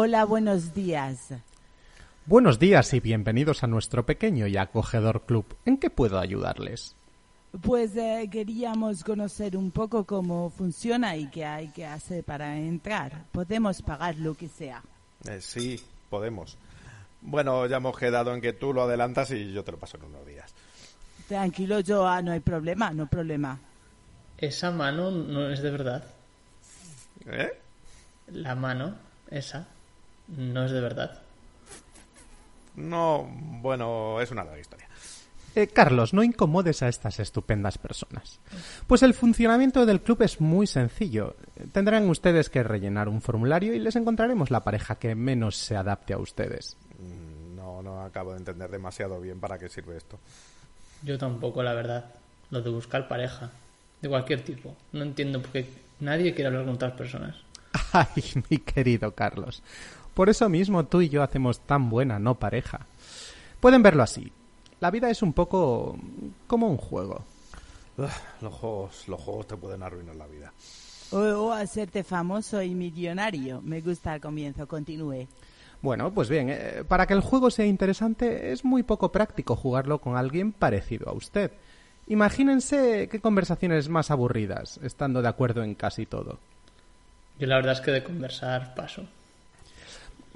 Hola, 0.00 0.24
buenos 0.24 0.74
días. 0.74 1.30
Buenos 2.24 2.60
días 2.60 2.94
y 2.94 3.00
bienvenidos 3.00 3.64
a 3.64 3.66
nuestro 3.66 4.06
pequeño 4.06 4.46
y 4.46 4.56
acogedor 4.56 5.22
club. 5.22 5.44
¿En 5.64 5.76
qué 5.76 5.90
puedo 5.90 6.20
ayudarles? 6.20 6.94
Pues 7.60 7.96
eh, 7.96 8.28
queríamos 8.30 9.02
conocer 9.02 9.56
un 9.56 9.72
poco 9.72 10.04
cómo 10.04 10.50
funciona 10.50 11.16
y 11.16 11.26
qué 11.26 11.44
hay 11.44 11.70
que 11.70 11.84
hacer 11.84 12.22
para 12.22 12.56
entrar. 12.56 13.24
Podemos 13.32 13.82
pagar 13.82 14.14
lo 14.14 14.36
que 14.36 14.46
sea. 14.46 14.84
Eh, 15.28 15.40
sí, 15.40 15.80
podemos. 16.08 16.56
Bueno, 17.20 17.66
ya 17.66 17.78
hemos 17.78 17.98
quedado 17.98 18.32
en 18.32 18.40
que 18.40 18.52
tú 18.52 18.72
lo 18.72 18.82
adelantas 18.82 19.32
y 19.32 19.52
yo 19.52 19.64
te 19.64 19.72
lo 19.72 19.78
paso 19.78 19.96
en 19.96 20.04
unos 20.04 20.24
días. 20.24 20.54
Tranquilo, 21.26 21.80
yo, 21.80 22.06
ah, 22.06 22.22
no 22.22 22.30
hay 22.30 22.40
problema, 22.40 22.92
no 22.92 23.02
hay 23.02 23.08
problema. 23.08 23.58
Esa 24.36 24.70
mano 24.70 25.10
no 25.10 25.50
es 25.50 25.60
de 25.60 25.70
verdad. 25.72 26.04
¿Eh? 27.26 27.50
La 28.28 28.54
mano, 28.54 28.94
esa, 29.28 29.66
no 30.36 30.64
es 30.64 30.70
de 30.72 30.80
verdad. 30.80 31.20
No, 32.76 33.28
bueno, 33.60 34.20
es 34.20 34.30
una 34.30 34.44
larga 34.44 34.60
historia. 34.60 34.86
Eh, 35.54 35.66
Carlos, 35.66 36.14
no 36.14 36.22
incomodes 36.22 36.82
a 36.82 36.88
estas 36.88 37.18
estupendas 37.18 37.78
personas. 37.78 38.38
Pues 38.86 39.02
el 39.02 39.14
funcionamiento 39.14 39.86
del 39.86 40.00
club 40.00 40.22
es 40.22 40.40
muy 40.40 40.66
sencillo. 40.68 41.34
Tendrán 41.72 42.08
ustedes 42.08 42.48
que 42.50 42.62
rellenar 42.62 43.08
un 43.08 43.20
formulario 43.20 43.74
y 43.74 43.80
les 43.80 43.96
encontraremos 43.96 44.50
la 44.50 44.60
pareja 44.62 44.96
que 44.96 45.14
menos 45.16 45.56
se 45.56 45.76
adapte 45.76 46.12
a 46.12 46.18
ustedes. 46.18 46.76
Mm, 46.98 47.56
No, 47.56 47.82
no 47.82 48.02
acabo 48.02 48.32
de 48.32 48.38
entender 48.38 48.70
demasiado 48.70 49.20
bien 49.20 49.40
para 49.40 49.58
qué 49.58 49.68
sirve 49.68 49.96
esto. 49.96 50.18
Yo 51.02 51.18
tampoco, 51.18 51.62
la 51.62 51.74
verdad. 51.74 52.04
Lo 52.50 52.60
de 52.62 52.70
buscar 52.70 53.08
pareja. 53.08 53.50
De 54.00 54.08
cualquier 54.08 54.42
tipo. 54.44 54.76
No 54.92 55.02
entiendo 55.02 55.40
por 55.42 55.50
qué 55.50 55.68
nadie 55.98 56.34
quiere 56.34 56.48
hablar 56.48 56.64
con 56.66 56.74
otras 56.74 56.92
personas. 56.92 57.34
Ay, 57.92 58.22
mi 58.48 58.58
querido 58.58 59.12
Carlos. 59.12 59.62
Por 60.18 60.28
eso 60.28 60.48
mismo 60.48 60.84
tú 60.84 61.00
y 61.00 61.08
yo 61.08 61.22
hacemos 61.22 61.60
tan 61.60 61.88
buena 61.88 62.18
no 62.18 62.34
pareja. 62.34 62.88
Pueden 63.60 63.84
verlo 63.84 64.02
así. 64.02 64.32
La 64.80 64.90
vida 64.90 65.08
es 65.10 65.22
un 65.22 65.32
poco 65.32 65.96
como 66.48 66.66
un 66.66 66.76
juego. 66.76 67.22
Los 68.40 68.52
juegos, 68.52 69.06
los 69.06 69.20
juegos 69.20 69.46
te 69.46 69.56
pueden 69.56 69.80
arruinar 69.84 70.16
la 70.16 70.26
vida. 70.26 70.52
O, 71.12 71.18
o 71.18 71.52
hacerte 71.52 72.02
famoso 72.02 72.60
y 72.60 72.74
millonario. 72.74 73.60
Me 73.62 73.80
gusta 73.80 74.16
el 74.16 74.20
comienzo, 74.20 74.66
continúe. 74.66 75.28
Bueno, 75.82 76.12
pues 76.12 76.28
bien, 76.28 76.48
eh, 76.50 76.82
para 76.88 77.06
que 77.06 77.14
el 77.14 77.20
juego 77.20 77.48
sea 77.48 77.66
interesante 77.66 78.50
es 78.50 78.64
muy 78.64 78.82
poco 78.82 79.12
práctico 79.12 79.54
jugarlo 79.54 80.00
con 80.00 80.16
alguien 80.16 80.50
parecido 80.50 81.10
a 81.10 81.12
usted. 81.12 81.52
Imagínense 82.08 83.08
qué 83.08 83.20
conversaciones 83.20 83.88
más 83.88 84.10
aburridas, 84.10 84.80
estando 84.82 85.22
de 85.22 85.28
acuerdo 85.28 85.62
en 85.62 85.76
casi 85.76 86.06
todo. 86.06 86.40
Yo 87.38 87.46
la 87.46 87.54
verdad 87.54 87.74
es 87.74 87.80
que 87.82 87.92
de 87.92 88.02
conversar 88.02 88.74
paso. 88.74 89.06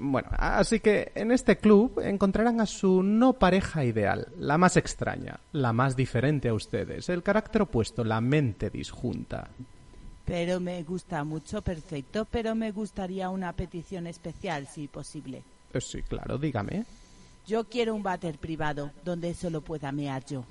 Bueno, 0.05 0.27
así 0.33 0.81
que 0.81 1.13
en 1.15 1.31
este 1.31 1.55
club 1.57 2.01
encontrarán 2.03 2.59
a 2.59 2.65
su 2.65 3.01
no 3.01 3.31
pareja 3.31 3.85
ideal, 3.85 4.27
la 4.37 4.57
más 4.57 4.75
extraña, 4.75 5.39
la 5.53 5.71
más 5.71 5.95
diferente 5.95 6.49
a 6.49 6.53
ustedes, 6.53 7.07
el 7.07 7.23
carácter 7.23 7.61
opuesto, 7.61 8.03
la 8.03 8.19
mente 8.19 8.69
disjunta. 8.69 9.47
Pero 10.25 10.59
me 10.59 10.83
gusta 10.83 11.23
mucho, 11.23 11.61
perfecto, 11.61 12.27
pero 12.29 12.53
me 12.53 12.71
gustaría 12.71 13.29
una 13.29 13.53
petición 13.53 14.05
especial, 14.05 14.67
si 14.67 14.89
posible. 14.89 15.41
Eh, 15.71 15.79
sí, 15.79 16.01
claro, 16.01 16.37
dígame. 16.37 16.83
Yo 17.47 17.63
quiero 17.63 17.95
un 17.95 18.03
váter 18.03 18.37
privado, 18.37 18.91
donde 19.05 19.33
solo 19.33 19.61
pueda 19.61 19.93
mear 19.93 20.25
yo. 20.25 20.43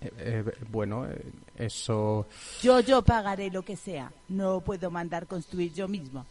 Eh, 0.00 0.12
eh, 0.16 0.44
bueno, 0.70 1.06
eh, 1.06 1.24
eso... 1.56 2.24
Yo, 2.62 2.78
yo 2.78 3.02
pagaré 3.02 3.50
lo 3.50 3.64
que 3.64 3.76
sea. 3.76 4.12
No 4.28 4.60
puedo 4.60 4.92
mandar 4.92 5.26
construir 5.26 5.74
yo 5.74 5.88
mismo. 5.88 6.24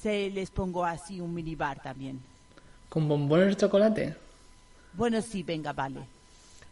Se 0.00 0.30
les 0.30 0.50
pongo 0.50 0.84
así 0.84 1.20
un 1.20 1.34
minibar 1.34 1.80
también. 1.82 2.20
¿Con 2.88 3.08
bombones 3.08 3.48
de 3.48 3.56
chocolate? 3.56 4.14
Bueno, 4.94 5.20
sí, 5.20 5.42
venga, 5.42 5.72
vale. 5.72 6.00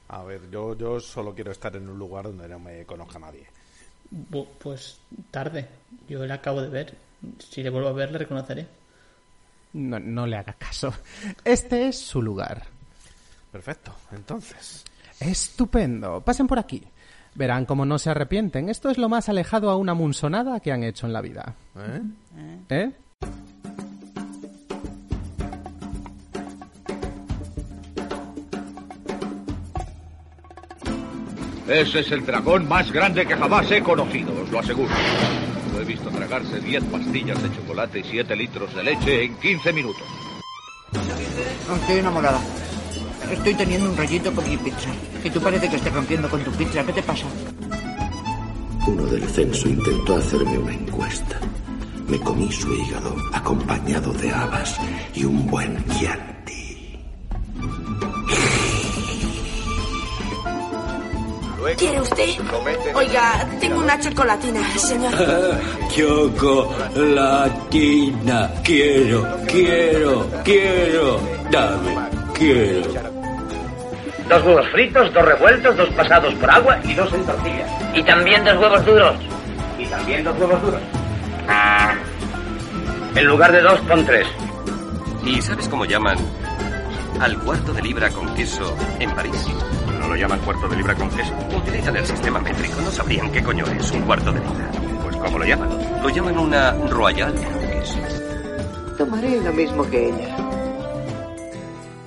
A 0.09 0.23
ver, 0.23 0.49
yo, 0.51 0.77
yo 0.77 1.01
solo 1.01 1.35
quiero 1.35 1.51
estar 1.53 1.75
en 1.77 1.89
un 1.89 1.99
lugar 1.99 2.25
donde 2.25 2.49
no 2.49 2.59
me 2.61 2.85
conozca 2.85 3.19
nadie. 3.19 3.47
Bu- 4.31 4.47
Pues 4.61 4.99
tarde. 5.31 5.69
Yo 6.09 6.25
le 6.25 6.33
acabo 6.33 6.63
de 6.63 6.69
ver. 6.69 6.95
Si 7.51 7.63
le 7.63 7.71
vuelvo 7.71 7.89
a 7.89 7.93
ver, 7.93 8.13
le 8.13 8.19
reconoceré. 8.19 8.67
No, 9.73 9.99
no 9.99 10.27
le 10.27 10.37
haga 10.37 10.53
caso. 10.53 10.95
Este 11.45 11.89
es 11.89 11.99
su 11.99 12.23
lugar. 12.23 12.63
Perfecto, 13.51 13.93
entonces. 14.13 14.85
Estupendo. 15.19 16.21
Pasen 16.21 16.47
por 16.47 16.59
aquí. 16.59 16.83
Verán 17.35 17.67
cómo 17.67 17.85
no 17.85 17.99
se 17.99 18.11
arrepienten. 18.11 18.69
Esto 18.69 18.89
es 18.91 18.97
lo 18.99 19.09
más 19.09 19.29
alejado 19.29 19.69
a 19.71 19.77
una 19.77 19.93
munsonada 19.95 20.61
que 20.61 20.73
han 20.73 20.85
hecho 20.85 21.07
en 21.07 21.13
la 21.13 21.21
vida. 21.21 21.55
¿Eh? 21.77 22.03
¿Eh? 22.71 22.93
Ese 31.69 31.99
es 31.99 32.13
el 32.13 32.25
dragón 32.25 32.69
más 32.69 32.93
grande 32.93 33.27
que 33.27 33.35
jamás 33.35 33.69
he 33.73 33.83
conocido, 33.83 34.33
os 34.41 34.49
lo 34.51 34.61
aseguro. 34.61 34.91
Lo 35.75 35.81
he 35.81 35.85
visto 35.85 36.09
tragarse 36.11 36.61
10 36.61 36.85
pastillas 36.85 37.43
de 37.43 37.53
chocolate 37.57 37.99
y 37.99 38.05
7 38.05 38.37
litros 38.37 38.73
de 38.73 38.85
leche 38.85 39.25
en 39.25 39.35
15 39.35 39.73
minutos. 39.73 40.03
Estoy 41.81 41.99
enamorada. 41.99 42.41
Estoy 43.33 43.55
teniendo 43.55 43.91
un 43.91 43.97
rollito 43.97 44.33
con 44.33 44.49
mi 44.49 44.57
pizza. 44.57 44.91
Y 45.25 45.31
tú 45.31 45.41
parece 45.41 45.69
que 45.69 45.77
estés 45.77 45.93
rompiendo 45.93 46.31
con 46.31 46.41
tu 46.45 46.53
pizza. 46.53 46.85
¿Qué 46.85 46.93
te 46.93 47.03
pasa? 47.03 47.27
Uno 48.87 49.05
del 49.07 49.29
censo 49.29 49.69
intentó 49.69 50.17
hacerme 50.17 50.59
una 50.59 50.73
encuesta. 50.73 51.41
Me 52.09 52.21
comí 52.21 52.51
su 52.53 52.73
hígado 52.73 53.17
acompañado 53.33 54.13
de 54.13 54.31
habas 54.31 54.79
y 55.15 55.25
un 55.25 55.45
buen 55.49 55.85
chianti. 55.89 56.97
¿Quiere 61.77 62.01
usted? 62.01 62.29
Oiga, 62.95 63.45
tengo 63.61 63.81
una 63.81 63.99
chocolatina, 63.99 64.63
señor. 64.79 65.13
Chocolatina. 65.95 67.51
Quiero, 68.63 69.27
quiero, 69.49 70.27
quiero. 70.45 71.21
Dame, 71.51 71.97
quiero. 72.35 72.93
Dos 74.29 74.43
huevos 74.45 74.69
fritos, 74.71 75.13
dos 75.13 75.25
revueltos, 75.25 75.77
dos 75.77 75.89
pasados 75.91 76.33
por 76.35 76.51
agua 76.51 76.79
y 76.85 76.95
dos 76.95 77.13
en 77.13 77.25
tortillas. 77.25 77.69
Y 77.95 78.03
también 78.05 78.45
dos 78.45 78.57
huevos 78.59 78.87
duros. 78.87 79.17
Y 79.79 79.87
también 79.87 80.23
dos 80.23 80.39
huevos 80.39 80.63
duros. 80.63 80.81
En 83.15 83.27
lugar 83.27 83.53
de 83.53 83.63
dos, 83.63 83.81
pon 83.81 84.05
tres. 84.05 84.27
¿Y 85.25 85.41
sabes 85.41 85.69
cómo 85.69 85.85
llaman 85.85 86.19
al 87.21 87.39
cuarto 87.41 87.73
de 87.73 87.83
libra 87.83 88.11
con 88.11 88.35
queso 88.35 88.77
en 88.99 89.11
París? 89.13 89.47
¿No 90.01 90.09
lo 90.09 90.17
llaman 90.17 90.39
cuarto 90.41 90.69
de 90.69 90.77
libra 90.77 90.95
con 90.95 91.09
queso? 91.11 91.33
Utilizan 91.57 91.97
el 91.97 92.07
sistema 92.07 92.41
métrico, 92.41 92.81
no 92.81 92.91
sabrían 92.91 93.33
qué 93.33 93.43
coño 93.43 93.65
es 93.67 93.91
un 93.91 94.03
cuarto 94.03 94.33
de 94.33 94.41
libra. 94.41 94.71
Pues 95.03 95.17
¿cómo 95.17 95.39
lo 95.39 95.45
llaman? 95.45 95.69
Lo 96.03 96.09
llaman 96.09 96.39
una 96.39 96.73
royal 96.91 97.35
con 97.35 97.59
queso. 97.71 97.99
Tomaré 98.99 99.41
lo 99.41 99.53
mismo 99.53 99.89
que 99.91 100.09
ella. 100.09 100.37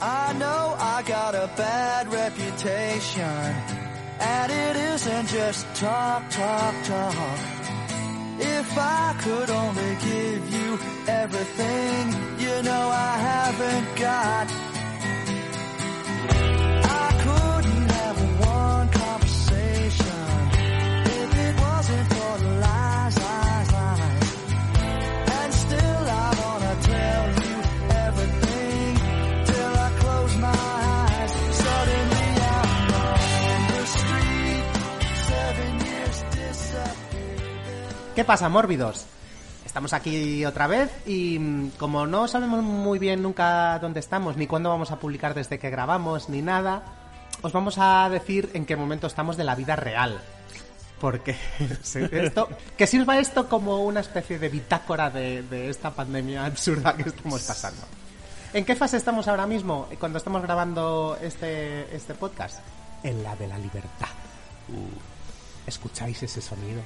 I 0.02 0.34
know 0.38 0.76
I 0.80 1.04
got 1.06 1.36
a 1.36 1.50
bad 1.58 2.08
reputation, 2.14 3.56
and 4.22 4.52
it 4.52 4.76
isn't 4.96 5.28
just 5.28 5.68
talk, 5.76 6.30
talk, 6.30 6.74
talk. 6.84 7.59
If 8.42 8.78
I 8.78 9.16
could 9.22 9.50
only 9.50 9.96
give 9.96 10.54
you 10.54 10.80
everything, 11.08 12.14
you 12.40 12.64
know 12.64 12.90
I 12.90 13.18
haven't 13.18 13.98
got. 13.98 14.69
Pasa, 38.30 38.48
mórbidos? 38.48 39.08
Estamos 39.66 39.92
aquí 39.92 40.46
otra 40.46 40.68
vez 40.68 40.92
y 41.08 41.40
mm, 41.40 41.72
como 41.80 42.06
no 42.06 42.28
sabemos 42.28 42.62
muy 42.62 43.00
bien 43.00 43.24
nunca 43.24 43.80
dónde 43.80 44.00
estamos, 44.00 44.38
ni 44.38 44.46
cuándo 44.46 44.70
vamos 44.70 44.92
a 44.92 45.00
publicar 45.00 45.34
desde 45.34 45.58
que 45.58 45.72
grabamos, 45.72 46.30
ni 46.30 46.44
nada, 46.44 46.84
os 47.42 47.52
vamos 47.52 47.80
a 47.80 48.08
decir 48.08 48.52
en 48.54 48.68
qué 48.68 48.76
momento 48.76 49.08
estamos 49.08 49.36
de 49.36 49.46
la 49.46 49.56
vida 49.56 49.76
real. 49.76 50.22
Porque 51.02 51.36
sí, 51.82 52.02
esto, 52.12 52.50
que 52.78 52.86
sirva 52.86 53.18
esto 53.18 53.50
como 53.50 53.80
una 53.80 54.02
especie 54.02 54.38
de 54.38 54.50
bitácora 54.50 55.10
de, 55.10 55.42
de 55.42 55.72
esta 55.72 55.90
pandemia 55.90 56.46
absurda 56.46 56.96
que 56.96 57.10
estamos 57.10 57.42
pasando. 57.42 57.82
¿En 58.54 58.64
qué 58.64 58.76
fase 58.76 58.98
estamos 58.98 59.28
ahora 59.28 59.48
mismo 59.48 59.88
cuando 60.00 60.20
estamos 60.20 60.44
grabando 60.44 61.18
este, 61.20 61.96
este 61.96 62.14
podcast? 62.14 62.60
En 63.02 63.24
la 63.24 63.36
de 63.36 63.48
la 63.48 63.58
libertad. 63.58 64.10
¿Escucháis 65.66 66.22
ese 66.22 66.42
sonido? 66.44 66.84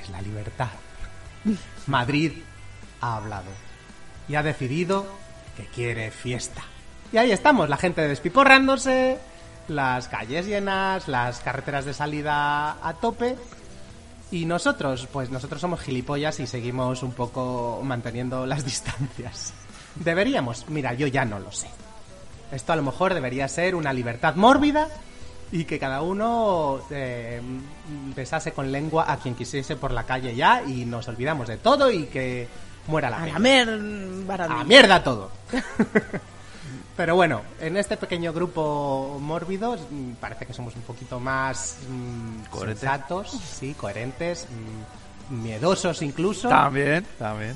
Es 0.00 0.10
la 0.10 0.20
libertad. 0.20 0.68
Madrid 1.86 2.32
ha 3.00 3.16
hablado. 3.16 3.50
y 4.28 4.34
ha 4.34 4.42
decidido 4.42 5.06
que 5.56 5.64
quiere 5.64 6.10
fiesta. 6.10 6.62
Y 7.12 7.16
ahí 7.16 7.32
estamos, 7.32 7.70
la 7.70 7.78
gente 7.78 8.06
despiporrándose, 8.06 9.18
las 9.68 10.08
calles 10.08 10.46
llenas, 10.46 11.08
las 11.08 11.40
carreteras 11.40 11.86
de 11.86 11.94
salida 11.94 12.76
a 12.86 12.94
tope. 13.00 13.36
Y 14.30 14.44
nosotros, 14.44 15.08
pues 15.10 15.30
nosotros 15.30 15.62
somos 15.62 15.80
gilipollas 15.80 16.38
y 16.40 16.46
seguimos 16.46 17.02
un 17.02 17.12
poco 17.12 17.80
manteniendo 17.82 18.44
las 18.52 18.64
distancias. 18.64 19.54
Deberíamos, 19.94 20.68
mira, 20.68 20.92
yo 20.92 21.06
ya 21.06 21.24
no 21.24 21.38
lo 21.38 21.50
sé. 21.50 21.68
Esto 22.52 22.72
a 22.72 22.76
lo 22.76 22.82
mejor 22.82 23.14
debería 23.14 23.48
ser 23.48 23.74
una 23.74 23.92
libertad 23.92 24.34
mórbida 24.36 24.88
y 25.50 25.64
que 25.64 25.78
cada 25.78 26.02
uno 26.02 26.80
eh, 26.90 27.40
besase 28.14 28.52
con 28.52 28.70
lengua 28.70 29.10
a 29.10 29.16
quien 29.16 29.34
quisiese 29.34 29.76
por 29.76 29.92
la 29.92 30.04
calle 30.04 30.34
ya 30.34 30.62
y 30.62 30.84
nos 30.84 31.08
olvidamos 31.08 31.48
de 31.48 31.56
todo 31.56 31.90
y 31.90 32.04
que 32.04 32.48
muera 32.86 33.10
la 33.10 33.22
A 33.22 33.26
la 33.26 33.38
mer... 33.38 33.68
A 33.68 34.64
mierda 34.64 35.02
todo. 35.02 35.30
Pero 36.98 37.14
bueno, 37.14 37.42
en 37.60 37.76
este 37.76 37.96
pequeño 37.96 38.32
grupo 38.32 39.18
mórbido 39.20 39.76
mm, 39.76 40.14
parece 40.20 40.46
que 40.46 40.52
somos 40.52 40.74
un 40.74 40.82
poquito 40.82 41.20
más 41.20 41.78
mm, 41.88 42.50
Coherentes. 42.50 42.80
sensatos, 42.80 43.30
sí, 43.30 43.74
coherentes, 43.74 44.48
mm, 45.30 45.42
miedosos 45.42 46.02
incluso. 46.02 46.48
También, 46.48 47.06
también. 47.16 47.54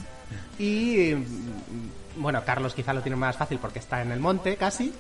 Y 0.61 1.15
mm, 1.17 2.23
bueno, 2.23 2.41
Carlos 2.47 2.73
quizá 2.73 2.93
lo 2.93 3.03
tiene 3.03 3.17
más 3.17 3.37
fácil 3.37 3.59
porque 3.59 3.81
está 3.81 4.01
en 4.01 4.13
el 4.13 4.21
monte 4.21 4.57
casi. 4.57 4.95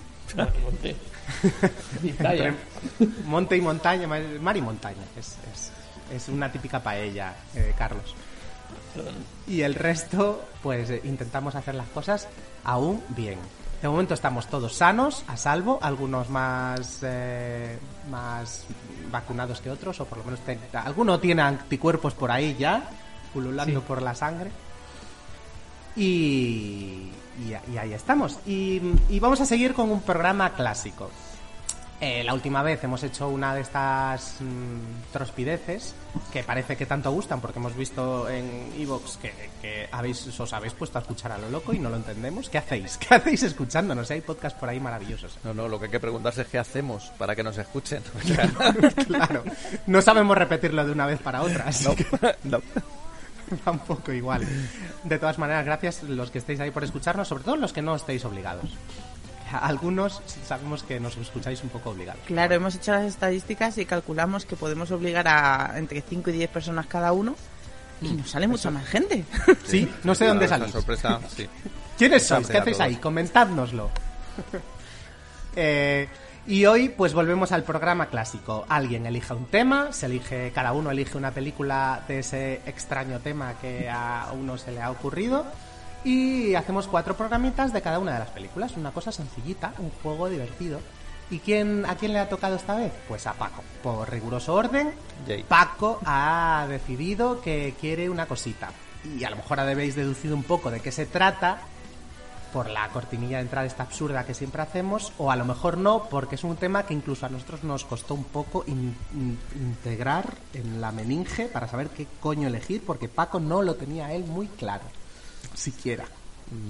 Monte. 0.62 0.96
Monte 3.26 3.56
y 3.56 3.60
montaña, 3.60 4.06
mar 4.06 4.56
y 4.56 4.60
montaña. 4.62 5.02
Es, 5.16 5.36
es- 5.52 5.70
es 6.14 6.28
una 6.28 6.52
típica 6.52 6.82
paella, 6.82 7.34
eh, 7.54 7.74
Carlos. 7.78 8.14
Y 9.46 9.62
el 9.62 9.74
resto, 9.74 10.44
pues 10.62 10.90
eh, 10.90 11.00
intentamos 11.04 11.54
hacer 11.54 11.74
las 11.74 11.86
cosas 11.88 12.28
aún 12.64 13.02
bien. 13.08 13.38
De 13.80 13.88
momento 13.88 14.12
estamos 14.14 14.46
todos 14.48 14.74
sanos, 14.74 15.24
a 15.26 15.36
salvo, 15.38 15.78
algunos 15.82 16.28
más, 16.28 16.98
eh, 17.02 17.78
más 18.10 18.64
vacunados 19.10 19.60
que 19.60 19.70
otros, 19.70 19.98
o 20.00 20.04
por 20.04 20.18
lo 20.18 20.25
menos 20.25 20.40
te- 20.40 20.58
alguno 20.76 21.18
tiene 21.18 21.40
anticuerpos 21.42 22.12
por 22.14 22.30
ahí 22.30 22.54
ya, 22.58 22.82
pululando 23.32 23.80
Sí. 23.80 23.84
por 23.88 24.02
la 24.02 24.14
sangre. 24.14 24.50
Y, 25.96 27.10
y, 27.44 27.52
y 27.72 27.78
ahí 27.78 27.92
estamos. 27.92 28.38
Y, 28.46 28.80
y 29.08 29.20
vamos 29.20 29.40
a 29.40 29.46
seguir 29.46 29.74
con 29.74 29.90
un 29.90 30.02
programa 30.02 30.54
clásico. 30.54 31.10
Eh, 32.04 32.24
la 32.24 32.34
última 32.34 32.64
vez 32.64 32.82
hemos 32.82 33.00
hecho 33.04 33.28
una 33.28 33.54
de 33.54 33.60
estas 33.60 34.38
mm, 34.40 35.12
trospideces 35.12 35.94
que 36.32 36.42
parece 36.42 36.76
que 36.76 36.84
tanto 36.84 37.12
gustan 37.12 37.40
porque 37.40 37.60
hemos 37.60 37.76
visto 37.76 38.28
en 38.28 38.72
Evox 38.76 39.18
que, 39.18 39.32
que 39.60 39.88
habéis, 39.92 40.26
os 40.40 40.52
habéis 40.52 40.72
puesto 40.72 40.98
a 40.98 41.02
escuchar 41.02 41.30
a 41.30 41.38
lo 41.38 41.48
loco 41.48 41.72
y 41.72 41.78
no 41.78 41.90
lo 41.90 41.94
entendemos. 41.94 42.50
¿Qué 42.50 42.58
hacéis? 42.58 42.96
¿Qué 43.08 43.14
hacéis 43.14 43.44
escuchándonos? 43.44 44.10
Hay 44.10 44.20
podcasts 44.20 44.58
por 44.58 44.68
ahí 44.68 44.80
maravillosos. 44.80 45.38
No, 45.44 45.54
no, 45.54 45.68
lo 45.68 45.78
que 45.78 45.84
hay 45.84 45.90
que 45.92 46.00
preguntarse 46.00 46.42
es 46.42 46.48
qué 46.48 46.58
hacemos 46.58 47.12
para 47.18 47.36
que 47.36 47.44
nos 47.44 47.56
escuchen. 47.56 48.02
claro. 49.06 49.44
No 49.86 50.02
sabemos 50.02 50.36
repetirlo 50.36 50.84
de 50.84 50.90
una 50.90 51.06
vez 51.06 51.20
para 51.20 51.42
otra. 51.42 51.66
así 51.68 51.84
No, 51.88 51.94
que 51.94 52.06
no. 52.42 52.60
Va 53.66 53.72
un 53.72 53.78
poco 53.81 54.12
igual. 54.12 54.46
De 55.04 55.19
todas 55.19 55.38
maneras, 55.38 55.64
gracias 55.64 56.02
los 56.04 56.31
que 56.31 56.38
estéis 56.38 56.60
ahí 56.60 56.70
por 56.70 56.84
escucharnos, 56.84 57.28
sobre 57.28 57.44
todo 57.44 57.56
los 57.56 57.72
que 57.72 57.82
no 57.82 57.94
estéis 57.94 58.25
obligados. 58.25 58.70
Algunos 59.52 60.22
sabemos 60.46 60.82
que 60.82 60.99
nos 60.99 61.16
escucháis 61.19 61.62
un 61.62 61.69
poco 61.69 61.90
obligados. 61.90 62.22
Claro, 62.26 62.54
hemos 62.54 62.75
hecho 62.75 62.93
las 62.93 63.04
estadísticas 63.04 63.76
y 63.78 63.84
calculamos 63.84 64.46
que 64.46 64.56
podemos 64.56 64.90
obligar 64.90 65.28
a 65.28 65.75
entre 65.76 66.00
5 66.00 66.31
y 66.31 66.32
10 66.34 66.50
personas 66.50 66.87
cada 66.87 67.12
uno 67.12 67.37
y 68.00 68.08
nos 68.12 68.31
sale 68.31 68.49
mucha 68.49 68.70
más 68.70 68.87
gente. 68.87 69.25
Sí, 69.66 69.88
no 70.04 70.14
sé 70.14 70.26
dónde 70.26 70.49
salís. 70.49 70.70
sorpresa, 70.72 71.20
sí. 71.37 71.46
¿Quiénes 71.99 72.26
sois? 72.26 72.46
¿Qué 72.49 72.58
hacéis 72.58 72.81
ahí? 72.81 72.96
Comentádnoslo. 72.96 73.90
Eh, 75.54 76.08
y 76.46 76.66
hoy 76.66 76.88
pues 76.88 77.14
volvemos 77.14 77.52
al 77.52 77.62
programa 77.62 78.06
clásico. 78.06 78.64
Alguien 78.68 79.06
elige 79.06 79.32
un 79.32 79.46
tema, 79.46 79.92
se 79.92 80.06
elige, 80.06 80.50
cada 80.52 80.72
uno 80.72 80.90
elige 80.90 81.16
una 81.16 81.30
película 81.30 82.02
de 82.08 82.18
ese 82.20 82.60
extraño 82.66 83.20
tema 83.20 83.54
que 83.60 83.88
a 83.88 84.32
uno 84.34 84.58
se 84.58 84.72
le 84.72 84.82
ha 84.82 84.90
ocurrido 84.90 85.46
y 86.04 86.54
hacemos 86.54 86.88
cuatro 86.88 87.16
programitas 87.16 87.72
de 87.72 87.80
cada 87.80 87.98
una 87.98 88.14
de 88.14 88.18
las 88.18 88.30
películas. 88.30 88.76
Una 88.76 88.90
cosa 88.90 89.12
sencillita, 89.12 89.72
un 89.78 89.90
juego 90.02 90.28
divertido. 90.28 90.80
¿Y 91.30 91.38
quién, 91.38 91.86
a 91.86 91.94
quién 91.94 92.12
le 92.12 92.18
ha 92.18 92.28
tocado 92.28 92.56
esta 92.56 92.74
vez? 92.74 92.92
Pues 93.08 93.26
a 93.26 93.32
Paco. 93.34 93.62
Por 93.82 94.10
riguroso 94.10 94.52
orden, 94.52 94.92
Yay. 95.26 95.44
Paco 95.44 96.00
ha 96.04 96.66
decidido 96.68 97.40
que 97.40 97.74
quiere 97.80 98.10
una 98.10 98.26
cosita. 98.26 98.70
Y 99.16 99.24
a 99.24 99.30
lo 99.30 99.36
mejor 99.36 99.58
habéis 99.60 99.94
deducido 99.94 100.36
un 100.36 100.42
poco 100.42 100.70
de 100.70 100.80
qué 100.80 100.92
se 100.92 101.06
trata 101.06 101.62
por 102.52 102.69
la 102.70 102.88
cortinilla 102.90 103.38
de 103.38 103.43
entrada 103.44 103.66
esta 103.66 103.82
absurda 103.84 104.25
que 104.25 104.34
siempre 104.34 104.62
hacemos, 104.62 105.12
o 105.19 105.31
a 105.31 105.37
lo 105.37 105.44
mejor 105.44 105.78
no, 105.78 106.04
porque 106.10 106.34
es 106.34 106.44
un 106.44 106.56
tema 106.56 106.84
que 106.84 106.94
incluso 106.94 107.26
a 107.26 107.28
nosotros 107.28 107.64
nos 107.64 107.84
costó 107.84 108.14
un 108.14 108.25
poco 108.25 108.64
in- 108.66 108.94
in- 109.14 109.38
integrar 109.56 110.34
en 110.52 110.81
la 110.81 110.93
meninge 110.93 111.46
para 111.46 111.66
saber 111.69 111.88
qué 111.88 112.06
coño 112.20 112.49
elegir, 112.49 112.82
porque 112.87 113.08
Paco 113.08 113.40
no 113.40 113.62
lo 113.62 113.75
tenía 113.76 114.12
él 114.12 114.25
muy 114.25 114.46
claro, 114.49 114.84
siquiera. 115.54 116.04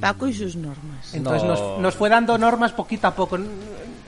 Paco 0.01 0.29
y 0.29 0.33
sus 0.33 0.55
normas. 0.55 1.13
Entonces 1.13 1.43
No. 1.43 1.49
nos, 1.49 1.79
nos 1.81 1.95
fue 1.97 2.09
dando 2.09 2.39
normas 2.39 2.71
poquito 2.73 3.09
a 3.09 3.15
poco. 3.15 3.37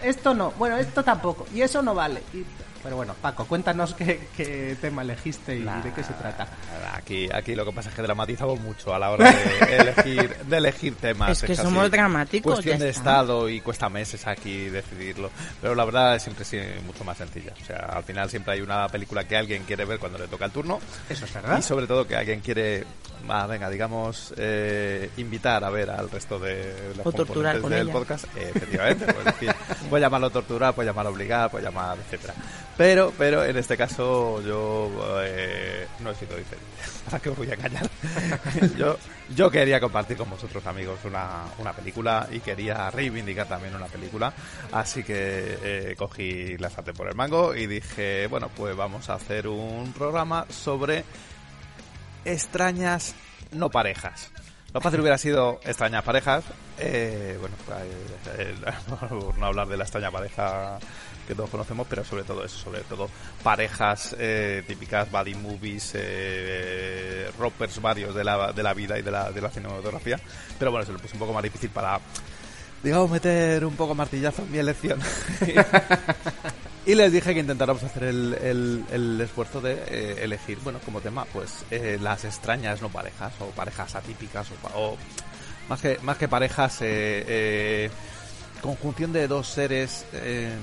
Esto 0.03 0.33
no, 0.35 0.53
bueno, 0.59 0.77
esto 0.77 1.03
tampoco, 1.03 1.47
y 1.53 1.63
eso 1.63 1.83
no 1.83 1.95
vale. 1.95 2.23
Y- 2.33 2.45
pero 2.85 2.97
bueno, 2.97 3.15
Paco, 3.21 3.47
cuéntanos 3.47 3.95
qué, 3.95 4.29
qué 4.37 4.77
tema 4.79 5.01
elegiste 5.01 5.57
y 5.57 5.63
de 5.63 5.93
qué 5.95 6.05
se 6.05 6.13
trata. 6.13 6.47
Aquí, 6.93 7.29
aquí 7.33 7.55
lo 7.55 7.65
que 7.65 7.73
pasa 7.73 7.89
es 7.89 7.95
que 7.95 8.03
dramatizamos 8.03 8.61
mucho 8.61 8.95
a 8.95 8.99
la 8.99 9.11
hora 9.11 9.33
de 9.33 9.77
elegir, 9.79 10.37
de 10.37 10.57
elegir 10.59 10.95
temas. 10.97 11.31
Es 11.31 11.43
que 11.43 11.57
somos 11.57 11.91
dramáticos, 11.91 12.57
Cuestión 12.57 12.79
de 12.79 12.91
estado 12.91 13.49
y 13.49 13.63
cuesta 13.63 13.89
meses 13.89 14.27
aquí 14.27 14.69
decidirlo. 14.69 15.31
Pero 15.63 15.75
la 15.75 15.87
verdad 15.87 16.17
es 16.17 16.23
siempre 16.25 16.45
sí, 16.45 16.59
mucho 16.85 17.05
más 17.05 17.17
sencilla. 17.17 17.55
O 17.59 17.65
sea, 17.65 17.79
al 17.79 18.05
final 18.05 18.29
siempre 18.29 18.53
hay 18.53 18.61
una 18.61 18.87
película 18.89 19.25
que 19.25 19.39
alguien 19.39 19.63
quiere 19.65 19.87
ver 19.87 19.99
cuando 19.99 20.19
le 20.19 20.29
toca 20.29 20.45
el 20.45 20.51
turno. 20.51 20.79
Eso 21.09 21.25
es 21.25 21.33
verdad. 21.33 21.59
Y 21.59 21.63
sobre 21.63 21.87
todo 21.87 22.07
que 22.07 22.17
alguien 22.17 22.41
quiere, 22.41 22.85
va, 23.29 23.47
venga, 23.47 23.71
digamos, 23.71 24.35
eh, 24.37 25.09
invitar 25.17 25.65
a 25.65 25.71
ver 25.71 25.89
al 25.89 26.11
resto 26.11 26.39
de 26.39 26.93
los 26.99 27.07
O 27.07 27.13
torturar 27.13 27.61
componentes 27.61 27.63
con 27.63 27.71
del 27.71 27.89
ella. 27.89 27.93
podcast. 27.93 28.25
Eh, 28.37 28.53
efectivamente, 28.55 29.07
pues, 29.07 29.25
decir, 29.25 29.55
puede 29.89 30.03
llamarlo 30.03 30.29
torturar, 30.29 30.75
puede 30.75 30.89
llamarlo 30.89 31.11
obligar, 31.13 31.51
puede 31.51 31.65
llamar, 31.65 31.97
etcétera. 31.99 32.35
Pero, 32.77 33.13
pero 33.17 33.45
en 33.45 33.57
este 33.57 33.77
caso 33.77 34.43
yo 34.43 34.91
eh, 35.23 35.87
no 36.01 36.11
he 36.11 36.15
sido 36.15 36.37
diferente. 36.37 36.67
¿Para 37.05 37.21
qué 37.21 37.29
os 37.31 37.37
voy 37.37 37.51
a 37.51 37.55
engañar? 37.55 37.89
yo, 38.77 38.97
yo 39.35 39.51
quería 39.51 39.79
compartir 39.81 40.17
con 40.17 40.29
vosotros, 40.29 40.67
amigos, 40.67 40.99
una, 41.05 41.45
una 41.59 41.73
película 41.73 42.27
y 42.33 42.41
quería 42.41 42.91
reivindicar 42.91 43.47
también 43.47 43.75
una 43.75 43.87
película. 43.87 44.33
Así 44.73 45.05
que 45.05 45.59
eh, 45.63 45.95
cogí 45.97 46.57
la 46.59 46.69
sartén 46.69 46.95
por 46.95 47.09
el 47.09 47.15
mango 47.15 47.55
y 47.55 47.67
dije, 47.67 48.27
bueno, 48.27 48.51
pues 48.57 48.77
vamos 48.77 49.09
a 49.09 49.15
hacer 49.15 49.47
un 49.47 49.93
programa 49.93 50.47
sobre 50.51 51.05
extrañas 52.25 53.15
no 53.53 53.71
parejas. 53.71 54.33
Lo 54.75 54.81
fácil 54.81 55.01
hubiera 55.01 55.19
sido 55.19 55.61
extrañas 55.65 56.03
parejas. 56.03 56.45
eh, 56.79 57.39
bueno, 57.39 57.55
eh, 58.37 58.55
eh, 58.67 59.33
no 59.39 59.47
hablar 59.47 59.69
de 59.69 59.77
la 59.77 59.85
extraña 59.85 60.11
pareja 60.11 60.81
que 61.27 61.35
todos 61.35 61.51
conocemos, 61.51 61.87
pero 61.89 62.05
sobre 62.05 62.23
todo 62.25 62.45
eso, 62.45 62.57
sobre 62.59 62.81
todo 62.83 63.09
parejas 63.43 64.15
eh, 64.19 64.63
típicas, 64.67 65.11
buddy 65.11 65.35
movies, 65.35 65.93
eh, 65.95 67.31
roppers 67.39 67.81
varios 67.81 68.15
de 68.15 68.25
la, 68.25 68.53
de 68.53 68.63
la 68.63 68.75
vida 68.75 68.99
y 68.99 69.03
de 69.03 69.11
la, 69.11 69.31
de 69.31 69.41
la 69.41 69.51
cinematografía. 69.51 70.19
Pero 70.59 70.71
bueno, 70.71 70.87
se 70.87 70.93
lo 70.93 70.99
puse 70.99 71.15
un 71.15 71.21
poco 71.21 71.33
más 71.33 71.43
difícil 71.43 71.71
para, 71.71 71.99
digamos, 72.83 73.11
meter 73.11 73.65
un 73.65 73.77
poco 73.77 73.95
martillazo 73.95 74.43
en 74.43 74.53
mi 74.53 74.59
elección. 74.59 75.01
Y 76.87 76.95
les 76.95 77.11
dije 77.11 77.33
que 77.33 77.41
intentáramos 77.41 77.83
hacer 77.83 78.05
el, 78.05 78.35
el- 78.43 78.85
el 78.93 79.19
esfuerzo 79.23 79.63
de 79.63 79.73
eh, 79.87 80.17
elegir, 80.21 80.59
bueno, 80.63 80.81
como 80.85 81.01
tema, 81.01 81.25
pues 81.33 81.65
eh, 81.71 81.99
las 81.99 82.27
extrañas 82.27 82.83
no 82.83 82.91
parejas 82.91 83.33
o 83.41 83.47
parejas 83.47 83.95
atípicas 83.95 84.47
o, 84.75 84.79
o 84.79 84.99
más 85.71 85.81
que 85.81 85.99
más 86.03 86.19
que 86.19 86.29
parejas, 86.29 86.83
eh, 86.83 87.25
eh, 87.27 87.91
conjunción 88.65 89.13
de 89.13 89.29
dos 89.29 89.47
seres 89.47 90.07
en- 90.15 90.59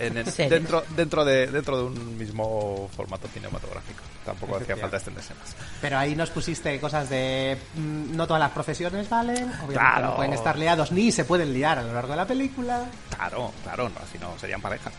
en 0.00 0.16
el- 0.16 0.24
Seres. 0.26 0.50
dentro 0.50 0.82
dentro 0.96 1.22
de 1.24 1.46
dentro 1.48 1.76
de 1.76 1.82
un 1.84 2.16
mismo 2.16 2.88
formato 2.96 3.28
cinematográfico. 3.28 4.00
Tampoco 4.24 4.56
hacía 4.56 4.74
falta 4.76 4.96
extenderse 4.96 5.34
más. 5.34 5.54
Pero 5.80 5.98
ahí 5.98 6.14
nos 6.16 6.30
pusiste 6.30 6.80
cosas 6.80 7.10
de 7.10 7.58
mm, 7.74 8.16
no 8.16 8.26
todas 8.26 8.40
las 8.40 8.52
profesiones 8.52 9.08
valen, 9.10 9.44
obviamente 9.44 9.74
Claro. 9.74 10.06
no 10.08 10.16
pueden 10.16 10.32
estar 10.32 10.58
liados 10.58 10.90
ni 10.92 11.12
se 11.12 11.24
pueden 11.26 11.52
liar 11.52 11.78
a 11.78 11.82
lo 11.82 11.92
largo 11.92 12.12
de 12.12 12.16
la 12.16 12.26
película. 12.26 12.84
Claro, 13.14 13.52
claro, 13.62 13.88
no, 13.90 13.96
así 14.02 14.18
no 14.18 14.32
serían 14.38 14.62
parejas. 14.62 14.92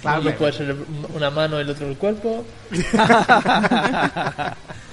Claro, 0.00 0.22
Uno 0.22 0.30
puede 0.36 0.52
ser 0.54 0.74
una 1.14 1.30
mano, 1.30 1.58
el 1.60 1.68
otro 1.68 1.86
el 1.88 1.98
cuerpo. 1.98 2.42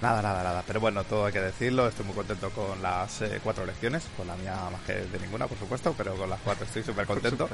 Nada, 0.00 0.20
nada, 0.20 0.42
nada. 0.42 0.62
Pero 0.66 0.80
bueno, 0.80 1.04
todo 1.04 1.26
hay 1.26 1.32
que 1.32 1.40
decirlo. 1.40 1.88
Estoy 1.88 2.04
muy 2.04 2.14
contento 2.14 2.50
con 2.50 2.80
las 2.82 3.22
eh, 3.22 3.40
cuatro 3.42 3.64
elecciones. 3.64 4.04
Con 4.16 4.26
la 4.26 4.36
mía 4.36 4.54
más 4.70 4.82
que 4.82 4.94
de 4.94 5.18
ninguna, 5.18 5.46
por 5.46 5.58
supuesto. 5.58 5.94
Pero 5.96 6.14
con 6.16 6.28
las 6.28 6.40
cuatro 6.40 6.64
estoy 6.66 6.82
súper 6.82 7.06
contento. 7.06 7.48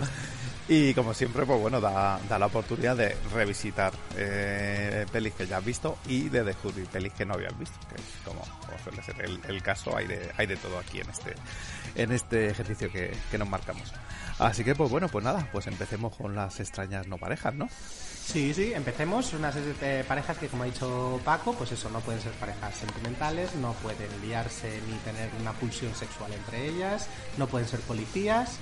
Y 0.69 0.95
como 0.95 1.15
siempre, 1.15 1.45
pues 1.47 1.61
bueno, 1.61 1.81
da, 1.81 2.19
da 2.29 2.39
la 2.39 2.47
oportunidad 2.47 2.97
de 2.97 3.17
revisitar 3.33 3.93
eh, 4.17 5.07
pelis 5.11 5.35
que 5.35 5.47
ya 5.47 5.59
has 5.59 5.65
visto 5.65 5.99
y 6.07 6.29
de 6.29 6.45
descubrir 6.45 6.87
pelis 6.87 7.13
que 7.13 7.25
no 7.25 7.35
habías 7.35 7.57
visto. 7.59 7.77
Que 7.89 7.97
es 7.97 8.03
como, 8.25 8.41
como 8.41 8.79
suele 8.83 9.03
ser 9.03 9.21
el, 9.25 9.41
el 9.49 9.63
caso, 9.63 9.97
hay 9.97 10.07
de, 10.07 10.31
hay 10.37 10.47
de 10.47 10.57
todo 10.57 10.79
aquí 10.79 11.01
en 11.01 11.11
este, 11.11 11.35
en 11.95 12.13
este 12.13 12.51
ejercicio 12.51 12.91
que, 12.91 13.13
que 13.31 13.39
nos 13.39 13.49
marcamos. 13.49 13.93
Así 14.39 14.65
que, 14.65 14.75
pues 14.75 14.91
bueno, 14.91 15.09
pues 15.09 15.25
nada, 15.25 15.49
pues 15.53 15.67
empecemos 15.67 16.17
con 16.17 16.35
las 16.35 16.61
extrañas 16.61 17.07
no 17.07 17.19
parejas, 17.19 17.55
¿no? 17.55 17.69
Sí, 18.33 18.55
sí, 18.55 18.73
empecemos. 18.75 19.33
Unas 19.33 19.55
eh, 19.57 20.05
parejas 20.07 20.39
que, 20.39 20.49
como 20.49 20.63
ha 20.63 20.67
dicho 20.67 21.21
Paco, 21.25 21.53
pues 21.55 21.73
eso, 21.73 21.91
no 21.91 22.01
pueden 22.01 22.21
ser 22.21 22.33
parejas 22.33 22.75
sentimentales, 22.77 23.55
no 23.57 23.73
pueden 23.75 24.09
liarse 24.23 24.81
ni 24.89 24.97
tener 24.99 25.31
una 25.41 25.53
pulsión 25.53 25.95
sexual 25.95 26.33
entre 26.33 26.69
ellas, 26.69 27.09
no 27.39 27.47
pueden 27.47 27.67
ser 27.67 27.81
policías. 27.81 28.59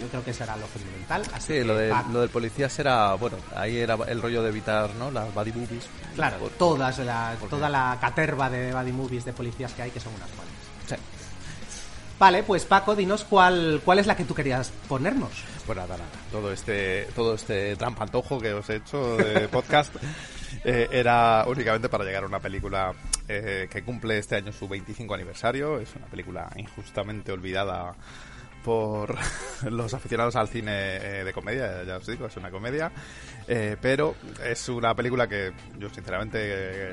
Yo 0.00 0.08
creo 0.08 0.24
que 0.24 0.32
será 0.32 0.56
lo 0.56 0.66
fundamental. 0.66 1.22
Así 1.32 1.46
Sí, 1.46 1.52
que, 1.52 1.64
lo, 1.64 1.76
de, 1.76 1.88
Paco, 1.90 2.10
lo 2.12 2.20
del 2.22 2.30
policía 2.30 2.68
será, 2.68 3.14
bueno, 3.14 3.36
ahí 3.54 3.76
era 3.78 3.94
el 4.08 4.20
rollo 4.20 4.42
de 4.42 4.48
evitar, 4.48 4.90
¿no? 4.96 5.10
Las 5.12 5.32
body 5.32 5.52
movies. 5.52 5.84
Claro, 6.16 6.38
Por- 6.38 6.50
todas 6.52 6.98
la, 6.98 7.36
porque- 7.38 7.54
toda 7.54 7.68
la 7.68 7.96
caterva 8.00 8.50
de 8.50 8.72
body 8.72 8.90
movies 8.92 9.24
de 9.24 9.32
policías 9.32 9.72
que 9.72 9.82
hay, 9.82 9.90
que 9.92 10.00
son 10.00 10.12
unas 10.14 10.28
cuantas. 10.30 10.53
Vale, 12.18 12.42
pues 12.42 12.64
Paco, 12.64 12.94
dinos 12.94 13.24
cuál, 13.24 13.80
cuál 13.84 13.98
es 13.98 14.06
la 14.06 14.16
que 14.16 14.24
tú 14.24 14.34
querías 14.34 14.70
ponernos. 14.88 15.30
Pues 15.66 15.76
nada, 15.76 15.96
nada. 15.96 16.10
Todo 16.30 16.52
este, 16.52 17.08
todo 17.14 17.34
este 17.34 17.76
trampantojo 17.76 18.40
que 18.40 18.52
os 18.52 18.68
he 18.70 18.76
hecho 18.76 19.16
de 19.16 19.48
podcast 19.52 19.94
eh, 20.64 20.88
era 20.92 21.44
únicamente 21.48 21.88
para 21.88 22.04
llegar 22.04 22.22
a 22.24 22.26
una 22.26 22.40
película 22.40 22.92
eh, 23.28 23.68
que 23.70 23.82
cumple 23.82 24.18
este 24.18 24.36
año 24.36 24.52
su 24.52 24.68
25 24.68 25.14
aniversario. 25.14 25.80
Es 25.80 25.94
una 25.96 26.06
película 26.06 26.50
injustamente 26.56 27.32
olvidada 27.32 27.94
por 28.64 29.14
los 29.70 29.94
aficionados 29.94 30.34
al 30.34 30.48
cine 30.48 30.96
eh, 30.96 31.24
de 31.24 31.32
comedia, 31.32 31.84
ya 31.84 31.98
os 31.98 32.06
digo, 32.06 32.26
es 32.26 32.36
una 32.36 32.50
comedia. 32.50 32.90
Eh, 33.46 33.76
pero 33.80 34.16
es 34.42 34.68
una 34.68 34.94
película 34.94 35.28
que 35.28 35.52
yo 35.78 35.90
sinceramente, 35.90 36.38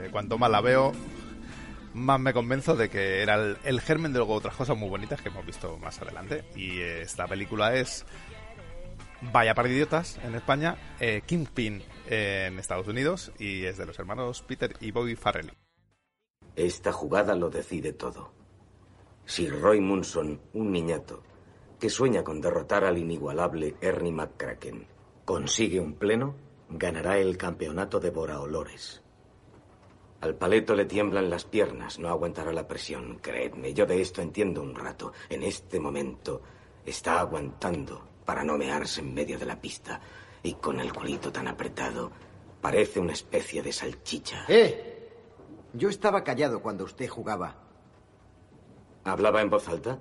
eh, 0.05 0.09
cuanto 0.11 0.37
más 0.37 0.51
la 0.51 0.61
veo, 0.61 0.91
más 1.93 2.19
me 2.19 2.33
convenzo 2.33 2.75
de 2.75 2.89
que 2.89 3.21
era 3.21 3.35
el, 3.35 3.81
germen 3.81 4.13
de 4.13 4.19
luego 4.19 4.35
otras 4.35 4.55
cosas 4.55 4.77
muy 4.77 4.89
bonitas 4.89 5.21
que 5.21 5.29
hemos 5.29 5.45
visto 5.45 5.77
más 5.77 6.01
adelante. 6.01 6.43
Y 6.55 6.79
esta 6.79 7.27
película 7.27 7.75
es 7.75 8.05
Vaya 9.21 9.53
para 9.53 9.69
idiotas 9.69 10.19
en 10.23 10.33
España, 10.33 10.77
eh, 10.99 11.21
Kingpin 11.25 11.83
en 12.07 12.57
Estados 12.57 12.87
Unidos 12.87 13.31
y 13.37 13.65
es 13.65 13.77
de 13.77 13.85
los 13.85 13.99
hermanos 13.99 14.41
Peter 14.41 14.75
y 14.79 14.91
Bobby 14.91 15.15
Farrelly. 15.15 15.51
Esta 16.55 16.91
jugada 16.91 17.35
lo 17.35 17.49
decide 17.49 17.93
todo. 17.93 18.33
Si 19.25 19.47
Roy 19.47 19.79
Munson, 19.79 20.41
un 20.53 20.71
niñato, 20.71 21.21
que 21.79 21.89
sueña 21.89 22.23
con 22.23 22.41
derrotar 22.41 22.83
al 22.83 22.97
inigualable 22.97 23.75
Ernie 23.79 24.11
McCracken, 24.11 24.87
consigue 25.23 25.79
un 25.79 25.93
pleno, 25.93 26.35
ganará 26.69 27.19
el 27.19 27.37
campeonato 27.37 27.99
de 27.99 28.09
Olores. 28.09 29.03
Al 30.21 30.35
paleto 30.35 30.75
le 30.75 30.85
tiemblan 30.85 31.31
las 31.31 31.45
piernas, 31.45 31.97
no 31.97 32.07
aguantará 32.07 32.53
la 32.53 32.67
presión, 32.67 33.17
creedme, 33.21 33.73
yo 33.73 33.87
de 33.87 34.01
esto 34.01 34.21
entiendo 34.21 34.61
un 34.61 34.75
rato. 34.75 35.13
En 35.29 35.41
este 35.41 35.79
momento 35.79 36.41
está 36.85 37.19
aguantando 37.19 38.07
para 38.23 38.43
no 38.43 38.55
mearse 38.55 39.01
en 39.01 39.15
medio 39.15 39.39
de 39.39 39.47
la 39.47 39.59
pista 39.59 39.99
y 40.43 40.53
con 40.53 40.79
el 40.79 40.93
culito 40.93 41.31
tan 41.31 41.47
apretado 41.47 42.11
parece 42.61 42.99
una 42.99 43.13
especie 43.13 43.63
de 43.63 43.73
salchicha. 43.73 44.45
¡Eh! 44.47 45.09
Yo 45.73 45.89
estaba 45.89 46.23
callado 46.23 46.61
cuando 46.61 46.83
usted 46.83 47.07
jugaba. 47.07 47.55
¿Hablaba 49.03 49.41
en 49.41 49.49
voz 49.49 49.67
alta? 49.67 49.99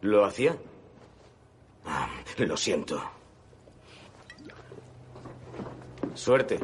¿Lo 0.00 0.24
hacía? 0.24 0.56
Ah, 1.84 2.08
lo 2.38 2.56
siento. 2.56 3.02
Suerte. 6.14 6.60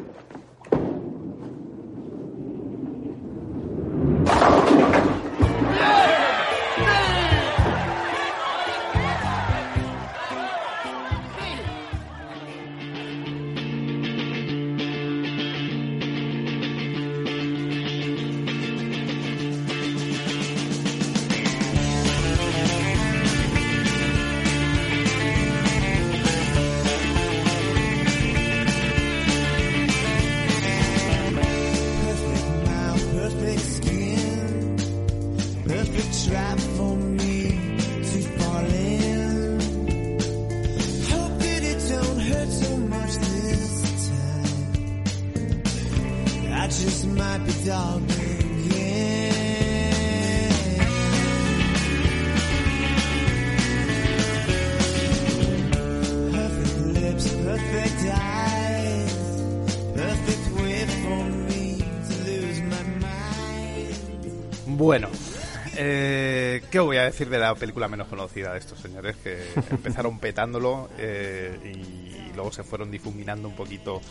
¿Qué 66.75 66.81
voy 66.81 66.97
a 66.97 67.03
decir 67.03 67.29
de 67.29 67.39
la 67.39 67.55
película 67.55 67.87
menos 67.87 68.09
conocida 68.09 68.51
de 68.51 68.59
estos 68.59 68.77
señores 68.79 69.15
que 69.23 69.41
empezaron 69.71 70.19
petándolo 70.19 70.89
eh, 70.97 71.57
y 71.63 72.33
luego 72.35 72.51
se 72.51 72.65
fueron 72.65 72.91
difuminando 72.91 73.47
un 73.47 73.55
poquito 73.55 74.01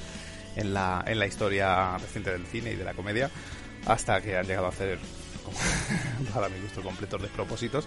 en 0.56 0.72
la, 0.72 1.04
en 1.06 1.18
la 1.18 1.26
historia 1.26 1.98
reciente 1.98 2.30
del 2.30 2.46
cine 2.46 2.72
y 2.72 2.76
de 2.76 2.84
la 2.84 2.94
comedia 2.94 3.30
hasta 3.84 4.22
que 4.22 4.38
han 4.38 4.46
llegado 4.46 4.64
a 4.64 4.70
hacer 4.70 4.98
como, 5.44 5.58
para 6.34 6.48
mi 6.48 6.58
gusto 6.60 6.80
completos 6.80 7.20
despropósitos. 7.20 7.86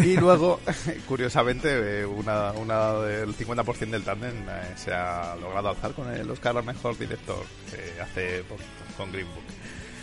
Y 0.00 0.14
luego 0.20 0.60
curiosamente 1.06 2.00
eh, 2.02 2.04
una, 2.04 2.52
una 2.52 3.00
del 3.00 3.34
50% 3.34 3.88
del 3.88 4.04
tándem 4.04 4.46
eh, 4.46 4.74
se 4.76 4.92
ha 4.92 5.36
logrado 5.36 5.70
alzar 5.70 5.92
con 5.94 6.14
el 6.14 6.30
Oscar 6.30 6.54
a 6.58 6.60
mejor 6.60 6.98
director 6.98 7.46
hace 8.02 8.42
poquito 8.42 8.68
con 8.94 9.10
Green 9.10 9.28
Book 9.28 9.57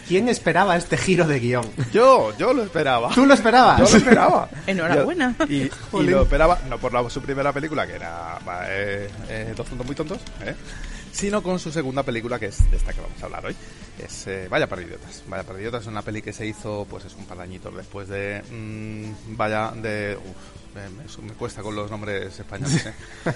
¿Quién 0.07 0.29
esperaba 0.29 0.77
este 0.77 0.97
giro 0.97 1.27
de 1.27 1.39
guion? 1.39 1.65
yo, 1.91 2.35
yo 2.37 2.53
lo 2.53 2.63
esperaba. 2.63 3.09
¿Tú 3.13 3.25
lo 3.25 3.33
esperabas? 3.33 3.79
Yo 3.79 3.89
lo 3.89 3.97
esperaba. 3.97 4.49
Enhorabuena. 4.67 5.35
Y, 5.49 5.69
lo 5.91 6.21
esperaba, 6.21 6.59
no 6.69 6.77
por 6.77 6.93
la, 6.93 7.09
su 7.09 7.21
primera 7.21 7.51
película, 7.51 7.87
que 7.87 7.93
era 7.93 8.39
eh, 8.67 9.09
eh, 9.29 9.53
Dos 9.55 9.67
tontos 9.67 9.85
muy 9.85 9.95
tontos, 9.95 10.19
¿eh? 10.41 10.55
sino 11.11 11.41
con 11.41 11.59
su 11.59 11.71
segunda 11.71 12.03
película, 12.03 12.37
que 12.37 12.47
es 12.47 12.69
de 12.69 12.77
esta 12.77 12.93
que 12.93 13.01
vamos 13.01 13.21
a 13.21 13.25
hablar 13.25 13.45
hoy. 13.45 13.55
Es 13.97 14.27
eh, 14.27 14.47
Vaya 14.49 14.67
para 14.67 14.81
idiotas. 14.81 15.23
Vaya 15.27 15.43
para 15.43 15.59
idiotas 15.59 15.83
es 15.83 15.87
una 15.87 16.01
peli 16.01 16.21
que 16.21 16.33
se 16.33 16.45
hizo, 16.45 16.85
pues 16.89 17.05
es 17.05 17.15
un 17.15 17.25
par 17.25 17.37
de 17.37 17.43
añitos 17.43 17.75
después 17.75 18.07
de... 18.07 18.43
mm, 18.51 19.35
vaya, 19.37 19.71
de... 19.71 20.17
uf, 20.17 20.64
me, 20.75 20.89
me- 20.89 21.27
me 21.27 21.33
cuesta 21.33 21.61
con 21.63 21.75
los 21.75 21.89
nombres 21.89 22.37
españoles. 22.39 22.85
¿eh? 22.85 22.93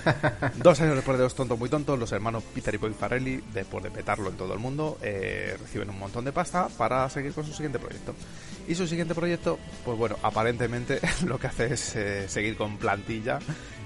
Dos 0.58 0.80
años 0.82 0.96
después 0.96 1.18
de 1.18 1.24
Dos 1.24 1.36
tontos 1.36 1.58
muy 1.58 1.70
tontos, 1.70 1.98
los 1.98 2.12
hermanos 2.12 2.44
Peter 2.54 2.74
y 2.74 2.78
Bobby 2.78 2.94
Farrelly, 2.94 3.44
después 3.54 3.84
de 3.84 3.92
petarlo 3.92 4.30
en 4.30 4.36
todo 4.38 4.54
el 4.54 4.60
mundo, 4.60 4.98
eh, 5.02 5.56
reciben 5.60 5.90
un 5.90 5.98
montón 6.00 6.26
de 6.26 6.32
pasta 6.32 6.68
para 6.78 7.10
seguir 7.10 7.34
con 7.34 7.46
su 7.46 7.54
siguiente 7.54 7.80
proyecto. 7.80 8.14
Y 8.68 8.76
su 8.76 8.86
siguiente 8.88 9.16
proyecto, 9.16 9.58
pues 9.86 9.98
bueno, 9.98 10.18
aparentemente 10.22 11.00
lo 11.26 11.40
que 11.40 11.48
hace 11.48 11.74
es 11.74 11.96
eh, 11.96 12.28
seguir 12.30 12.56
con 12.58 12.78
plantilla 12.78 13.40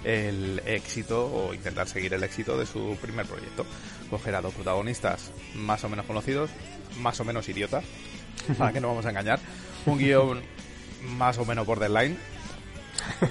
el 0.03 0.61
éxito 0.65 1.25
o 1.33 1.53
intentar 1.53 1.87
seguir 1.87 2.13
el 2.13 2.23
éxito 2.23 2.57
de 2.57 2.65
su 2.65 2.97
primer 3.01 3.25
proyecto. 3.25 3.65
Coger 4.09 4.35
a 4.35 4.41
dos 4.41 4.53
protagonistas 4.53 5.31
más 5.55 5.83
o 5.83 5.89
menos 5.89 6.05
conocidos, 6.05 6.49
más 6.99 7.19
o 7.19 7.23
menos 7.23 7.47
idiotas, 7.47 7.83
para 8.57 8.73
que 8.73 8.81
no 8.81 8.89
vamos 8.89 9.05
a 9.05 9.09
engañar, 9.11 9.39
un 9.85 9.97
guion 9.97 10.41
más 11.17 11.37
o 11.37 11.45
menos 11.45 11.65
borderline 11.65 12.17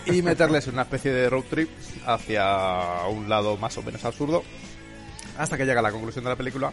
y 0.06 0.22
meterles 0.22 0.66
en 0.66 0.74
una 0.74 0.82
especie 0.82 1.12
de 1.12 1.30
road 1.30 1.44
trip 1.50 1.70
hacia 2.06 3.06
un 3.08 3.28
lado 3.28 3.56
más 3.56 3.76
o 3.78 3.82
menos 3.82 4.04
absurdo 4.04 4.42
hasta 5.38 5.56
que 5.56 5.64
llega 5.64 5.82
la 5.82 5.90
conclusión 5.90 6.24
de 6.24 6.30
la 6.30 6.36
película 6.36 6.72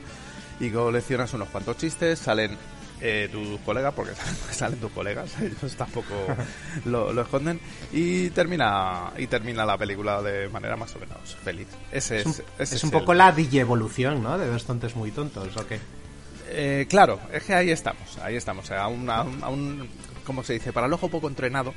y 0.60 0.70
coleccionas 0.70 1.34
unos 1.34 1.50
cuantos 1.50 1.78
chistes, 1.78 2.20
salen 2.20 2.58
eh, 3.02 3.30
tus 3.32 3.60
colegas, 3.62 3.94
porque 3.94 4.12
salen 4.52 4.80
tus 4.80 4.92
colegas, 4.92 5.40
ellos 5.40 5.76
tampoco 5.76 6.14
lo, 6.86 7.14
lo 7.14 7.22
esconden, 7.22 7.60
y 7.94 8.30
termina 8.32 9.12
y 9.18 9.28
termina 9.28 9.66
la 9.66 9.78
película 9.78 10.22
de 10.22 10.50
manera 10.50 10.76
más 10.76 10.94
o 10.96 11.00
menos 11.00 11.36
feliz. 11.44 11.68
Ese 11.92 12.18
es, 12.18 12.26
Es 12.28 12.40
un, 12.40 12.46
ese 12.60 12.76
es 12.76 12.84
un 12.84 12.92
poco 12.92 13.14
la 13.14 13.34
evolución, 13.38 14.22
¿no? 14.22 14.38
De 14.38 14.48
dos 14.48 14.66
tontos 14.66 14.96
muy 14.96 15.12
tontos, 15.12 15.56
¿o 15.56 15.66
qué? 15.66 15.80
Eh, 16.52 16.86
claro, 16.90 17.20
es 17.32 17.44
que 17.44 17.54
ahí 17.54 17.70
estamos, 17.72 18.18
ahí 18.20 18.36
estamos, 18.36 18.70
a 18.72 18.88
un, 18.88 19.10
a 19.10 19.22
un, 19.24 19.44
a 19.44 19.50
un- 19.50 19.90
¿cómo 20.24 20.44
se 20.44 20.54
dice? 20.54 20.74
Para 20.74 20.88
el 20.88 20.94
ojo 20.94 21.08
poco 21.10 21.28
entrenado, 21.28 21.74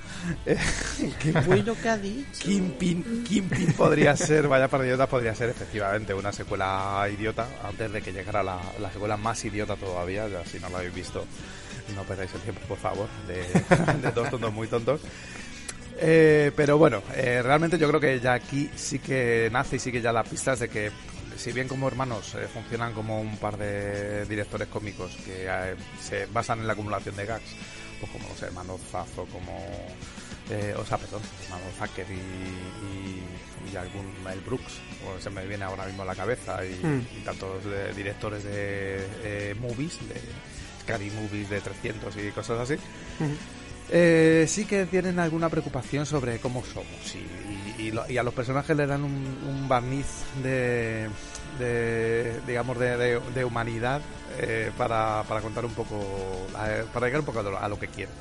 eh, 0.47 0.57
Qué 1.21 1.33
bueno 1.33 1.75
que 1.81 1.89
ha 1.89 1.97
dicho. 1.99 2.41
Kingpin, 2.43 3.25
Kingpin 3.25 3.73
podría 3.75 4.17
ser, 4.17 4.49
vaya 4.49 4.69
para 4.69 4.85
idiota, 4.87 5.07
podría 5.09 5.35
ser 5.35 5.51
efectivamente 5.51 6.15
una 6.15 6.33
secuela 6.33 7.07
idiota, 7.13 7.47
antes 7.65 7.93
de 7.93 8.01
que 8.03 8.13
llegara 8.13 8.43
la, 8.43 8.59
la 8.81 8.91
secuela 8.91 9.17
más 9.17 9.45
idiota 9.45 9.77
todavía, 9.77 10.27
ya 10.29 10.45
si 10.47 10.59
no 10.59 10.69
lo 10.71 10.79
habéis 10.79 10.95
visto, 10.95 11.25
no 11.95 12.03
perdáis 12.05 12.33
el 12.35 12.41
tiempo, 12.41 12.61
por 12.69 12.79
favor, 12.79 13.09
de, 13.27 13.37
de 14.03 14.11
dos 14.13 14.31
tontos 14.31 14.53
muy 14.53 14.69
tontos. 14.69 15.01
Eh, 16.05 16.51
pero 16.57 16.79
bueno, 16.79 17.03
eh, 17.15 17.43
realmente 17.43 17.79
yo 17.79 17.87
creo 17.89 18.01
que 18.01 18.19
ya 18.21 18.33
aquí 18.33 18.69
sí 18.75 18.99
que 18.99 19.49
nace 19.53 19.77
y 19.77 19.79
sí 19.79 19.93
que 19.93 20.01
ya 20.01 20.13
da 20.13 20.25
pistas 20.25 20.59
de 20.59 20.69
que, 20.69 20.91
si 21.37 21.53
bien 21.53 21.69
como 21.69 21.89
hermanos 21.89 22.35
eh, 22.35 22.47
funcionan 22.53 22.93
como 22.93 23.21
un 23.21 23.37
par 23.39 23.57
de 23.57 24.25
directores 24.27 24.69
cómicos 24.69 25.17
que 25.25 25.47
eh, 25.49 25.75
se 26.01 26.27
basan 26.27 26.61
en 26.61 26.67
la 26.67 26.73
acumulación 26.75 27.17
de 27.17 27.27
gags, 27.27 27.55
pues 28.01 28.11
como 28.13 28.29
los 28.29 28.43
hermanos 28.43 28.81
Zazo, 28.91 29.25
como. 29.27 29.59
Eh, 30.51 30.75
o 30.77 30.85
sea, 30.85 30.99
perdón, 30.99 31.23
hermano 31.45 31.63
Zucker 31.79 32.07
y, 32.11 32.15
y, 33.69 33.73
y 33.73 33.77
algún 33.77 34.13
Mel 34.25 34.41
Brooks, 34.41 34.81
o 35.07 35.21
se 35.21 35.31
me 35.31 35.47
viene 35.47 35.65
ahora 35.65 35.87
mismo 35.87 36.03
a 36.03 36.07
la 36.07 36.15
cabeza, 36.17 36.65
y, 36.67 36.75
Mm. 36.85 37.07
y 37.17 37.21
tantos 37.25 37.63
eh, 37.67 37.93
directores 37.97 38.43
de 38.45 39.07
eh, 39.23 39.55
movies, 39.61 39.99
de 40.09 40.21
Scary 40.83 41.11
Movies 41.11 41.49
de 41.49 41.61
300 41.61 42.17
y 42.17 42.31
cosas 42.33 42.59
así. 42.69 42.75
Eh, 43.89 44.47
sí 44.49 44.65
que 44.65 44.87
tienen 44.87 45.19
alguna 45.19 45.49
preocupación 45.49 46.07
sobre 46.07 46.39
cómo 46.39 46.65
somos 46.65 47.15
y, 47.15 47.27
y- 47.87 47.91
lo- 47.93 48.09
y 48.11 48.19
a 48.19 48.23
los 48.23 48.35
personajes 48.35 48.77
le 48.77 48.87
dan 48.87 49.05
un, 49.05 49.13
un 49.49 49.69
barniz 49.69 50.07
de, 50.43 51.09
de, 51.59 52.41
digamos 52.47 52.79
de, 52.79 52.97
de- 52.97 53.21
de 53.35 53.45
humanidad 53.45 54.01
eh, 54.39 54.71
para, 54.79 55.23
para 55.29 55.41
contar 55.41 55.65
un 55.65 55.73
poco 55.75 55.97
eh, 56.67 56.85
para 56.93 57.07
llegar 57.07 57.21
un 57.21 57.27
poco 57.27 57.41
a 57.41 57.43
lo, 57.43 57.59
a 57.59 57.69
lo 57.69 57.79
que 57.79 57.89
quieren 57.89 58.15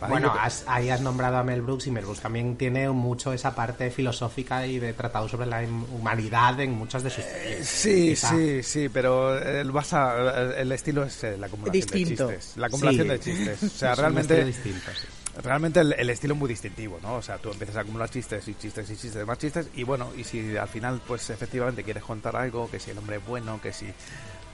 ¿vale? 0.00 0.12
Bueno, 0.12 0.32
has- 0.38 0.64
ahí 0.68 0.90
has 0.90 1.00
nombrado 1.00 1.38
a 1.38 1.42
Mel 1.42 1.62
Brooks 1.62 1.86
y 1.86 1.90
Mel 1.90 2.04
Brooks 2.04 2.20
también 2.20 2.56
tiene 2.56 2.88
mucho 2.90 3.32
esa 3.32 3.54
parte 3.54 3.90
filosófica 3.90 4.66
y 4.66 4.78
de 4.78 4.92
tratado 4.92 5.28
sobre 5.28 5.46
la 5.46 5.62
humanidad 5.92 6.60
en 6.60 6.72
muchas 6.72 7.02
de 7.02 7.10
sus. 7.10 7.24
Eh, 7.24 7.60
Sí, 7.64 8.08
Quizá. 8.10 8.28
sí, 8.30 8.62
sí, 8.62 8.88
pero 8.90 9.38
el, 9.38 9.70
basa, 9.72 10.14
el, 10.42 10.52
el 10.52 10.72
estilo 10.72 11.02
es 11.04 11.24
eh, 11.24 11.36
la 11.38 11.46
acumulación 11.46 11.72
Distinto. 11.72 12.26
de 12.28 12.34
chistes. 12.36 12.56
La 12.58 12.66
acumulación 12.66 13.04
Sí. 13.04 13.08
de 13.10 13.20
chistes. 13.20 13.62
O 13.62 13.68
sea, 13.78 13.92
Es 13.92 13.98
realmente. 13.98 14.44
distinto, 14.44 14.90
sí. 15.00 15.06
Realmente 15.42 15.80
el, 15.80 15.92
el 15.92 16.10
estilo 16.10 16.34
es 16.34 16.40
muy 16.40 16.48
distintivo, 16.48 16.98
¿no? 17.02 17.16
O 17.16 17.22
sea, 17.22 17.38
tú 17.38 17.50
empiezas 17.50 17.76
a 17.76 17.80
acumular 17.80 18.08
chistes 18.08 18.46
y 18.48 18.54
chistes 18.54 18.88
y 18.90 18.96
chistes, 18.96 19.26
más 19.26 19.38
chistes, 19.38 19.68
y 19.74 19.82
bueno, 19.82 20.10
y 20.16 20.24
si 20.24 20.56
al 20.56 20.68
final, 20.68 21.00
pues 21.06 21.28
efectivamente 21.30 21.84
quieres 21.84 22.02
contar 22.04 22.36
algo, 22.36 22.70
que 22.70 22.80
si 22.80 22.90
el 22.90 22.98
hombre 22.98 23.16
es 23.16 23.26
bueno, 23.26 23.60
que 23.60 23.72
si 23.72 23.86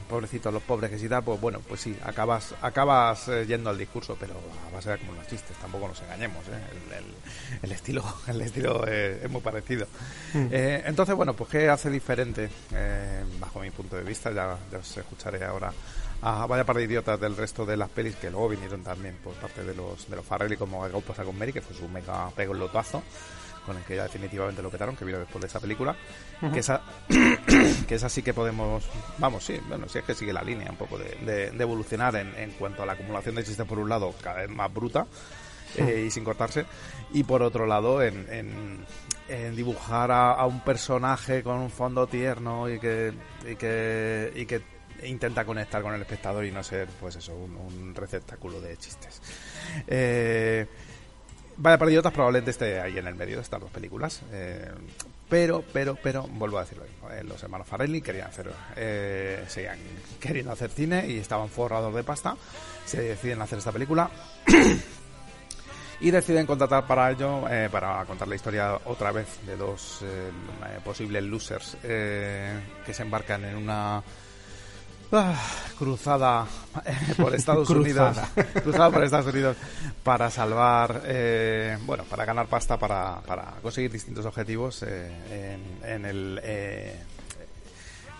pobrecito 0.08 0.50
los 0.50 0.62
pobres, 0.62 0.90
que 0.90 0.98
si 0.98 1.08
da, 1.08 1.22
pues 1.22 1.40
bueno, 1.40 1.60
pues 1.66 1.80
sí, 1.80 1.96
acabas 2.04 2.54
acabas 2.60 3.28
eh, 3.28 3.46
yendo 3.46 3.70
al 3.70 3.78
discurso, 3.78 4.16
pero 4.20 4.34
a 4.68 4.74
base 4.74 4.88
de 4.90 4.96
acumular 4.96 5.26
chistes, 5.26 5.56
tampoco 5.56 5.88
nos 5.88 6.02
engañemos, 6.02 6.44
¿eh? 6.48 6.60
El, 6.90 6.98
el- 6.98 7.14
el 7.62 7.72
estilo, 7.72 8.04
el 8.26 8.40
estilo 8.42 8.84
eh, 8.86 9.20
es 9.24 9.30
muy 9.30 9.40
parecido. 9.40 9.86
Mm. 10.34 10.46
Eh, 10.50 10.82
entonces, 10.86 11.14
bueno, 11.14 11.32
pues 11.34 11.48
¿qué 11.48 11.68
hace 11.70 11.88
diferente, 11.88 12.50
eh, 12.74 13.24
bajo 13.38 13.60
mi 13.60 13.70
punto 13.70 13.96
de 13.96 14.02
vista? 14.02 14.30
Ya, 14.32 14.58
ya 14.70 14.78
os 14.78 14.96
escucharé 14.98 15.44
ahora 15.44 15.72
a 16.22 16.46
vaya 16.46 16.64
par 16.64 16.76
de 16.76 16.84
idiotas 16.84 17.18
del 17.20 17.36
resto 17.36 17.66
de 17.66 17.76
las 17.76 17.88
pelis 17.90 18.16
que 18.16 18.30
luego 18.30 18.48
vinieron 18.50 18.82
también 18.82 19.16
por 19.22 19.34
parte 19.34 19.64
de 19.64 19.74
los 19.74 20.08
de 20.08 20.16
los 20.16 20.24
Farrelly 20.24 20.56
como 20.56 20.84
algo 20.84 21.00
pasa 21.00 21.24
con 21.24 21.36
Mary 21.38 21.52
que 21.52 21.60
fue 21.60 21.74
su 21.76 21.88
mega 21.88 22.30
pelotazo 22.30 23.02
con 23.66 23.76
el 23.76 23.84
que 23.84 23.94
ya 23.96 24.04
definitivamente 24.04 24.60
lo 24.62 24.70
petaron 24.70 24.96
que 24.96 25.04
vino 25.04 25.18
después 25.20 25.40
de 25.40 25.46
esa 25.46 25.60
película. 25.60 25.94
Que 26.52 26.58
esa 26.58 26.82
que 27.86 27.94
esa 27.94 28.08
sí 28.08 28.22
que 28.22 28.34
podemos 28.34 28.84
vamos 29.18 29.44
sí 29.44 29.60
bueno 29.68 29.88
sí 29.88 29.98
es 29.98 30.04
que 30.04 30.14
sigue 30.14 30.32
la 30.32 30.42
línea 30.42 30.70
un 30.70 30.76
poco 30.76 30.98
de, 30.98 31.16
de- 31.24 31.50
de 31.52 31.62
evolucionar 31.62 32.16
en, 32.16 32.34
en 32.36 32.50
cuanto 32.52 32.82
a 32.82 32.86
la 32.86 32.94
acumulación 32.94 33.34
de 33.36 33.44
chistes 33.44 33.66
por 33.66 33.78
un 33.78 33.88
lado 33.88 34.12
cada 34.22 34.38
vez 34.40 34.48
más 34.50 34.72
bruta 34.72 35.06
eh, 35.76 36.04
y 36.06 36.10
sin 36.10 36.24
cortarse 36.24 36.64
y 37.12 37.22
por 37.24 37.42
otro 37.42 37.66
lado 37.66 38.02
en, 38.02 38.26
en- 38.32 38.84
en 39.28 39.54
dibujar 39.56 40.10
a, 40.10 40.32
a 40.32 40.46
un 40.46 40.60
personaje 40.64 41.42
con 41.44 41.58
un 41.58 41.70
fondo 41.70 42.06
tierno 42.08 42.68
y 42.68 42.80
que 42.80 43.12
y 43.48 43.54
que, 43.56 44.32
y 44.34 44.44
que 44.46 44.60
intenta 45.04 45.44
conectar 45.44 45.82
con 45.82 45.94
el 45.94 46.00
espectador 46.00 46.44
y 46.44 46.52
no 46.52 46.62
ser 46.62 46.88
pues 47.00 47.16
eso 47.16 47.34
un, 47.34 47.56
un 47.56 47.94
receptáculo 47.94 48.60
de 48.60 48.76
chistes 48.76 49.20
eh, 49.86 50.66
Vaya 51.56 51.78
para 51.78 51.90
idiotas 51.90 52.12
probablemente 52.12 52.50
esté 52.50 52.80
ahí 52.80 52.96
en 52.98 53.06
el 53.06 53.14
medio 53.14 53.36
de 53.36 53.42
estas 53.42 53.60
dos 53.60 53.70
películas. 53.70 54.22
eh, 54.32 54.70
pero, 55.28 55.64
pero, 55.72 55.96
pero, 56.02 56.24
vuelvo 56.24 56.58
a 56.58 56.62
decir 56.62 56.78
lo 56.78 56.84
mismo. 56.84 57.10
eh, 57.10 57.24
los 57.24 57.42
hermanos 57.42 57.66
Farrelly 57.66 58.02
querían 58.02 58.28
hacer, 58.28 58.52
eh, 58.76 59.44
seguían 59.48 59.78
queriendo 60.20 60.52
hacer 60.52 60.70
cine 60.70 61.06
y 61.08 61.18
estaban 61.18 61.48
forrados 61.48 61.94
de 61.94 62.04
pasta. 62.04 62.36
Se 62.84 63.00
deciden 63.00 63.40
hacer 63.40 63.58
esta 63.58 63.72
película. 63.72 64.10
y 66.00 66.10
deciden 66.10 66.46
contratar 66.46 66.86
para 66.86 67.10
ello, 67.10 67.48
eh, 67.48 67.68
para 67.70 68.04
contar 68.04 68.28
la 68.28 68.34
historia 68.34 68.78
otra 68.84 69.12
vez 69.12 69.38
de 69.46 69.56
dos 69.56 70.00
eh, 70.02 70.30
posibles 70.84 71.22
losers 71.22 71.76
que 71.80 72.92
se 72.92 73.02
embarcan 73.02 73.44
en 73.44 73.56
una 73.56 74.02
ah, 75.12 75.34
cruzada 75.78 76.46
eh, 76.84 76.96
por 77.16 77.34
Estados 77.34 77.68
Unidos, 77.70 78.18
Cruzada. 78.62 78.90
por 78.90 79.04
Estados 79.04 79.32
Unidos 79.32 79.56
para 80.02 80.30
salvar, 80.30 81.02
eh, 81.04 81.78
bueno, 81.82 82.04
para 82.04 82.24
ganar 82.24 82.46
pasta, 82.46 82.78
para, 82.78 83.20
para 83.20 83.54
conseguir 83.62 83.90
distintos 83.90 84.24
objetivos 84.26 84.82
eh, 84.82 85.10
en, 85.82 85.90
en 85.90 86.04
el 86.06 86.40
eh, 86.42 86.96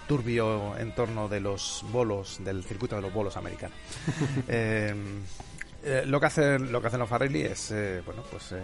turbio 0.06 0.76
entorno 0.78 1.28
de 1.28 1.40
los 1.40 1.84
bolos, 1.90 2.38
del 2.44 2.64
circuito 2.64 2.96
de 2.96 3.02
los 3.02 3.12
bolos 3.12 3.36
americanos. 3.36 3.76
Eh, 4.48 4.94
eh, 5.84 6.04
lo 6.06 6.20
que 6.20 6.26
hacen 6.26 6.70
lo 6.70 6.80
que 6.80 6.86
hacen 6.86 7.00
los 7.00 7.08
Farrelly 7.08 7.42
es 7.42 7.72
eh, 7.72 8.02
bueno 8.04 8.22
pues 8.30 8.52
eh, 8.52 8.60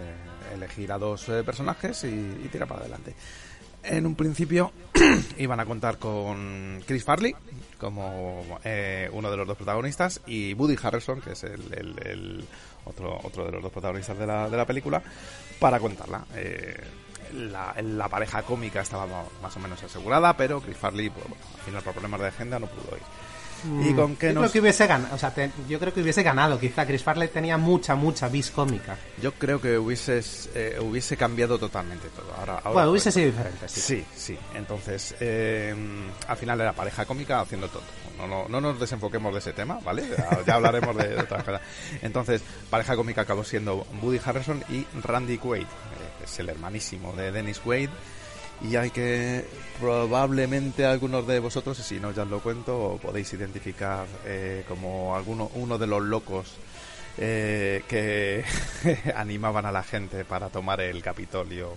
elegir 0.53 0.89
a 0.91 0.97
dos 0.97 1.27
eh, 1.27 1.43
personajes 1.43 2.05
y, 2.05 2.07
y 2.07 2.47
tirar 2.49 2.65
para 2.67 2.79
adelante 2.81 3.13
en 3.83 4.05
un 4.05 4.15
principio 4.15 4.71
iban 5.37 5.59
a 5.59 5.65
contar 5.65 5.97
con 5.97 6.81
Chris 6.85 7.03
Farley 7.03 7.35
como 7.79 8.59
eh, 8.63 9.09
uno 9.13 9.31
de 9.31 9.37
los 9.37 9.47
dos 9.47 9.55
protagonistas 9.57 10.21
y 10.27 10.53
Woody 10.53 10.75
Harrelson 10.81 11.21
que 11.21 11.31
es 11.31 11.43
el, 11.43 11.61
el- 11.73 12.45
otro 12.85 13.19
otro 13.23 13.45
de 13.45 13.51
los 13.51 13.61
dos 13.61 13.71
protagonistas 13.71 14.17
de 14.17 14.25
la, 14.25 14.49
de 14.49 14.57
la 14.57 14.65
película 14.65 15.01
para 15.59 15.79
contarla. 15.79 16.25
Eh, 16.35 16.75
la, 17.33 18.07
pareja 18.09 18.41
cómica 18.41 18.81
estaba 18.81 19.05
más 19.41 19.55
o 19.55 19.59
menos 19.59 19.81
asegurada 19.83 20.35
pero 20.35 20.59
Chris 20.61 20.77
Farley 20.77 21.09
pues, 21.11 21.25
al 21.27 21.61
final 21.65 21.83
por 21.83 21.93
problemas 21.93 22.21
de 22.21 22.27
agenda 22.27 22.57
no 22.59 22.65
pudo 22.67 22.95
ir 22.97 23.03
y 23.65 23.67
Mm, 23.67 23.95
con 23.95 24.15
qué 24.15 24.27
yo 24.27 24.33
nos 24.33 24.43
creo 24.43 24.51
que 24.53 24.59
hubiese 24.61 24.87
ganado, 24.87 25.15
o 25.15 25.17
sea, 25.17 25.33
te- 25.33 25.51
yo 25.67 25.79
creo 25.79 25.93
que 25.93 26.01
hubiese 26.01 26.23
ganado, 26.23 26.59
quizá 26.59 26.85
Chris 26.85 27.03
Farley 27.03 27.27
tenía 27.29 27.57
mucha, 27.57 27.95
mucha 27.95 28.27
vis 28.29 28.51
cómica. 28.51 28.97
Yo 29.21 29.33
creo 29.33 29.59
que 29.59 29.77
hubieses, 29.77 30.49
eh, 30.55 30.77
hubiese 30.81 31.17
cambiado 31.17 31.57
totalmente 31.59 32.07
todo. 32.09 32.33
Ahora, 32.37 32.53
ahora 32.59 32.71
Bueno, 32.71 32.91
hubiese 32.91 33.05
pues, 33.11 33.15
sido 33.15 33.25
diferente, 33.27 33.67
sí. 33.69 33.81
Sí, 33.81 34.05
sí. 34.15 34.37
Entonces, 34.55 35.15
eh, 35.19 35.75
al 36.27 36.37
final 36.37 36.61
era 36.61 36.73
pareja 36.73 37.05
cómica 37.05 37.41
haciendo 37.41 37.67
todo. 37.67 37.83
No, 38.17 38.27
no, 38.27 38.47
no 38.49 38.59
nos 38.61 38.79
desenfoquemos 38.79 39.31
de 39.33 39.39
ese 39.39 39.53
tema, 39.53 39.79
¿vale? 39.83 40.03
Ya, 40.17 40.39
ya 40.45 40.55
hablaremos 40.55 40.95
de, 40.97 41.07
de 41.07 41.19
otras 41.21 41.43
cosas. 41.43 41.61
Entonces, 42.01 42.41
pareja 42.69 42.95
cómica 42.95 43.21
acabó 43.21 43.43
siendo 43.43 43.85
Woody 44.01 44.19
Harrelson 44.23 44.63
y 44.69 44.85
Randy 45.01 45.37
Quaid, 45.37 45.63
eh, 45.63 45.67
que 46.19 46.25
es 46.25 46.39
el 46.39 46.49
hermanísimo 46.49 47.13
de 47.13 47.31
Dennis 47.31 47.59
Quaid. 47.59 47.89
Y 48.61 48.75
hay 48.75 48.89
que, 48.89 49.45
probablemente 49.79 50.85
algunos 50.85 51.25
de 51.25 51.39
vosotros, 51.39 51.77
si 51.77 51.99
no 51.99 52.11
ya 52.11 52.23
os 52.23 52.29
lo 52.29 52.41
cuento, 52.41 52.99
podéis 53.01 53.31
identificar 53.33 54.05
eh, 54.25 54.63
como 54.67 55.15
alguno, 55.15 55.49
uno 55.55 55.77
de 55.77 55.87
los 55.87 56.03
locos 56.03 56.57
eh, 57.17 57.83
que 57.87 58.43
animaban 59.15 59.65
a 59.65 59.71
la 59.71 59.83
gente 59.83 60.25
para 60.25 60.49
tomar 60.49 60.81
el 60.81 61.01
Capitolio 61.01 61.75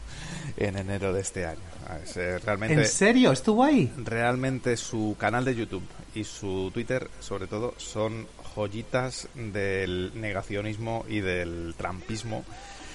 en 0.57 0.77
enero 0.77 1.13
de 1.13 1.21
este 1.21 1.47
año. 1.47 1.59
Es, 2.03 2.17
eh, 2.17 2.39
realmente, 2.39 2.75
¿En 2.75 2.87
serio? 2.87 3.33
¿Estuvo 3.33 3.65
ahí? 3.65 3.93
Realmente 3.97 4.77
su 4.77 5.17
canal 5.19 5.45
de 5.45 5.55
YouTube 5.55 5.85
y 6.15 6.25
su 6.25 6.71
Twitter, 6.73 7.09
sobre 7.21 7.47
todo, 7.47 7.75
son 7.77 8.27
joyitas 8.55 9.29
del 9.35 10.13
negacionismo 10.15 11.05
y 11.09 11.21
del 11.21 11.75
trampismo 11.77 12.45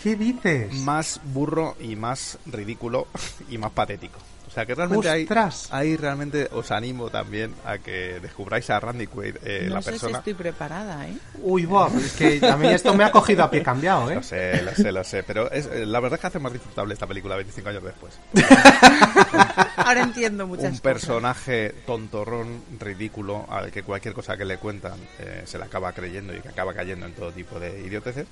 ¿Qué 0.03 0.15
dices? 0.15 0.73
más 0.73 1.19
burro 1.23 1.75
y 1.79 1.95
más 1.95 2.37
ridículo 2.45 3.07
y 3.49 3.57
más 3.57 3.71
patético. 3.71 4.19
O 4.47 4.49
sea 4.57 4.65
que 4.65 4.73
realmente 4.73 5.07
ahí, 5.09 5.27
ahí 5.69 5.97
realmente 5.97 6.49
os 6.51 6.71
animo 6.71 7.09
también 7.11 7.53
a 7.63 7.77
que 7.77 8.19
descubráis 8.21 8.67
a 8.71 8.79
Randy 8.79 9.05
Quaid, 9.05 9.35
eh, 9.43 9.65
no 9.67 9.75
la 9.75 9.81
sé 9.83 9.91
persona. 9.91 10.13
si 10.13 10.17
estoy 10.17 10.33
preparada, 10.33 11.07
¿eh? 11.07 11.15
Uy, 11.43 11.65
Bob, 11.65 11.95
es 11.97 12.13
que 12.13 12.43
a 12.43 12.57
mí 12.57 12.67
esto 12.67 12.93
me 12.95 13.03
ha 13.03 13.11
cogido 13.11 13.43
a 13.43 13.51
pie 13.51 13.61
cambiado, 13.61 14.09
¿eh? 14.09 14.15
Lo 14.15 14.23
sé, 14.23 14.63
lo 14.63 14.73
sé, 14.73 14.91
lo 14.91 15.03
sé, 15.03 15.21
pero 15.21 15.51
es, 15.51 15.67
eh, 15.67 15.85
la 15.85 15.99
verdad 15.99 16.15
es 16.17 16.21
que 16.21 16.27
hace 16.27 16.39
más 16.39 16.53
disfrutable 16.53 16.93
esta 16.95 17.05
película 17.05 17.35
25 17.35 17.69
años 17.69 17.83
después. 17.83 18.19
Ahora 19.77 20.01
entiendo 20.03 20.45
muchas 20.47 20.63
un 20.65 20.69
cosas. 20.71 20.81
personaje 20.81 21.73
tontorrón, 21.85 22.63
ridículo, 22.79 23.45
al 23.49 23.71
que 23.71 23.83
cualquier 23.83 24.13
cosa 24.13 24.35
que 24.35 24.43
le 24.45 24.57
cuentan 24.57 24.99
eh, 25.19 25.43
se 25.45 25.57
le 25.57 25.63
acaba 25.65 25.93
creyendo 25.93 26.35
y 26.35 26.39
que 26.41 26.49
acaba 26.49 26.73
cayendo 26.73 27.05
en 27.05 27.13
todo 27.13 27.31
tipo 27.31 27.59
de 27.59 27.79
idioteces. 27.81 28.25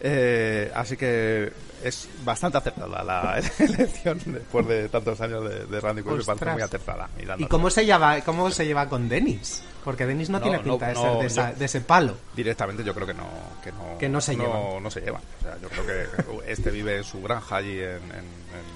Eh, 0.00 0.70
así 0.74 0.96
que 0.96 1.52
es 1.82 2.08
bastante 2.24 2.58
acertada 2.58 3.02
la 3.02 3.38
elección 3.58 4.20
después 4.26 4.66
de 4.66 4.88
tantos 4.88 5.20
años 5.20 5.44
de, 5.48 5.66
de 5.66 5.80
Randy 5.80 6.02
Quaid, 6.02 6.18
me 6.18 6.24
parece 6.24 6.46
muy 6.52 6.62
acertada. 6.62 7.08
¿Y 7.38 7.46
cómo 7.46 7.70
se 7.70 7.84
lleva, 7.84 8.20
cómo 8.22 8.50
se 8.50 8.66
lleva 8.66 8.88
con 8.88 9.08
Dennis? 9.08 9.62
Porque 9.84 10.06
Dennis 10.06 10.30
no, 10.30 10.40
tiene 10.40 10.60
pinta 10.60 10.88
de 10.88 10.94
ser 10.94 11.12
de, 11.18 11.26
esa- 11.26 11.52
yo- 11.52 11.58
de 11.58 11.64
ese 11.66 11.80
palo. 11.82 12.16
Directamente 12.34 12.82
yo 12.82 12.94
creo 12.94 13.06
que 13.06 13.12
no 13.14 13.28
que 13.62 13.70
no, 13.72 13.98
Que 13.98 14.08
no 14.08 14.20
se 14.20 14.34
llevan. 14.34 14.82
no 14.82 14.90
se 14.90 15.00
llevan. 15.02 15.20
O 15.40 15.42
sea, 15.42 15.58
yo 15.60 15.68
creo 15.68 15.86
que 15.86 16.50
este 16.52 16.70
vive 16.70 16.96
en 16.98 17.04
su 17.04 17.22
granja 17.22 17.56
allí 17.56 17.78
en, 17.80 17.96
en, 17.96 18.24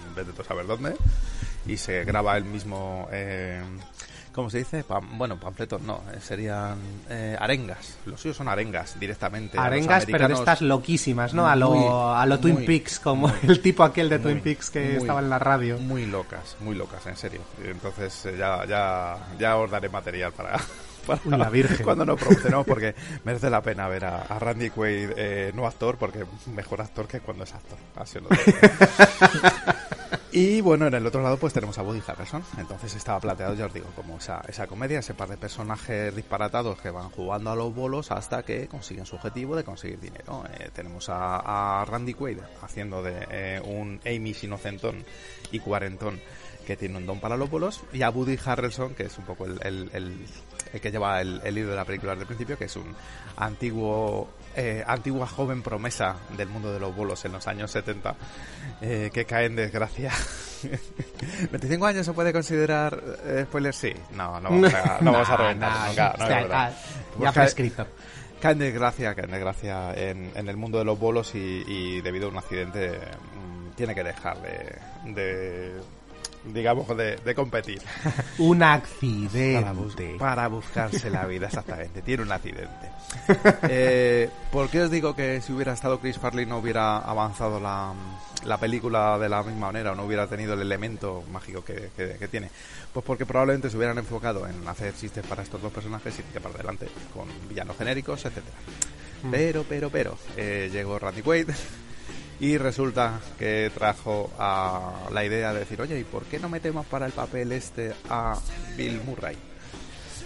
en 0.09 0.14
vez 0.14 0.27
de 0.27 0.33
tú 0.35 0.44
saber 0.44 0.66
dónde 0.66 0.94
y 1.68 1.76
se 1.76 2.04
graba 2.04 2.37
el 2.37 2.44
mismo 2.44 3.09
eh, 3.12 3.62
¿Cómo 4.33 4.50
se 4.50 4.59
dice? 4.59 4.85
Pam- 4.85 5.18
bueno, 5.18 5.37
panfletos 5.40 5.83
no, 5.83 6.00
eh, 6.14 6.18
serían 6.20 6.78
eh, 7.11 7.37
arengas. 7.40 7.96
Los 8.07 8.20
suyos 8.20 8.37
son 8.37 8.46
arengas 8.46 8.98
directamente. 9.00 9.59
Arengas, 9.59 10.07
pero 10.07 10.28
de 10.28 10.35
estas 10.35 10.61
loquísimas, 10.62 11.35
¿no? 11.35 11.48
A 11.48 11.57
lo, 11.57 12.14
a 12.14 12.24
lo 12.24 12.38
Twin 12.38 12.64
Peaks, 12.64 13.00
como 13.00 13.26
muy, 13.28 13.37
el 13.48 13.61
tipo 13.61 13.83
aquel 13.83 14.09
de 14.09 14.20
Twin 14.20 14.40
Peaks 14.40 14.70
que 14.70 14.96
estaba 14.98 15.18
en 15.20 15.28
la 15.31 15.40
radio. 15.40 15.76
Muy 15.78 16.07
locas, 16.07 16.57
muy 16.61 16.76
locas, 16.76 17.04
en 17.07 17.16
serio. 17.16 17.40
Entonces 17.64 18.26
eh, 18.26 18.37
ya, 18.38 18.64
ya, 18.64 19.16
ya 19.40 19.57
os 19.57 19.68
daré 19.68 19.88
material 19.88 20.31
para, 20.33 20.61
para 21.06 21.20
Uy, 21.24 21.37
la 21.37 21.50
Virgen. 21.50 21.84
cuando 21.84 22.04
nos 22.04 22.18
promocionemos 22.18 22.66
porque 22.66 22.94
merece 23.24 23.50
la 23.50 23.62
pena 23.62 23.88
ver 23.88 24.04
a, 24.04 24.22
a 24.22 24.38
Randy 24.38 24.70
Quaid 24.70 25.11
eh, 25.16 25.52
no 25.54 25.66
actor 25.66 25.96
porque 25.96 26.24
mejor 26.54 26.80
actor 26.80 27.06
que 27.06 27.20
cuando 27.20 27.44
es 27.44 27.54
actor. 27.54 27.78
Así 27.96 28.18
lo. 28.20 28.28
Y 30.30 30.61
bueno, 30.61 30.87
en 30.87 30.94
el 30.94 31.06
otro 31.06 31.22
lado 31.22 31.38
pues 31.38 31.54
tenemos 31.54 31.78
a 31.78 31.82
Woody 31.82 32.02
Harrelson. 32.06 32.44
Entonces 32.58 32.94
estaba 32.94 33.18
planteado, 33.18 33.54
ya 33.54 33.66
os 33.66 33.72
digo, 33.72 33.87
como 33.96 34.18
esa, 34.18 34.42
esa 34.46 34.66
comedia, 34.66 34.98
ese 34.98 35.14
par 35.14 35.28
de 35.28 35.38
personajes 35.38 36.14
disparatados 36.14 36.78
que 36.80 36.90
van 36.90 37.08
jugando 37.11 37.50
a 37.50 37.56
los 37.56 37.74
bolos 37.74 38.11
hasta 38.11 38.42
que 38.42 38.68
consiguen 38.68 39.06
su 39.06 39.16
objetivo 39.16 39.56
de 39.56 39.64
conseguir 39.64 39.98
dinero. 40.00 40.44
Eh, 40.58 40.70
tenemos 40.74 41.08
a, 41.08 41.80
a 41.80 41.84
Randy 41.87 42.12
Quaid 42.12 42.38
haciendo 42.62 43.02
de 43.02 43.26
eh, 43.30 43.61
un 43.64 44.00
Amy 44.04 44.34
inocentón 44.42 45.02
y 45.50 45.61
cuarentón 45.61 46.20
que 46.68 46.76
tiene 46.76 46.98
un 46.98 47.07
don 47.07 47.18
para 47.18 47.35
los 47.37 47.48
bolos 47.50 47.81
y 47.94 48.02
a 48.02 48.11
Woody 48.11 48.38
Harrelson 48.44 48.94
que 48.94 49.04
es 49.04 49.16
un 49.16 49.24
poco 49.24 49.46
el, 49.46 49.59
el- 49.64 49.90
el- 49.94 50.26
el 50.74 50.81
que 50.83 50.90
lleva 50.90 51.18
el, 51.22 51.40
el 51.42 51.57
hilo 51.57 51.70
de 51.70 51.76
la 51.76 51.87
película 51.87 52.12
desde 52.12 52.22
el 52.24 52.26
principio 52.26 52.59
que 52.59 52.66
es 52.66 52.76
un 52.76 52.94
antiguo 53.38 54.28
eh, 54.54 54.85
antigua 54.87 55.26
joven 55.26 55.62
promesa 55.62 56.16
del 56.37 56.48
mundo 56.48 56.70
de 56.70 56.78
los 56.78 56.94
bolos 56.94 57.24
en 57.24 57.33
los 57.33 57.46
años 57.48 57.70
70 57.70 58.14
eh, 58.83 59.11
que 59.12 59.24
cae 59.24 59.46
en 59.46 59.57
desgracia 59.57 60.12
25 61.50 61.87
años 61.87 62.04
se 62.07 62.12
puede 62.12 62.33
considerar 62.35 63.02
eh, 63.24 63.44
spoiler 63.46 63.74
sí 63.74 63.92
no 64.12 64.38
no 64.40 64.50
vamos 64.50 64.74
a, 64.74 64.98
no 65.00 65.12
vamos 65.12 65.28
a 65.31 65.37
reventar 65.38 65.72
no, 65.72 65.87
nunca, 65.88 66.14
no, 66.18 66.24
o 66.24 66.26
sea, 66.28 66.37
es 66.40 66.42
verdad. 66.48 66.76
ya 67.18 67.26
cae- 67.33 67.33
prescrito. 67.33 67.87
cae 68.40 68.52
en 68.52 68.59
desgracia 68.59 69.14
cae 69.14 69.24
en 69.24 69.31
desgracia 69.31 69.94
en, 69.94 70.33
en 70.35 70.48
el 70.48 70.57
mundo 70.59 70.78
de 70.78 70.85
los 70.85 70.98
bolos 70.98 71.35
y, 71.35 71.64
y 71.66 72.00
debido 72.02 72.26
a 72.26 72.31
un 72.31 72.37
accidente 72.38 72.90
mm, 72.98 73.70
tiene 73.74 73.94
que 73.94 74.04
dejar 74.04 74.37
de, 74.42 75.12
de 75.14 75.72
digamos 76.44 76.88
de, 76.96 77.16
de 77.16 77.35
competir 77.35 77.81
Un 78.38 78.59
para, 78.61 78.74
accidente. 78.74 79.72
bus- 79.72 80.18
para 80.18 80.48
buscarse 80.48 81.11
la 81.11 81.27
vida, 81.27 81.46
exactamente. 81.46 82.03
Tiene 82.03 82.22
un 82.22 82.33
accidente. 82.33 82.90
Eh, 83.70 84.29
¿Por 84.53 84.68
qué 84.68 84.83
os 84.83 84.90
digo 84.90 85.14
que 85.16 85.40
si 85.40 85.53
hubiera 85.53 85.72
estado 85.72 85.98
Chris 86.01 86.18
Farley 86.18 86.44
no 86.46 86.59
hubiera 86.59 86.98
avanzado 86.98 87.59
la, 87.61 87.92
la 88.44 88.59
película 88.59 89.18
de 89.18 89.29
la 89.29 89.42
misma 89.42 89.66
manera 89.68 89.92
o 89.92 89.94
no 89.94 90.05
hubiera 90.05 90.27
tenido 90.27 90.55
el 90.55 90.61
elemento 90.61 91.24
mágico 91.33 91.64
que, 91.64 91.90
que- 91.96 92.16
que 92.18 92.29
tiene? 92.29 92.51
Pues 92.92 93.05
porque 93.05 93.24
probablemente 93.27 93.70
se 93.70 93.77
hubieran 93.77 93.98
enfocado 93.98 94.46
en 94.46 94.66
hacer 94.68 94.94
chistes 94.94 95.24
para 95.27 95.42
estos 95.42 95.61
dos 95.62 95.72
personajes 95.72 96.18
y 96.18 96.22
que 96.22 96.40
para 96.40 96.55
adelante 96.55 96.88
con 97.14 97.29
villanos 97.48 97.77
genéricos, 97.77 98.24
etcétera. 98.24 98.57
Mm. 99.22 99.31
Pero, 99.31 99.64
pero, 99.68 99.90
pero, 99.90 100.18
eh, 100.37 100.68
llegó 100.72 100.98
Randy 100.98 101.22
Quaid 101.22 101.48
y 102.40 102.57
resulta 102.59 103.20
que 103.38 103.70
trajo 103.74 104.31
a 104.38 105.09
la 105.12 105.24
idea 105.24 105.53
de 105.53 105.61
decir, 105.61 105.81
oye, 105.81 105.98
¿y 105.98 106.05
por 106.05 106.24
qué 106.24 106.38
no 106.38 106.48
metemos 106.48 106.87
para 106.87 107.07
el 107.07 107.12
papel 107.12 107.53
este 107.53 107.92
a 108.09 108.38
Bill 108.77 109.01
Murray? 109.05 109.37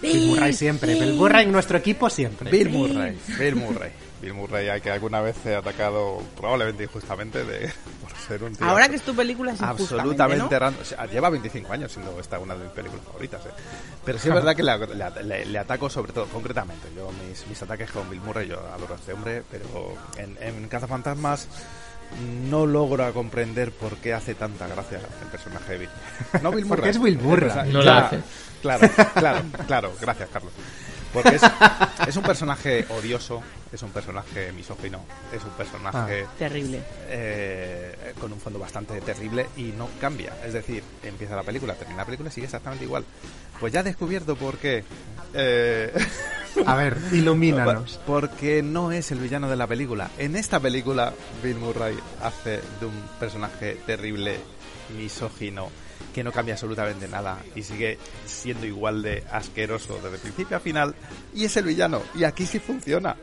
Bill 0.01 0.27
Murray 0.27 0.53
siempre. 0.53 0.93
Bill 0.95 1.13
Murray 1.13 1.45
en 1.45 1.51
nuestro 1.51 1.77
equipo 1.77 2.09
siempre. 2.09 2.51
Bill 2.51 2.69
Murray, 2.69 3.17
Bill 3.39 3.55
Murray. 3.55 3.91
Bill 4.21 4.33
Murray, 4.33 4.69
hay 4.69 4.79
que 4.79 4.89
alguna 4.89 5.19
vez 5.19 5.35
se 5.43 5.53
ha 5.53 5.57
atacado, 5.57 6.21
probablemente 6.37 6.83
injustamente, 6.83 7.43
de, 7.43 7.69
por 8.01 8.11
ser 8.25 8.41
un 8.41 8.55
tío 8.55 8.65
Ahora 8.65 8.87
que 8.87 8.95
es 8.95 9.01
tu 9.01 9.13
película 9.13 9.51
es 9.51 9.61
absolutamente 9.61 10.37
¿no? 10.55 10.59
random. 10.59 10.81
O 10.81 10.85
sea, 10.85 11.05
lleva 11.07 11.29
25 11.29 11.73
años 11.73 11.91
siendo 11.91 12.17
esta 12.17 12.39
una 12.39 12.55
de 12.55 12.63
mis 12.63 12.71
películas 12.71 13.03
favoritas. 13.05 13.45
¿eh? 13.45 13.49
Pero 14.05 14.17
sí 14.19 14.29
es 14.29 14.33
verdad 14.33 14.55
que 14.55 14.63
le, 14.63 14.77
le- 14.77 15.23
le- 15.23 15.45
le 15.45 15.59
ataco 15.59 15.89
sobre 15.89 16.13
todo, 16.13 16.25
concretamente. 16.27 16.87
Yo 16.95 17.09
mis, 17.27 17.45
mis 17.47 17.61
ataques 17.61 17.91
con 17.91 18.09
Bill 18.09 18.21
Murray, 18.21 18.47
yo 18.47 18.59
adoro 18.73 18.93
a 18.93 18.97
este 18.97 19.11
hombre, 19.11 19.43
pero 19.51 19.93
en, 20.17 20.37
en 20.41 20.69
Cazafantasmas 20.69 21.47
no 22.49 22.65
logro 22.65 23.11
comprender 23.13 23.71
por 23.71 23.97
qué 23.97 24.13
hace 24.13 24.35
tanta 24.35 24.67
gracia 24.67 24.99
el 24.99 25.27
personaje 25.29 25.73
de 25.73 25.77
Bill. 25.79 25.89
No 26.41 26.51
Bill 26.51 26.65
Murray. 26.65 26.67
Porque 26.77 26.89
es 26.89 27.01
Bill 27.01 27.17
Murray. 27.21 27.49
El 27.49 27.53
personaje- 27.53 27.71
No 27.73 27.81
la 27.81 27.97
hace. 28.07 28.19
Claro, 28.61 28.89
claro, 29.15 29.41
claro. 29.67 29.93
Gracias, 29.99 30.29
Carlos. 30.31 30.53
Porque 31.13 31.35
es, 31.35 31.41
es 32.07 32.15
un 32.17 32.23
personaje 32.23 32.85
odioso, 32.89 33.41
es 33.71 33.81
un 33.83 33.91
personaje 33.91 34.51
misógino, 34.51 35.05
es 35.31 35.43
un 35.43 35.51
personaje 35.51 36.25
Terrible. 36.39 36.81
eh, 37.07 38.13
con 38.19 38.33
un 38.33 38.39
fondo 38.39 38.57
bastante 38.59 38.99
terrible 39.01 39.47
y 39.55 39.65
no 39.65 39.87
cambia. 40.01 40.33
Es 40.43 40.53
decir, 40.53 40.83
empieza 41.03 41.35
la 41.35 41.43
película, 41.43 41.75
termina 41.75 41.99
la 42.01 42.05
película 42.05 42.29
y 42.29 42.31
sigue 42.31 42.45
exactamente 42.45 42.85
igual. 42.85 43.05
Pues 43.59 43.71
ya 43.71 43.81
he 43.81 43.83
descubierto 43.83 44.35
por 44.35 44.57
qué. 44.57 44.83
Eh, 45.33 45.93
A 46.65 46.75
ver, 46.75 46.97
ilumínanos. 47.11 47.99
Porque 48.07 48.61
no 48.61 48.91
es 48.91 49.11
el 49.11 49.19
villano 49.19 49.49
de 49.49 49.55
la 49.55 49.67
película. 49.67 50.09
En 50.17 50.35
esta 50.35 50.59
película, 50.59 51.13
Bill 51.43 51.57
Murray 51.57 51.97
hace 52.21 52.59
de 52.79 52.85
un 52.85 53.03
personaje 53.19 53.77
terrible, 53.85 54.39
misógino, 54.97 55.69
que 56.13 56.23
no 56.23 56.31
cambia 56.31 56.53
absolutamente 56.53 57.07
nada 57.07 57.39
y 57.55 57.63
sigue 57.63 57.97
siendo 58.25 58.65
igual 58.65 59.01
de 59.01 59.23
asqueroso 59.31 59.99
desde 60.03 60.17
principio 60.19 60.57
a 60.57 60.59
final. 60.59 60.95
Y 61.33 61.45
es 61.45 61.57
el 61.57 61.65
villano. 61.65 62.01
Y 62.15 62.23
aquí 62.23 62.45
sí 62.45 62.59
funciona. 62.59 63.15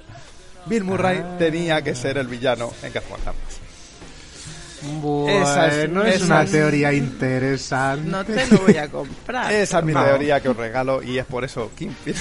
Bill 0.66 0.85
Murray 0.85 1.18
Ah. 1.24 1.37
tenía 1.38 1.81
que 1.83 1.94
ser 1.94 2.18
el 2.18 2.26
villano 2.26 2.70
en 2.83 2.92
Cazafantasmas. 2.92 3.61
Bueno, 5.03 5.42
Esa 5.42 5.66
es- 5.83 5.90
no 5.90 6.05
es 6.05 6.16
esa 6.16 6.24
una 6.24 6.42
es- 6.42 6.50
teoría 6.53 6.92
interesante. 6.92 8.09
No 8.11 8.24
te 8.24 8.46
lo 8.46 8.59
voy 8.61 8.76
a 8.79 8.88
comprar. 8.90 9.53
Esa 9.53 9.79
es 9.81 9.85
mi 9.85 9.92
No. 9.92 10.03
teoría 10.05 10.40
que 10.40 10.48
os 10.48 10.57
regalo 10.57 11.03
y 11.03 11.18
es 11.18 11.26
por 11.26 11.44
eso 11.44 11.70
Kingpin 11.76 12.14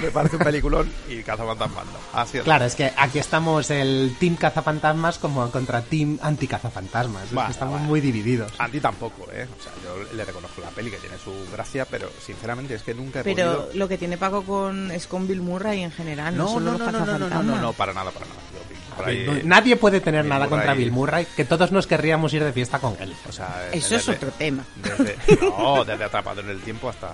me 0.00 0.10
parece 0.10 0.36
un 0.36 0.42
peliculón 0.42 0.90
y 1.08 1.22
Cazafantasmas 1.22 1.84
no. 1.86 2.18
Así 2.20 2.38
es. 2.38 2.44
Claro, 2.44 2.64
es 2.64 2.74
que 2.74 2.92
aquí 2.96 3.18
estamos 3.18 3.70
el 3.70 4.16
Team 4.18 4.36
Cazafantasmas 4.36 5.18
como 5.18 5.50
contra 5.50 5.82
Team 5.82 6.18
Anti-Cazafantasmas. 6.22 7.22
Es 7.24 7.28
que 7.30 7.34
Bueno, 7.34 7.50
estamos 7.50 7.80
muy 7.82 8.00
divididos. 8.00 8.52
A 8.58 8.68
ti 8.68 8.80
tampoco, 8.80 9.26
¿eh? 9.32 9.46
O 9.58 9.62
sea, 9.62 9.72
yo 9.84 10.16
le 10.16 10.24
reconozco 10.24 10.60
la 10.60 10.68
peli 10.70 10.90
que 10.90 10.98
tiene 10.98 11.16
su 11.18 11.32
gracia, 11.52 11.84
pero 11.84 12.10
sinceramente 12.24 12.74
es 12.74 12.82
que 12.82 12.94
nunca 12.94 13.20
he 13.20 13.24
Pero 13.24 13.36
podido... 13.56 13.70
lo 13.74 13.88
que 13.88 13.98
tiene 13.98 14.16
Paco 14.18 14.42
con 14.42 14.90
es 14.90 15.06
con 15.06 15.26
Bill 15.28 15.40
Murray 15.40 15.82
en 15.82 15.92
general, 15.92 16.36
no, 16.36 16.44
No, 16.44 16.48
solo 16.50 16.72
no, 16.72 16.78
los 16.78 16.92
no, 16.92 17.06
no, 17.06 17.18
no, 17.18 17.42
no, 17.42 17.60
no, 17.60 17.72
para 17.72 17.92
nada, 17.92 18.10
para 18.10 18.26
nada. 18.26 18.40
Yo, 18.52 18.58
Bill 18.68 18.79
Murray- 19.02 19.42
Nadie 19.44 19.76
puede 19.76 20.00
tener 20.00 20.22
Bill 20.22 20.30
nada 20.30 20.48
contra 20.48 20.74
Bill 20.74 20.92
Murray, 20.92 21.26
que 21.36 21.44
todos 21.44 21.72
nos 21.72 21.86
querríamos 21.86 22.32
ir 22.34 22.42
de 22.44 22.52
fiesta 22.52 22.78
con 22.78 22.96
él. 23.00 23.14
O 23.28 23.32
sea, 23.32 23.68
Eso 23.72 23.96
es 23.96 24.08
otro 24.08 24.30
tema. 24.32 24.64
Desde, 24.76 25.16
no, 25.40 25.84
desde 25.84 26.04
Atrapado 26.04 26.40
en 26.40 26.50
el 26.50 26.60
Tiempo 26.60 26.88
hasta 26.88 27.10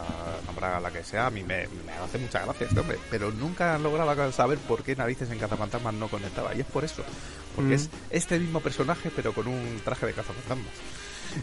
nombrar 0.46 0.74
a 0.74 0.80
la 0.80 0.90
que 0.90 1.02
sea, 1.04 1.26
a 1.26 1.30
mí 1.30 1.42
me, 1.42 1.66
me 1.86 1.92
hace 2.04 2.18
mucha 2.18 2.40
gracia 2.44 2.66
este 2.66 2.80
hombre, 2.80 2.98
pero 3.10 3.30
nunca 3.30 3.74
han 3.74 3.82
logrado 3.82 4.32
saber 4.32 4.58
por 4.58 4.82
qué 4.82 4.94
narices 4.96 5.30
en 5.30 5.38
Cazafantasmas 5.38 5.94
no 5.94 6.08
conectaba, 6.08 6.54
y 6.54 6.60
es 6.60 6.66
por 6.66 6.84
eso, 6.84 7.02
porque 7.54 7.70
Mm. 7.70 7.74
es 7.74 7.90
este 8.10 8.38
mismo 8.38 8.60
personaje, 8.60 9.10
pero 9.14 9.32
con 9.32 9.46
un 9.48 9.80
traje 9.84 10.06
de 10.06 10.12
Cazafantasmas. 10.12 10.72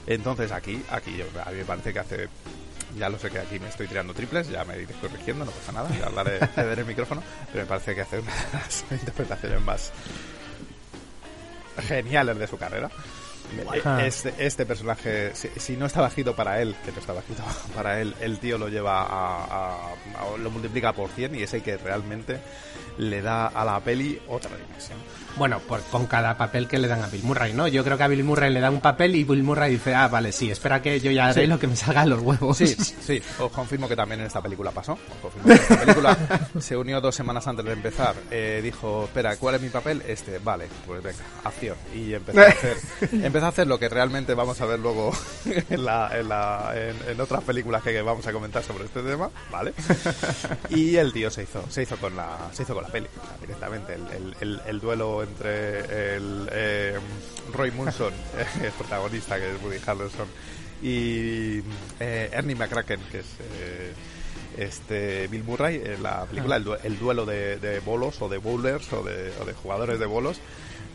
Entonces 0.07 0.51
aquí, 0.51 0.81
aquí 0.89 1.15
yo- 1.17 1.25
a 1.45 1.51
mí 1.51 1.57
me 1.57 1.65
parece 1.65 1.93
que 1.93 1.99
hace... 1.99 2.29
Ya 2.97 3.09
lo 3.09 3.17
sé 3.17 3.31
que 3.31 3.39
aquí 3.39 3.57
me 3.59 3.69
estoy 3.69 3.87
tirando 3.87 4.13
triples, 4.13 4.49
ya 4.49 4.63
me 4.65 4.75
iré 4.79 4.93
corrigiendo, 5.01 5.45
no 5.45 5.51
pasa 5.51 5.71
nada, 5.71 5.89
ya 5.99 6.05
hablaré, 6.05 6.37
cederé 6.55 6.81
el 6.81 6.87
micrófono, 6.87 7.23
pero 7.51 7.63
me 7.63 7.67
parece 7.67 7.95
que 7.95 8.01
hace 8.01 8.19
una 8.19 8.31
de 8.31 8.41
las 8.53 8.85
interpretaciones 8.91 9.61
más 9.61 9.91
geniales 11.81 12.37
de 12.37 12.47
su 12.47 12.57
carrera. 12.57 12.89
Ajá. 13.79 14.05
Este, 14.05 14.33
este 14.39 14.65
personaje, 14.65 15.35
si, 15.35 15.47
si 15.57 15.77
no 15.77 15.85
está 15.85 16.01
bajito 16.01 16.35
para 16.35 16.59
él, 16.61 16.75
que 16.83 16.91
no 16.91 16.99
está 16.99 17.13
bajito 17.13 17.43
para 17.75 18.01
él, 18.01 18.15
el 18.21 18.39
tío 18.39 18.57
lo 18.57 18.67
lleva 18.69 19.01
a, 19.01 19.43
a- 19.43 19.91
a- 19.93 20.37
lo 20.39 20.49
multiplica 20.49 20.93
por 20.93 21.09
100 21.09 21.35
y 21.35 21.43
es 21.43 21.53
el 21.53 21.61
que 21.61 21.77
realmente 21.77 22.39
le 22.97 23.21
da 23.21 23.47
a 23.47 23.63
la 23.65 23.79
peli 23.79 24.19
otra 24.27 24.51
dimensión. 24.55 24.97
Bueno, 25.35 25.59
por, 25.59 25.81
con 25.83 26.05
cada 26.05 26.37
papel 26.37 26.67
que 26.67 26.77
le 26.77 26.87
dan 26.87 27.01
a 27.01 27.07
Bill 27.07 27.23
Murray, 27.23 27.53
¿no? 27.53 27.67
Yo 27.67 27.83
creo 27.83 27.97
que 27.97 28.03
a 28.03 28.07
Bill 28.07 28.23
Murray 28.23 28.53
le 28.53 28.59
dan 28.59 28.73
un 28.75 28.81
papel 28.81 29.15
y 29.15 29.23
Bill 29.23 29.41
Murray 29.43 29.71
dice, 29.71 29.95
ah, 29.95 30.07
vale, 30.07 30.31
sí, 30.31 30.51
espera 30.51 30.81
que 30.81 30.99
yo 30.99 31.09
ya 31.09 31.25
haré 31.27 31.41
Sí. 31.41 31.47
lo 31.47 31.57
que 31.57 31.65
me 31.67 31.75
salga 31.75 32.01
de 32.03 32.09
los 32.09 32.21
huevos. 32.21 32.55
Sí, 32.57 32.67
sí, 33.01 33.19
os 33.39 33.51
confirmo 33.51 33.87
que 33.87 33.95
también 33.95 34.19
en 34.21 34.27
esta 34.27 34.41
película 34.41 34.69
pasó. 34.71 34.93
Os 34.93 34.99
confirmo 35.21 35.47
que 35.47 35.53
esta 35.55 35.79
película 35.79 36.17
se 36.59 36.77
unió 36.77 37.01
dos 37.01 37.15
semanas 37.15 37.47
antes 37.47 37.65
de 37.65 37.71
empezar. 37.73 38.15
Eh, 38.29 38.59
dijo, 38.63 39.05
espera, 39.05 39.35
¿cuál 39.37 39.55
es 39.55 39.61
mi 39.61 39.69
papel? 39.69 40.03
Este, 40.07 40.37
vale, 40.37 40.67
pues 40.85 41.01
venga, 41.01 41.23
acción. 41.43 41.77
Y 41.95 42.13
empezó 42.13 42.39
a 42.39 42.43
hacer, 42.47 42.77
empezó 43.11 43.45
a 43.45 43.49
hacer 43.49 43.67
lo 43.67 43.79
que 43.79 43.89
realmente 43.89 44.35
vamos 44.35 44.61
a 44.61 44.65
ver 44.65 44.79
luego 44.79 45.11
en, 45.69 45.83
la, 45.83 46.11
en, 46.17 46.29
la, 46.29 46.73
en, 46.75 47.11
en 47.11 47.19
otras 47.21 47.43
películas 47.43 47.81
que 47.81 47.99
vamos 48.03 48.27
a 48.27 48.31
comentar 48.31 48.61
sobre 48.63 48.85
este 48.85 49.01
tema, 49.01 49.29
¿vale? 49.51 49.73
Y 50.69 50.95
el 50.97 51.11
tío 51.11 51.31
se 51.31 51.43
hizo, 51.43 51.63
se 51.69 51.81
hizo 51.81 51.97
con 51.97 52.15
la, 52.15 52.37
se 52.51 52.63
hizo 52.63 52.75
con 52.75 52.83
la 52.83 52.89
peli, 52.89 53.07
o 53.19 53.25
sea, 53.25 53.37
directamente. 53.41 53.93
El, 53.95 54.03
el, 54.11 54.35
el, 54.41 54.61
el 54.67 54.79
duelo 54.79 55.22
entre 55.23 56.15
el 56.15 56.47
eh, 56.51 56.99
Roy 57.53 57.71
Munson, 57.71 58.13
el 58.63 58.71
protagonista 58.71 59.37
que 59.39 59.55
es 59.55 59.61
Woody 59.61 59.77
Harrelson, 59.85 60.27
y 60.81 61.59
eh, 61.99 62.29
Ernie 62.31 62.55
McCracken, 62.55 62.99
que 63.11 63.19
es 63.19 63.25
eh, 63.59 63.93
este 64.57 65.27
Bill 65.27 65.43
Murray, 65.43 65.81
en 65.83 66.03
la 66.03 66.25
película, 66.25 66.57
el, 66.57 66.63
du- 66.63 66.77
el 66.83 66.99
duelo 66.99 67.25
de, 67.25 67.81
bolos 67.85 68.21
o 68.21 68.29
de 68.29 68.37
bowlers 68.37 68.91
o 68.93 69.03
de, 69.03 69.31
o 69.41 69.45
de 69.45 69.53
jugadores 69.53 69.97
de 69.99 70.05
bolos, 70.05 70.39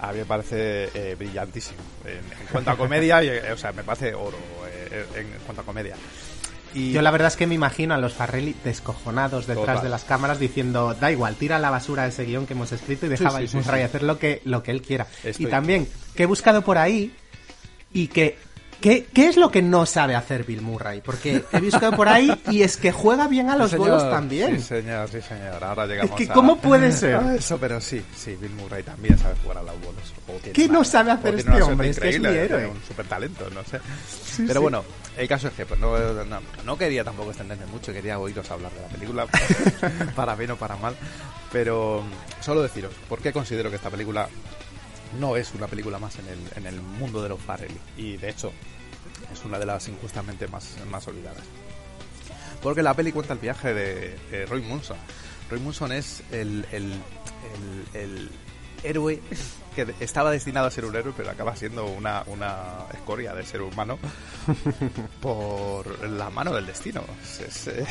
a 0.00 0.12
mí 0.12 0.18
me 0.18 0.24
parece 0.26 0.90
eh, 0.94 1.16
brillantísimo. 1.18 1.78
En, 2.04 2.20
cuanto 2.52 2.70
a 2.70 2.76
comedia, 2.76 3.22
eh, 3.22 3.50
o 3.52 3.56
sea, 3.56 3.72
me 3.72 3.82
parece 3.82 4.14
oro 4.14 4.36
eh, 4.68 5.04
en, 5.16 5.20
en 5.32 5.38
cuanto 5.40 5.62
a 5.62 5.64
comedia. 5.64 5.96
Y 6.74 6.92
Yo 6.92 7.02
la 7.02 7.10
verdad 7.10 7.28
es 7.28 7.36
que 7.36 7.46
me 7.46 7.54
imagino 7.54 7.94
a 7.94 7.98
los 7.98 8.12
Farrelly 8.14 8.54
descojonados 8.64 9.46
detrás 9.46 9.66
Total. 9.66 9.82
de 9.82 9.88
las 9.88 10.04
cámaras 10.04 10.38
diciendo, 10.38 10.94
da 11.00 11.10
igual, 11.10 11.34
tira 11.36 11.56
a 11.56 11.58
la 11.58 11.70
basura 11.70 12.06
ese 12.06 12.24
guion 12.24 12.46
que 12.46 12.52
hemos 12.54 12.70
escrito 12.72 13.06
y 13.06 13.08
dejaba 13.08 13.38
sí, 13.38 13.44
a 13.44 13.48
sí, 13.48 13.56
Murray 13.56 13.80
sí. 13.80 13.84
hacer 13.86 14.02
lo 14.02 14.18
que, 14.18 14.42
lo 14.44 14.62
que 14.62 14.70
él 14.70 14.82
quiera. 14.82 15.06
Estoy- 15.24 15.46
Y 15.46 15.48
también, 15.50 15.88
que 16.14 16.24
he 16.24 16.26
buscado 16.26 16.62
por 16.62 16.78
ahí 16.78 17.12
y 17.92 18.08
que... 18.08 18.36
¿Qué, 18.80 19.06
¿Qué 19.12 19.26
es 19.26 19.36
lo 19.36 19.50
que 19.50 19.60
no 19.60 19.86
sabe 19.86 20.14
hacer 20.14 20.44
Bill 20.44 20.60
Murray? 20.62 21.00
Porque 21.00 21.42
he 21.52 21.60
buscado 21.60 21.96
por 21.96 22.08
ahí 22.08 22.30
y 22.48 22.62
es 22.62 22.76
que 22.76 22.92
juega 22.92 23.26
bien 23.26 23.50
a 23.50 23.56
los 23.56 23.76
bolos 23.76 24.08
también. 24.08 24.56
Sí, 24.60 24.62
señor, 24.68 25.08
sí, 25.08 25.20
señor. 25.20 25.64
Ahora 25.64 25.84
llegamos 25.86 26.14
que 26.14 26.28
a- 26.30 26.32
¿cómo 26.32 26.58
puede 26.60 26.92
ser? 26.92 27.16
a 27.16 27.34
eso, 27.34 27.58
pero 27.58 27.80
sí, 27.80 28.00
sí, 28.16 28.36
Bill 28.40 28.52
Murray 28.52 28.84
también 28.84 29.18
sabe 29.18 29.34
jugar 29.42 29.58
a 29.58 29.62
los 29.64 29.74
bolos. 29.80 30.14
¿Qué 30.54 30.68
no 30.68 30.84
sabe 30.84 31.10
hacer 31.10 31.34
este 31.34 31.60
hombre? 31.60 31.88
Es 31.90 31.98
que 31.98 32.08
es 32.10 32.20
mi 32.20 32.28
héroe. 32.28 32.66
un 32.68 32.80
super 32.86 33.04
talento, 33.06 33.48
no 33.52 33.64
sé. 33.64 33.80
Pero 34.46 34.60
bueno, 34.60 34.84
el 35.18 35.26
caso 35.26 35.48
es 35.48 35.54
que 35.54 35.66
pues, 35.66 35.80
no, 35.80 35.98
no, 36.24 36.40
no 36.64 36.78
quería 36.78 37.02
tampoco 37.02 37.30
extenderme 37.30 37.66
mucho, 37.66 37.92
quería 37.92 38.20
oíros 38.20 38.48
hablar 38.52 38.72
de 38.72 38.82
la 38.82 38.88
película, 38.88 39.26
para 40.16 40.36
bien 40.36 40.52
o 40.52 40.56
para 40.56 40.76
mal. 40.76 40.96
Pero 41.50 42.04
solo 42.40 42.62
deciros, 42.62 42.94
¿por 43.08 43.20
qué 43.20 43.32
considero 43.32 43.68
que 43.68 43.76
esta 43.76 43.90
película 43.90 44.28
no 45.18 45.36
es 45.36 45.52
una 45.54 45.66
película 45.66 45.98
más 45.98 46.16
en 46.20 46.28
el, 46.28 46.38
en 46.54 46.66
el 46.66 46.80
mundo 46.80 47.20
de 47.20 47.30
los 47.30 47.40
Farrelly? 47.40 47.80
Y 47.96 48.16
de 48.16 48.30
hecho, 48.30 48.52
es 49.32 49.44
una 49.44 49.58
de 49.58 49.66
las 49.66 49.88
injustamente 49.88 50.46
más, 50.46 50.76
más 50.88 51.08
olvidadas. 51.08 51.44
Porque 52.62 52.82
la 52.82 52.94
peli 52.94 53.10
cuenta 53.10 53.32
el 53.32 53.40
viaje 53.40 53.74
de, 53.74 54.16
de 54.30 54.46
Roy 54.46 54.62
Munson. 54.62 54.96
Roy 55.50 55.58
Munson 55.58 55.90
es 55.90 56.22
el, 56.30 56.64
el, 56.70 56.92
el, 57.92 58.00
el 58.00 58.30
héroe 58.84 59.20
que 59.86 59.94
estaba 60.04 60.30
destinado 60.30 60.66
a 60.66 60.70
ser 60.70 60.84
un 60.84 60.94
héroe, 60.96 61.12
pero 61.16 61.30
acaba 61.30 61.54
siendo 61.56 61.86
una, 61.86 62.22
una 62.26 62.56
escoria 62.92 63.34
de 63.34 63.44
ser 63.44 63.62
humano 63.62 63.98
por 65.20 66.08
la 66.08 66.30
mano 66.30 66.52
del 66.54 66.66
destino. 66.66 67.02
Es- 67.22 67.40
es, 67.40 67.66
eh, 67.68 67.86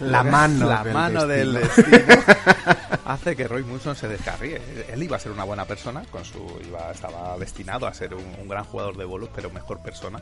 La 0.00 0.22
mano 0.22 0.68
la 0.68 0.84
del 0.84 0.94
mano 0.94 1.26
del 1.26 1.54
destino. 1.54 1.88
destino 1.98 2.22
hace 3.04 3.36
que 3.36 3.48
Roy 3.48 3.62
Munson 3.64 3.96
se 3.96 4.08
descarríe. 4.08 4.60
Él 4.90 5.02
iba 5.02 5.16
a 5.16 5.20
ser 5.20 5.32
una 5.32 5.44
buena 5.44 5.64
persona, 5.64 6.02
con 6.10 6.24
su 6.24 6.60
iba, 6.66 6.90
estaba 6.92 7.36
destinado 7.38 7.86
a 7.86 7.94
ser 7.94 8.14
un, 8.14 8.24
un 8.40 8.48
gran 8.48 8.64
jugador 8.64 8.96
de 8.96 9.04
bolos, 9.04 9.30
pero 9.34 9.50
mejor 9.50 9.80
persona. 9.80 10.20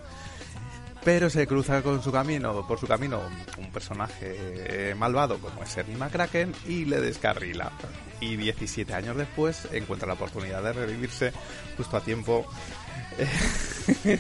Pero 1.07 1.31
se 1.31 1.47
cruza 1.47 1.83
con 1.83 2.03
su 2.03 2.11
camino, 2.11 2.66
por 2.66 2.81
su 2.81 2.88
camino, 2.88 3.21
un 3.59 3.71
personaje 3.71 4.35
eh, 4.90 4.95
malvado 4.97 5.38
como 5.38 5.62
es 5.62 5.77
Ernie 5.77 5.97
McCracken 5.97 6.53
y 6.66 6.85
le 6.85 7.01
descarrila. 7.01 7.71
Y 8.21 8.35
17 8.35 8.92
años 8.92 9.16
después 9.16 9.69
encuentra 9.71 10.09
la 10.09 10.14
oportunidad 10.14 10.64
de 10.64 10.73
revivirse 10.73 11.33
justo 11.77 11.97
a 11.97 12.01
tiempo. 12.01 12.45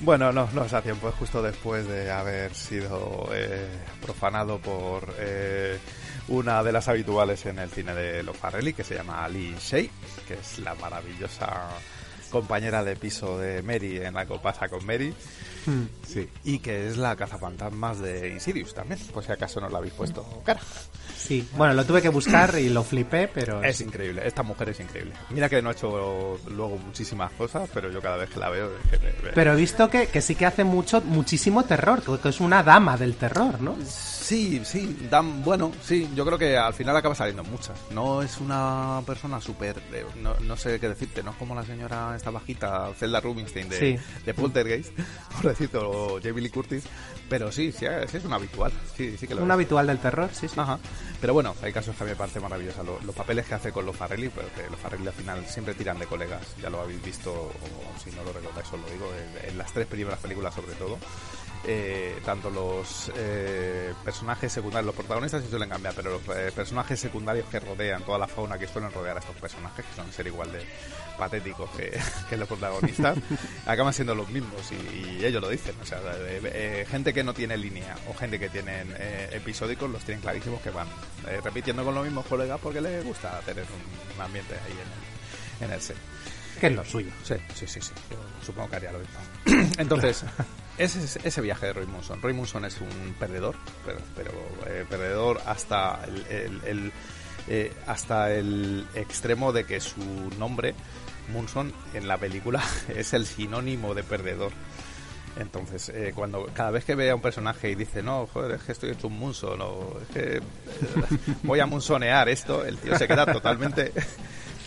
Bueno, 0.00 0.32
no, 0.32 0.48
no 0.52 0.64
es 0.64 0.72
a 0.72 0.82
tiempo, 0.82 1.08
es 1.08 1.14
justo 1.14 1.40
después 1.40 1.86
de 1.86 2.10
haber 2.10 2.52
sido 2.52 3.30
eh, 3.32 3.68
profanado 4.02 4.58
por 4.58 5.14
eh, 5.18 5.78
una 6.26 6.64
de 6.64 6.72
las 6.72 6.88
habituales 6.88 7.46
en 7.46 7.60
el 7.60 7.70
cine 7.70 7.94
de 7.94 8.24
los 8.24 8.36
Farrelly, 8.36 8.72
que 8.72 8.82
se 8.82 8.96
llama 8.96 9.28
Lee 9.28 9.54
Shea, 9.60 9.88
que 10.26 10.34
es 10.34 10.58
la 10.58 10.74
maravillosa 10.74 11.68
compañera 12.30 12.82
de 12.82 12.96
piso 12.96 13.38
de 13.38 13.62
Mary 13.62 13.98
en 13.98 14.14
la 14.14 14.26
que 14.26 14.36
pasa 14.40 14.68
con 14.68 14.84
Mary. 14.84 15.14
Hmm. 15.66 15.84
Sí. 16.06 16.28
Y 16.44 16.58
que 16.60 16.88
es 16.88 16.96
la 16.96 17.14
cazafantasmas 17.16 17.98
de 18.00 18.30
Insidious 18.30 18.74
también, 18.74 18.98
por 19.12 19.24
si 19.24 19.32
acaso 19.32 19.60
no 19.60 19.68
la 19.68 19.78
habéis 19.78 19.92
puesto 19.94 20.24
cara. 20.44 20.60
Sí, 21.16 21.46
bueno, 21.56 21.74
lo 21.74 21.84
tuve 21.84 22.00
que 22.00 22.08
buscar 22.08 22.58
y 22.58 22.68
lo 22.70 22.82
flipé, 22.84 23.28
pero... 23.28 23.62
Es 23.62 23.80
increíble, 23.80 24.22
esta 24.26 24.42
mujer 24.42 24.70
es 24.70 24.80
increíble. 24.80 25.12
Mira 25.30 25.48
que 25.48 25.60
no 25.60 25.68
ha 25.68 25.72
hecho 25.72 26.38
luego 26.48 26.78
muchísimas 26.78 27.32
cosas, 27.32 27.68
pero 27.74 27.90
yo 27.90 28.00
cada 28.00 28.16
vez 28.16 28.30
que 28.30 28.38
la 28.40 28.48
veo... 28.48 28.70
es 28.84 28.90
que 28.90 28.98
me- 28.98 29.12
me- 29.22 29.32
Pero 29.34 29.52
he 29.52 29.56
visto 29.56 29.90
que, 29.90 30.06
que 30.06 30.20
sí 30.22 30.34
que 30.34 30.46
hace 30.46 30.64
mucho, 30.64 31.00
muchísimo 31.02 31.64
terror, 31.64 32.02
que 32.20 32.28
es 32.28 32.40
una 32.40 32.62
dama 32.62 32.96
del 32.96 33.16
terror, 33.16 33.60
¿no? 33.60 33.76
Sí, 33.84 34.17
sí, 34.28 35.06
dan, 35.10 35.42
bueno, 35.42 35.72
sí, 35.82 36.08
yo 36.14 36.26
creo 36.26 36.36
que 36.36 36.56
al 36.56 36.74
final 36.74 36.94
acaba 36.96 37.14
saliendo 37.14 37.42
muchas. 37.44 37.78
No 37.92 38.20
es 38.22 38.38
una 38.38 39.00
persona 39.06 39.40
súper, 39.40 39.78
eh, 39.92 40.04
no, 40.16 40.34
no 40.40 40.56
sé 40.56 40.78
qué 40.78 40.88
decirte, 40.88 41.22
no 41.22 41.30
es 41.30 41.36
como 41.38 41.54
la 41.54 41.62
señora 41.64 42.14
esta 42.14 42.30
bajita, 42.30 42.90
Zelda 42.98 43.20
Rubinstein 43.20 43.68
de, 43.70 43.78
Sí. 43.78 43.98
de 44.26 44.34
Poltergeist, 44.34 44.92
por 45.32 45.48
decirte, 45.50 45.78
o 45.78 46.20
Jamie 46.22 46.42
Lee 46.42 46.50
Curtis, 46.50 46.84
pero 47.28 47.50
sí, 47.50 47.72
sí, 47.72 47.86
sí 48.10 48.16
es 48.18 48.24
un 48.24 48.32
habitual, 48.34 48.70
sí, 48.96 49.16
sí 49.18 49.26
que 49.26 49.34
lo 49.34 49.42
Un 49.42 49.48
es. 49.50 49.54
habitual 49.54 49.86
del 49.86 49.98
terror, 49.98 50.28
sí, 50.32 50.46
sí. 50.46 50.60
Ajá. 50.60 50.78
Pero 51.20 51.32
bueno, 51.32 51.54
hay 51.62 51.72
casos 51.72 51.96
que 51.96 52.02
a 52.02 52.06
mí 52.06 52.10
me 52.12 52.16
parece 52.16 52.38
maravillosa. 52.38 52.82
Lo- 52.82 53.00
los 53.00 53.14
papeles 53.14 53.46
que 53.46 53.54
hace 53.54 53.72
con 53.72 53.84
los 53.86 53.96
Farrelly, 53.96 54.28
pues 54.28 54.46
que 54.54 54.68
los 54.70 54.78
Farrelly 54.78 55.06
al 55.08 55.12
final 55.14 55.46
siempre 55.46 55.74
tiran 55.74 55.98
de 55.98 56.06
colegas. 56.06 56.42
Ya 56.62 56.70
lo 56.70 56.80
habéis 56.82 57.02
visto, 57.02 57.32
o 57.32 57.98
si 58.02 58.10
no 58.12 58.22
lo 58.24 58.32
recordáis, 58.32 58.66
os 58.72 58.78
lo 58.80 58.86
digo, 58.90 59.10
en, 59.42 59.50
en 59.50 59.58
las 59.58 59.72
tres 59.72 59.86
primeras 59.86 60.18
películas 60.20 60.54
sobre 60.54 60.74
todo. 60.74 60.98
Eh, 61.66 62.20
tanto 62.24 62.50
los 62.50 63.10
eh, 63.16 63.92
personajes 64.04 64.52
secundarios, 64.52 64.86
los 64.86 64.94
protagonistas 64.94 65.42
sí 65.42 65.50
suelen 65.50 65.68
cambiar, 65.68 65.94
pero 65.94 66.12
los 66.12 66.36
eh, 66.36 66.52
personajes 66.54 66.98
secundarios 66.98 67.46
que 67.48 67.60
rodean, 67.60 68.04
toda 68.04 68.18
la 68.18 68.28
fauna 68.28 68.58
que 68.58 68.68
suelen 68.68 68.92
rodear 68.92 69.16
a 69.16 69.20
estos 69.20 69.36
personajes, 69.36 69.84
que 69.84 69.94
suelen 69.94 70.12
ser 70.12 70.26
igual 70.28 70.52
de 70.52 70.64
patéticos 71.18 71.68
que, 71.70 71.98
que 72.30 72.36
los 72.36 72.48
protagonistas, 72.48 73.18
acaban 73.66 73.92
siendo 73.92 74.14
los 74.14 74.28
mismos 74.30 74.62
y, 74.70 75.18
y 75.18 75.24
ellos 75.24 75.42
lo 75.42 75.48
dicen. 75.48 75.74
O 75.82 75.84
sea, 75.84 76.00
eh, 76.16 76.86
gente 76.88 77.12
que 77.12 77.24
no 77.24 77.34
tiene 77.34 77.56
línea 77.56 77.96
o 78.08 78.14
gente 78.14 78.38
que 78.38 78.48
tienen 78.48 78.94
eh, 78.98 79.28
episódicos 79.32 79.90
los 79.90 80.02
tienen 80.04 80.22
clarísimos 80.22 80.62
que 80.62 80.70
van 80.70 80.86
eh, 81.26 81.40
repitiendo 81.42 81.84
con 81.84 81.94
los 81.94 82.04
mismos 82.04 82.24
colegas 82.26 82.58
porque 82.62 82.80
les 82.80 83.04
gusta 83.04 83.40
tener 83.40 83.64
un, 83.64 84.16
un 84.16 84.22
ambiente 84.22 84.54
ahí 84.54 84.72
en 84.72 85.64
el, 85.64 85.68
en 85.68 85.74
el 85.74 85.80
set. 85.80 85.96
Que 86.60 86.66
es 86.68 86.72
lo 86.74 86.84
suyo. 86.84 87.10
Sí, 87.24 87.34
sí, 87.54 87.66
sí, 87.66 87.80
sí. 87.80 87.92
Yo 88.10 88.16
supongo 88.44 88.70
que 88.70 88.76
haría 88.76 88.92
lo 88.92 88.98
mismo. 88.98 89.70
Entonces, 89.78 90.24
ese, 90.78 91.02
es 91.04 91.16
ese 91.24 91.40
viaje 91.40 91.66
de 91.66 91.72
Roy 91.72 91.86
Munson. 91.86 92.20
Roy 92.22 92.32
Munson 92.32 92.64
es 92.64 92.80
un 92.80 93.14
perdedor, 93.18 93.54
pero, 93.84 93.98
pero, 94.16 94.30
eh, 94.66 94.84
perdedor 94.88 95.40
hasta 95.46 96.00
el, 96.04 96.24
el- 96.28 96.60
el, 96.66 96.92
eh, 97.48 97.72
hasta 97.86 98.32
el 98.32 98.86
extremo 98.94 99.52
de 99.52 99.64
que 99.64 99.80
su 99.80 100.00
nombre, 100.38 100.74
Munson, 101.32 101.72
en 101.94 102.06
la 102.08 102.18
película 102.18 102.62
es 102.94 103.12
el 103.14 103.26
sinónimo 103.26 103.94
de 103.94 104.02
perdedor. 104.02 104.52
Entonces, 105.38 105.90
eh, 105.90 106.12
cuando 106.14 106.46
cada 106.52 106.70
vez 106.72 106.84
que 106.84 106.96
ve 106.96 107.10
a 107.10 107.14
un 107.14 107.20
personaje 107.22 107.70
y 107.70 107.74
dice, 107.76 108.02
no, 108.02 108.26
joder, 108.26 108.56
es 108.56 108.62
que 108.62 108.72
estoy 108.72 108.90
hecho 108.90 109.06
un 109.06 109.18
munson, 109.18 109.60
o 109.62 109.96
es 110.02 110.08
que 110.08 110.36
eh, 110.38 110.40
voy 111.44 111.60
a 111.60 111.66
munsonear 111.66 112.28
esto, 112.28 112.64
el 112.64 112.76
tío 112.78 112.98
se 112.98 113.06
queda 113.06 113.24
totalmente 113.32 113.92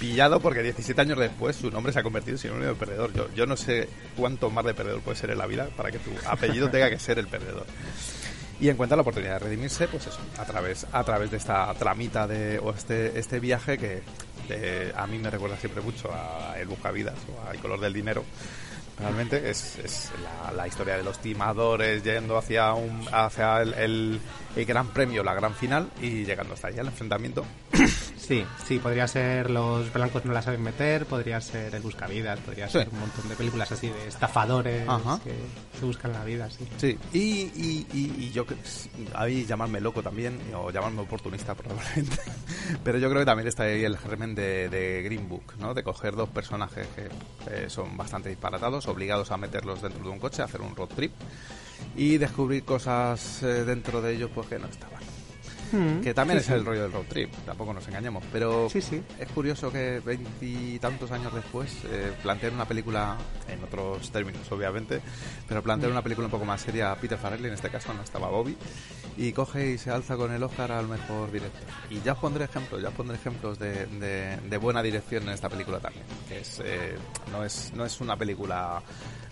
pillado 0.01 0.39
porque 0.39 0.63
17 0.63 0.99
años 0.99 1.19
después 1.19 1.55
su 1.55 1.69
nombre 1.69 1.93
se 1.93 1.99
ha 1.99 2.03
convertido 2.03 2.33
en 2.33 2.39
sinónimo 2.39 2.69
de 2.69 2.75
perdedor. 2.75 3.13
Yo, 3.13 3.31
yo 3.35 3.45
no 3.45 3.55
sé 3.55 3.87
cuánto 4.17 4.49
más 4.49 4.65
de 4.65 4.73
perdedor 4.73 5.01
puede 5.01 5.15
ser 5.15 5.29
en 5.29 5.37
la 5.37 5.45
vida 5.45 5.69
para 5.77 5.91
que 5.91 5.99
tu 5.99 6.09
apellido 6.25 6.71
tenga 6.71 6.89
que 6.89 6.97
ser 6.97 7.19
el 7.19 7.27
perdedor. 7.27 7.67
Y 8.59 8.69
encuentra 8.69 8.95
la 8.95 9.01
oportunidad 9.01 9.33
de 9.33 9.39
redimirse, 9.39 9.87
pues 9.87 10.07
eso, 10.07 10.19
a 10.39 10.45
través, 10.45 10.87
a 10.91 11.03
través 11.03 11.29
de 11.29 11.37
esta 11.37 11.71
tramita 11.75 12.25
de, 12.27 12.57
o 12.59 12.71
este, 12.71 13.17
este 13.17 13.39
viaje 13.39 13.77
que 13.77 14.01
a 14.95 15.05
mí 15.07 15.17
me 15.19 15.29
recuerda 15.29 15.55
siempre 15.57 15.81
mucho 15.81 16.11
a 16.11 16.59
El 16.59 16.67
Buscavidas 16.67 17.15
o 17.29 17.47
a 17.47 17.51
El 17.53 17.59
Color 17.59 17.79
del 17.79 17.93
Dinero. 17.93 18.23
Realmente 18.99 19.49
es, 19.49 19.79
es 19.79 20.11
la, 20.55 20.67
historia 20.67 20.97
de 20.97 21.03
los 21.03 21.19
timadores 21.19 22.03
yendo 22.03 22.37
hacia 22.37 22.73
un 22.73 23.07
hacia 23.11 23.61
el- 23.61 24.19
el 24.55 24.65
gran 24.65 24.87
premio, 24.89 25.23
la 25.23 25.33
gran 25.33 25.53
final 25.53 25.89
y 26.01 26.25
llegando 26.25 26.53
hasta 26.53 26.67
allá 26.67 26.81
el 26.81 26.87
enfrentamiento. 26.87 27.45
Sí, 28.21 28.45
sí, 28.65 28.77
podría 28.77 29.07
ser 29.07 29.49
Los 29.49 29.91
blancos 29.91 30.23
no 30.25 30.31
la 30.31 30.41
saben 30.43 30.61
meter, 30.61 31.05
podría 31.07 31.41
ser 31.41 31.73
El 31.75 31.81
buscavidas, 31.81 32.39
podría 32.39 32.67
Sí. 32.67 32.73
ser 32.77 32.87
un 32.89 32.99
montón 32.99 33.27
de 33.27 33.35
películas 33.35 33.71
así 33.71 33.89
de 33.89 34.07
estafadores 34.07 34.87
Ajá. 34.87 35.19
que 35.23 35.33
se 35.77 35.85
buscan 35.85 36.13
la 36.13 36.23
vida, 36.23 36.47
sí. 36.49 36.65
Sí, 36.77 36.97
y, 37.11 37.19
y, 37.19 37.87
y, 37.91 38.23
y 38.25 38.31
yo, 38.31 38.45
que- 38.45 38.55
ahí 39.15 39.43
llamarme 39.45 39.81
loco 39.81 40.01
también, 40.03 40.39
o 40.55 40.69
llamarme 40.71 41.01
oportunista 41.01 41.55
probablemente, 41.55 42.21
pero 42.83 42.99
yo 42.99 43.09
creo 43.09 43.21
que 43.21 43.25
también 43.25 43.47
está 43.49 43.63
ahí 43.63 43.83
el 43.83 43.97
germen 43.97 44.33
de, 44.35 44.69
de 44.69 45.01
Green 45.01 45.27
Book, 45.27 45.55
¿no? 45.59 45.73
De 45.73 45.83
coger 45.83 46.15
dos 46.15 46.29
personajes 46.29 46.87
que 46.95 47.09
eh, 47.51 47.69
son 47.69 47.97
bastante 47.97 48.29
disparatados, 48.29 48.87
obligados 48.87 49.31
a 49.31 49.37
meterlos 49.37 49.81
dentro 49.81 50.03
de 50.03 50.09
un 50.09 50.19
coche, 50.19 50.43
a 50.43 50.45
hacer 50.45 50.61
un 50.61 50.73
road 50.75 50.89
trip, 50.89 51.11
y 51.95 52.17
descubrir 52.17 52.63
cosas 52.63 53.43
eh, 53.43 53.63
dentro 53.65 54.01
de 54.01 54.15
ellos 54.15 54.31
pues 54.33 54.47
que 54.47 54.59
no 54.59 54.67
estaban. 54.67 55.10
Mm, 55.71 56.01
que 56.01 56.13
también 56.13 56.39
sí, 56.39 56.41
es 56.41 56.47
sí. 56.47 56.53
el 56.53 56.65
rollo 56.65 56.81
del 56.83 56.91
road 56.91 57.05
trip, 57.07 57.31
tampoco 57.45 57.73
nos 57.73 57.87
engañemos. 57.87 58.23
Pero 58.31 58.69
Sí, 58.69 58.79
es 59.19 59.27
curioso 59.33 59.71
que 59.71 60.01
veintitantos 60.05 61.11
años 61.11 61.33
después 61.33 61.71
eh, 61.85 62.11
planteen 62.21 62.53
una 62.55 62.65
película, 62.65 63.17
en 63.47 63.63
otros 63.63 64.11
términos 64.11 64.51
obviamente, 64.51 65.01
pero 65.47 65.61
planteen 65.63 65.91
una 65.91 66.01
película 66.01 66.25
un 66.27 66.31
poco 66.31 66.45
más 66.45 66.61
seria 66.61 66.91
a 66.91 66.95
Peter 66.95 67.17
Farrelly, 67.17 67.47
en 67.47 67.53
este 67.53 67.69
caso 67.69 67.93
no 67.93 68.03
estaba 68.03 68.27
Bobby, 68.29 68.57
y 69.17 69.31
coge 69.31 69.71
y 69.71 69.77
se 69.77 69.91
alza 69.91 70.15
con 70.17 70.31
el 70.33 70.41
Oscar 70.43 70.71
al 70.71 70.87
mejor 70.87 71.31
director. 71.31 71.61
Y 71.89 72.01
ya 72.01 72.13
os 72.13 72.19
pondré 72.19 72.45
ejemplos, 72.45 72.81
ya 72.81 72.89
os 72.89 72.93
pondré 72.95 73.15
ejemplos 73.17 73.57
de, 73.59 73.85
de- 73.85 74.37
de 74.37 74.57
buena 74.57 74.81
dirección 74.83 75.23
en 75.23 75.29
esta 75.29 75.49
película 75.49 75.79
también, 75.79 76.03
que 76.27 76.39
es, 76.39 76.61
eh, 76.63 76.95
no, 77.31 77.43
es, 77.43 77.71
no 77.75 77.85
es 77.85 77.99
una 78.01 78.15
película 78.17 78.81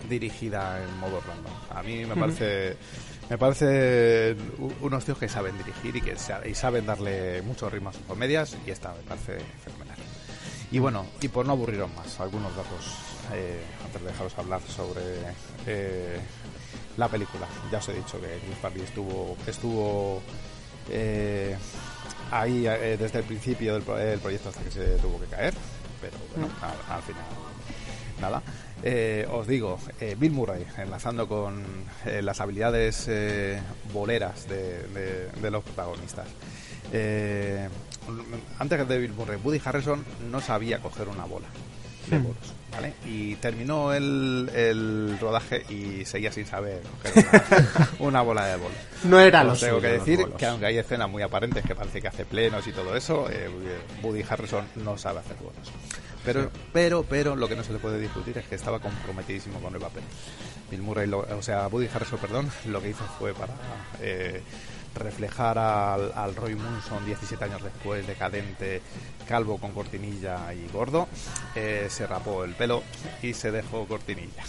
dirigida 0.08 0.82
en 0.82 0.98
modo 0.98 1.20
random. 1.20 1.52
A 1.70 1.82
mí 1.82 2.04
me 2.06 2.14
parece... 2.16 2.76
Me 3.30 3.38
parece 3.38 4.36
unos 4.80 5.04
tíos 5.04 5.16
que 5.16 5.28
saben 5.28 5.56
dirigir 5.56 5.94
y 5.96 6.00
que 6.00 6.16
y 6.48 6.54
saben 6.54 6.84
darle 6.84 7.40
mucho 7.42 7.70
ritmo 7.70 7.90
a 7.90 7.92
sus 7.92 8.02
comedias 8.02 8.56
y 8.66 8.70
esta 8.72 8.92
me 8.92 9.02
parece 9.02 9.38
fenomenal. 9.64 9.96
Y 10.72 10.78
bueno, 10.80 11.06
y 11.20 11.28
por 11.28 11.46
no 11.46 11.52
aburriros 11.52 11.88
más, 11.94 12.18
algunos 12.20 12.54
datos 12.56 12.96
eh, 13.32 13.62
antes 13.84 14.02
de 14.02 14.08
dejaros 14.08 14.36
hablar 14.36 14.60
sobre 14.62 15.00
eh, 15.66 16.18
la 16.96 17.08
película. 17.08 17.46
Ya 17.70 17.78
os 17.78 17.88
he 17.88 17.92
dicho 17.94 18.20
que 18.20 18.26
Chris 18.44 18.58
Farley 18.60 18.82
estuvo 18.82 19.36
estuvo 19.46 20.22
eh, 20.90 21.56
ahí 22.32 22.66
eh, 22.66 22.96
desde 22.98 23.20
el 23.20 23.24
principio 23.24 23.74
del 23.74 23.82
pro- 23.84 23.98
el 23.98 24.18
proyecto 24.18 24.48
hasta 24.48 24.62
que 24.62 24.70
se 24.72 24.84
tuvo 24.96 25.20
que 25.20 25.26
caer, 25.26 25.54
pero 26.00 26.16
bueno, 26.34 26.52
al, 26.62 26.96
al 26.96 27.02
final 27.02 27.24
nada. 28.20 28.42
Eh, 28.82 29.26
os 29.30 29.46
digo, 29.46 29.78
eh, 30.00 30.16
Bill 30.18 30.32
Murray, 30.32 30.64
enlazando 30.78 31.28
con 31.28 31.62
eh, 32.06 32.22
las 32.22 32.40
habilidades 32.40 33.06
eh, 33.08 33.60
boleras 33.92 34.48
de, 34.48 34.84
de- 34.88 35.28
de 35.40 35.50
los 35.50 35.62
protagonistas. 35.64 36.26
Eh, 36.92 37.68
antes 38.58 38.88
de 38.88 38.98
Bill 38.98 39.12
Murray, 39.12 39.38
Woody 39.42 39.60
Harrison 39.64 40.04
no 40.30 40.40
sabía 40.40 40.78
coger 40.80 41.08
una 41.08 41.24
bola 41.24 41.46
de 42.08 42.18
Hmm. 42.18 42.22
bolos, 42.24 42.54
¿vale? 42.72 42.94
Y 43.04 43.34
terminó 43.36 43.92
el, 43.92 44.50
el 44.54 45.18
rodaje 45.20 45.62
y 45.68 46.04
seguía 46.06 46.32
sin 46.32 46.46
saber 46.46 46.80
coger 47.02 47.24
una, 47.30 47.90
una 48.00 48.22
bola 48.22 48.46
de 48.46 48.56
bolos. 48.56 48.78
No 49.04 49.20
era 49.20 49.44
lo 49.44 49.54
tengo 49.54 49.80
que 49.80 49.88
decir 49.88 50.26
que 50.38 50.46
aunque 50.46 50.66
hay 50.66 50.78
escenas 50.78 51.08
muy 51.08 51.22
aparentes 51.22 51.62
que 51.64 51.74
parece 51.74 52.00
que 52.00 52.08
hace 52.08 52.24
plenos 52.24 52.66
y 52.66 52.72
todo 52.72 52.96
eso, 52.96 53.28
eh, 53.30 53.48
Woody 54.02 54.24
Harrison 54.28 54.64
no 54.76 54.96
sabe 54.98 55.20
hacer 55.20 55.36
bolos. 55.36 55.70
Pero, 56.24 56.42
Sí. 56.44 56.48
pero, 56.72 57.02
pero 57.04 57.36
lo 57.36 57.48
que 57.48 57.56
no 57.56 57.64
se 57.64 57.72
le 57.72 57.78
puede 57.78 57.98
discutir 57.98 58.36
es 58.38 58.46
que 58.46 58.54
estaba 58.54 58.78
comprometidísimo 58.80 59.60
con 59.60 59.74
el 59.74 59.80
papel. 59.80 60.02
Bill 60.70 60.82
Murray, 60.82 61.06
lo- 61.06 61.20
o 61.20 61.42
sea, 61.42 61.66
Woody 61.68 61.88
Harrison, 61.92 62.18
perdón, 62.18 62.50
lo 62.66 62.80
que 62.82 62.90
hizo 62.90 63.04
fue 63.18 63.32
para 63.34 63.54
eh, 64.00 64.42
reflejar 64.94 65.56
al, 65.58 66.12
al 66.14 66.34
Roy 66.36 66.54
Munson 66.56 67.04
17 67.06 67.42
años 67.44 67.62
después, 67.62 68.06
decadente, 68.06 68.82
calvo 69.28 69.58
con 69.58 69.72
cortinilla 69.72 70.52
y 70.52 70.66
gordo, 70.72 71.08
eh, 71.54 71.86
se 71.88 72.06
rapó 72.06 72.44
el 72.44 72.54
pelo 72.54 72.82
y 73.22 73.32
se 73.34 73.50
dejó 73.50 73.86
cortinilla. 73.86 74.42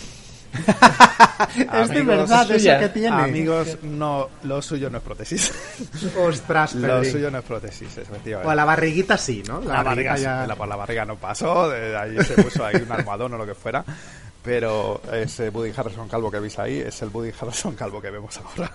Es 1.73 1.89
de 1.89 2.03
verdad 2.03 2.49
eso 2.51 2.79
que 2.79 2.89
tiene. 2.89 3.15
Amigos, 3.23 3.77
no, 3.83 4.29
lo 4.43 4.61
suyo 4.61 4.89
no 4.89 4.97
es 4.99 5.03
prótesis. 5.03 5.51
Ostras, 6.17 6.75
Lo 6.75 7.03
suyo 7.03 7.31
no 7.31 7.39
es 7.39 7.43
prótesis, 7.43 7.97
efectivamente. 7.97 8.47
O 8.47 8.51
a 8.51 8.55
la 8.55 8.63
barriguita 8.65 9.17
sí, 9.17 9.43
¿no? 9.47 9.59
La, 9.61 9.81
barriga, 9.83 10.15
sí, 10.17 10.23
ya- 10.23 10.45
la, 10.45 10.55
por 10.55 10.67
la 10.67 10.75
barriga 10.75 11.05
no 11.05 11.15
pasó, 11.15 11.69
de 11.69 11.97
ahí 11.97 12.23
se 12.23 12.41
puso 12.43 12.63
ahí 12.65 12.75
un 12.75 12.91
almohadón 12.91 13.33
o 13.33 13.37
lo 13.37 13.45
que 13.45 13.55
fuera. 13.55 13.83
Pero 14.43 15.01
ese 15.11 15.49
Woody 15.49 15.71
Harrison 15.75 16.07
calvo 16.07 16.31
que 16.31 16.39
veis 16.39 16.57
ahí 16.59 16.79
es 16.79 17.01
el 17.03 17.09
Woody 17.09 17.31
Harrison 17.39 17.75
calvo 17.75 18.01
que 18.01 18.09
vemos 18.09 18.37
ahora. 18.37 18.71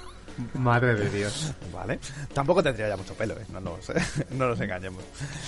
Madre 0.55 0.95
de 0.95 1.11
Dios. 1.11 1.53
Vale. 1.73 1.99
Tampoco 2.33 2.63
tendría 2.63 2.89
ya 2.89 2.97
mucho 2.97 3.15
pelo, 3.15 3.35
¿eh? 3.35 3.47
no, 3.53 3.61
nos, 3.61 3.91
no 4.31 4.49
nos 4.49 4.61
engañemos. 4.61 5.03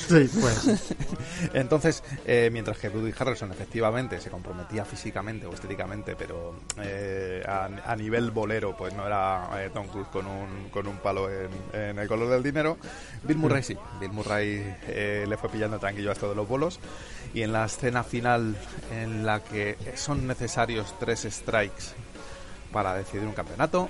Sí, 0.08 0.28
pues. 0.40 0.94
Entonces, 1.52 2.02
eh, 2.24 2.48
mientras 2.52 2.78
que 2.78 2.88
Woody 2.88 3.12
Harrelson 3.18 3.52
efectivamente 3.52 4.20
se 4.20 4.30
comprometía 4.30 4.84
físicamente 4.84 5.46
o 5.46 5.52
estéticamente, 5.52 6.16
pero 6.16 6.60
eh, 6.78 7.42
a, 7.46 7.68
a 7.84 7.96
nivel 7.96 8.30
bolero, 8.30 8.76
pues 8.76 8.94
no 8.94 9.06
era 9.06 9.50
eh, 9.62 9.70
Tom 9.72 9.88
Cruise 9.88 10.08
con 10.08 10.26
un, 10.26 10.68
con 10.70 10.86
un 10.86 10.96
palo 10.98 11.28
en, 11.30 11.50
en 11.72 11.98
el 11.98 12.08
color 12.08 12.28
del 12.28 12.42
dinero, 12.42 12.78
Bill 13.24 13.38
Murray 13.38 13.62
sí. 13.62 13.76
Bill 14.00 14.12
Murray 14.12 14.76
le 14.88 15.36
fue 15.36 15.50
pillando 15.50 15.78
tranquillo 15.78 16.10
a 16.10 16.12
esto 16.12 16.28
de 16.28 16.34
los 16.34 16.48
bolos 16.48 16.80
y 17.34 17.42
en 17.42 17.52
la 17.52 17.66
escena 17.66 18.02
final 18.02 18.56
en 18.92 19.26
la 19.26 19.42
que 19.42 19.76
son 19.96 20.26
necesarios 20.26 20.94
tres 20.98 21.26
strikes 21.30 21.94
para 22.72 22.94
decidir 22.94 23.26
un 23.26 23.32
campeonato, 23.32 23.88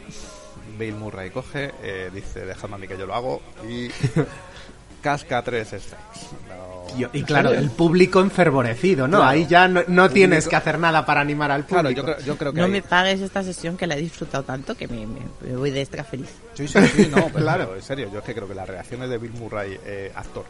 Bill 0.76 0.94
Murray 0.94 1.30
coge, 1.30 1.72
eh, 1.82 2.10
dice, 2.12 2.44
dejadme 2.44 2.74
a 2.74 2.78
mí 2.78 2.88
que 2.88 2.98
yo 2.98 3.06
lo 3.06 3.14
hago 3.14 3.40
y 3.68 3.88
casca 5.02 5.42
tres 5.42 5.68
strikes. 5.68 6.36
No- 6.48 7.08
Y 7.12 7.22
claro, 7.22 7.50
el 7.52 7.70
público 7.70 8.20
enfervorecido, 8.20 9.06
¿no? 9.06 9.18
Claro. 9.18 9.30
Ahí 9.30 9.46
ya 9.46 9.68
no, 9.68 9.80
no 9.80 9.84
Público- 9.86 10.08
tienes 10.14 10.48
que 10.48 10.56
hacer 10.56 10.78
nada 10.78 11.04
para 11.06 11.20
animar 11.20 11.50
al 11.50 11.64
público. 11.64 11.82
Claro, 11.82 11.90
yo 11.90 12.02
creo, 12.04 12.18
yo 12.26 12.36
creo 12.38 12.52
que 12.52 12.58
No 12.60 12.64
ahí- 12.66 12.70
me 12.72 12.82
pagues 12.82 13.20
esta 13.20 13.42
sesión 13.42 13.76
que 13.76 13.86
la 13.86 13.96
he 13.96 14.00
disfrutado 14.00 14.42
tanto 14.44 14.74
que 14.74 14.88
me, 14.88 15.06
me- 15.06 15.20
me 15.42 15.56
voy 15.56 15.70
de 15.70 15.82
extra 15.82 16.02
feliz. 16.02 16.30
Sí, 16.54 16.66
sí, 16.66 16.78
sí, 16.96 17.08
no, 17.14 17.26
pero, 17.32 17.44
Claro. 17.44 17.76
en 17.76 17.82
serio, 17.82 18.10
yo 18.12 18.18
es 18.20 18.24
que 18.24 18.34
creo 18.34 18.48
que 18.48 18.54
las 18.54 18.66
reacciones 18.68 19.08
de 19.10 19.18
Bill 19.18 19.32
Murray, 19.32 19.78
eh, 19.84 20.10
actor, 20.14 20.44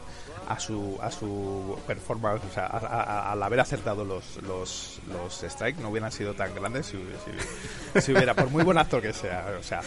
a 0.50 0.58
su, 0.58 0.98
a 1.02 1.11
su 1.11 1.78
performance, 1.87 2.42
o 2.50 2.54
sea, 2.54 2.66
al 2.66 3.42
haber 3.42 3.61
acertado 3.61 4.02
los, 4.04 4.42
los, 4.42 4.98
los 5.12 5.44
strikes, 5.52 5.82
no 5.82 5.90
hubieran 5.90 6.11
sido 6.11 6.32
tan 6.32 6.54
grandes 6.54 6.87
si, 6.87 6.96
si- 6.96 8.00
si 8.00 8.12
hubiera, 8.12 8.32
por 8.34 8.48
muy 8.48 8.64
buen 8.64 8.78
actor 8.78 9.02
que 9.02 9.12
sea, 9.12 9.44
o 9.61 9.62
sea, 9.62 9.82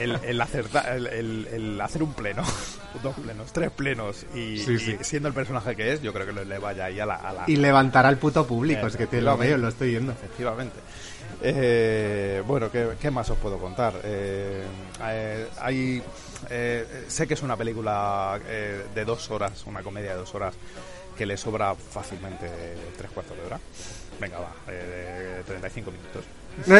el, 0.00 0.18
el, 0.24 0.40
acertar, 0.40 0.96
el, 0.96 1.06
el- 1.08 1.46
el 1.52 1.80
hacer 1.80 2.02
un 2.02 2.14
pleno, 2.14 2.42
dos 3.02 3.14
plenos, 3.16 3.52
tres 3.52 3.70
plenos, 3.70 4.24
y, 4.34 4.56
Sí, 4.58 4.72
y 4.72 4.78
sí. 4.78 4.96
siendo 5.02 5.28
el 5.28 5.34
personaje 5.34 5.76
que 5.76 5.92
es, 5.92 6.00
yo 6.00 6.12
creo 6.14 6.24
que 6.26 6.32
le, 6.32 6.44
le 6.46 6.58
vaya 6.58 6.86
ahí 6.86 6.98
a 6.98 7.04
la... 7.04 7.16
a 7.16 7.32
la- 7.34 7.44
Y 7.46 7.56
levantar 7.56 8.06
al 8.06 8.16
puto 8.16 8.46
público, 8.46 8.86
es 8.86 8.96
que 8.96 9.06
te 9.06 9.20
lo 9.20 9.36
veo, 9.36 9.58
lo 9.58 9.68
estoy 9.68 9.90
viendo. 9.90 10.12
Efectivamente. 10.12 10.76
Eh, 11.42 12.42
bueno, 12.46 12.70
¿qué, 12.70 12.88
qué 13.00 13.10
más 13.10 13.28
os 13.30 13.38
puedo 13.38 13.58
contar? 13.58 13.94
Eh, 14.04 14.62
eh, 15.04 15.48
hay, 15.60 16.02
eh, 16.50 17.04
sé 17.08 17.26
que 17.26 17.34
es 17.34 17.42
una 17.42 17.56
película 17.56 18.38
eh, 18.46 18.84
de 18.94 19.04
dos 19.04 19.30
horas, 19.30 19.64
una 19.66 19.82
comedia 19.82 20.12
de 20.12 20.18
dos 20.18 20.34
horas, 20.34 20.54
que 21.16 21.26
le 21.26 21.36
sobra 21.36 21.74
fácilmente 21.74 22.50
tres 22.96 23.10
cuartos 23.10 23.36
de 23.36 23.44
hora. 23.44 23.60
Venga, 24.20 24.38
va, 24.38 24.52
eh, 24.68 25.34
de 25.38 25.42
35 25.44 25.90
minutos. 25.90 26.24
No, 26.66 26.74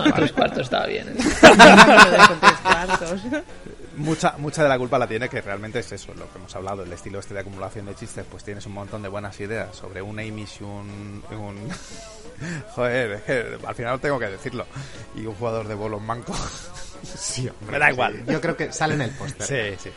Vale. 0.00 0.12
tres 0.14 0.32
cuartos 0.32 0.60
estaba 0.60 0.86
bien. 0.86 1.06
¿eh? 1.08 1.22
Mucha, 3.96 4.32
mucha 4.38 4.62
de 4.62 4.68
la 4.70 4.78
culpa 4.78 4.98
la 4.98 5.06
tiene 5.06 5.28
que 5.28 5.42
realmente 5.42 5.80
es 5.80 5.92
eso, 5.92 6.14
lo 6.14 6.30
que 6.32 6.38
hemos 6.38 6.56
hablado, 6.56 6.82
el 6.82 6.92
estilo 6.92 7.18
este 7.18 7.34
de 7.34 7.40
acumulación 7.40 7.84
de 7.84 7.94
chistes, 7.94 8.24
pues 8.30 8.42
tienes 8.42 8.64
un 8.64 8.72
montón 8.72 9.02
de 9.02 9.08
buenas 9.08 9.38
ideas 9.38 9.76
sobre 9.76 10.00
un 10.00 10.18
Amish 10.18 10.60
y 10.60 10.64
un... 10.64 11.22
un- 11.30 11.68
Joder, 12.74 13.12
es 13.12 13.22
que 13.22 13.58
al 13.66 13.74
final 13.74 14.00
tengo 14.00 14.18
que 14.18 14.26
decirlo. 14.28 14.66
Y 15.14 15.26
un 15.26 15.34
jugador 15.34 15.68
de 15.68 15.74
bolos 15.74 16.00
manco. 16.00 16.34
Sí, 17.04 17.48
hombre, 17.48 17.72
Me 17.72 17.78
da 17.78 17.86
sí. 17.86 17.92
igual. 17.92 18.24
Yo 18.26 18.40
creo 18.40 18.56
que 18.56 18.72
sale 18.72 18.94
en 18.94 19.02
el 19.02 19.10
póster. 19.10 19.46
Sí, 19.78 19.82
sí. 19.84 19.90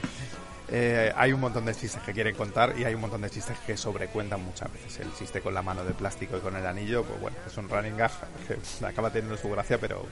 Eh, 0.69 1.11
hay 1.15 1.31
un 1.31 1.39
montón 1.39 1.65
de 1.65 1.75
chistes 1.75 2.01
que 2.03 2.13
quieren 2.13 2.35
contar 2.35 2.73
y 2.77 2.83
hay 2.83 2.95
un 2.95 3.01
montón 3.01 3.21
de 3.21 3.29
chistes 3.29 3.57
que 3.65 3.77
sobrecuentan 3.77 4.43
muchas 4.43 4.71
veces. 4.71 4.99
El 4.99 5.13
chiste 5.13 5.41
con 5.41 5.53
la 5.53 5.61
mano 5.61 5.83
de 5.83 5.93
plástico 5.93 6.37
y 6.37 6.39
con 6.39 6.55
el 6.55 6.65
anillo, 6.65 7.03
pues 7.03 7.19
bueno, 7.19 7.37
es 7.45 7.55
un 7.57 7.69
running 7.69 7.97
gag 7.97 8.11
que 8.47 8.85
acaba 8.85 9.09
teniendo 9.11 9.37
su 9.37 9.49
gracia, 9.49 9.77
pero 9.79 10.05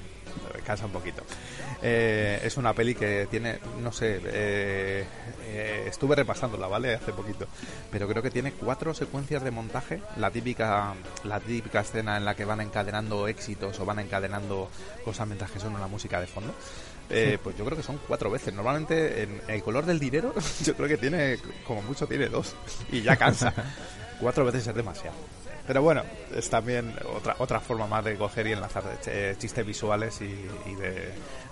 cansa 0.65 0.85
un 0.85 0.91
poquito. 0.91 1.23
Eh, 1.81 2.39
es 2.43 2.57
una 2.57 2.73
peli 2.73 2.95
que 2.95 3.27
tiene, 3.29 3.59
no 3.81 3.91
sé, 3.91 4.21
eh, 4.23 5.05
eh, 5.45 5.85
estuve 5.87 6.15
repasándola, 6.15 6.67
¿vale? 6.67 6.95
Hace 6.95 7.11
poquito, 7.13 7.47
pero 7.91 8.07
creo 8.07 8.23
que 8.23 8.31
tiene 8.31 8.53
cuatro 8.53 8.93
secuencias 8.93 9.43
de 9.43 9.51
montaje. 9.51 10.01
La 10.17 10.31
típica, 10.31 10.93
la 11.23 11.39
típica 11.39 11.81
escena 11.81 12.17
en 12.17 12.25
la 12.25 12.35
que 12.35 12.45
van 12.45 12.61
encadenando 12.61 13.27
éxitos 13.27 13.79
o 13.79 13.85
van 13.85 13.99
encadenando 13.99 14.69
cosas 15.03 15.27
mientras 15.27 15.51
que 15.51 15.59
suena 15.59 15.79
la 15.79 15.87
música 15.87 16.19
de 16.21 16.27
fondo. 16.27 16.53
Eh, 17.09 17.37
pues 17.43 17.57
yo 17.57 17.65
creo 17.65 17.77
que 17.77 17.83
son 17.83 17.99
cuatro 18.07 18.29
veces. 18.31 18.53
Normalmente 18.53 19.23
en 19.23 19.41
el 19.47 19.61
color 19.63 19.85
del 19.85 19.99
dinero, 19.99 20.33
yo 20.63 20.75
creo 20.75 20.87
que 20.87 20.97
tiene, 20.97 21.37
como 21.65 21.81
mucho, 21.81 22.07
tiene 22.07 22.27
dos. 22.27 22.55
Y 22.91 23.01
ya 23.01 23.15
cansa. 23.15 23.53
cuatro 24.19 24.45
veces 24.45 24.67
es 24.67 24.75
demasiado. 24.75 25.15
Pero 25.65 25.81
bueno, 25.81 26.03
es 26.35 26.49
también 26.49 26.93
otra 27.15 27.35
otra 27.39 27.59
forma 27.61 27.87
más 27.87 28.03
de 28.03 28.15
coger 28.17 28.47
y 28.47 28.51
enlazar 28.51 28.83
eh, 29.05 29.35
chistes 29.37 29.65
visuales 29.65 30.19
y, 30.19 30.25
y 30.25 30.75
de, 30.75 31.09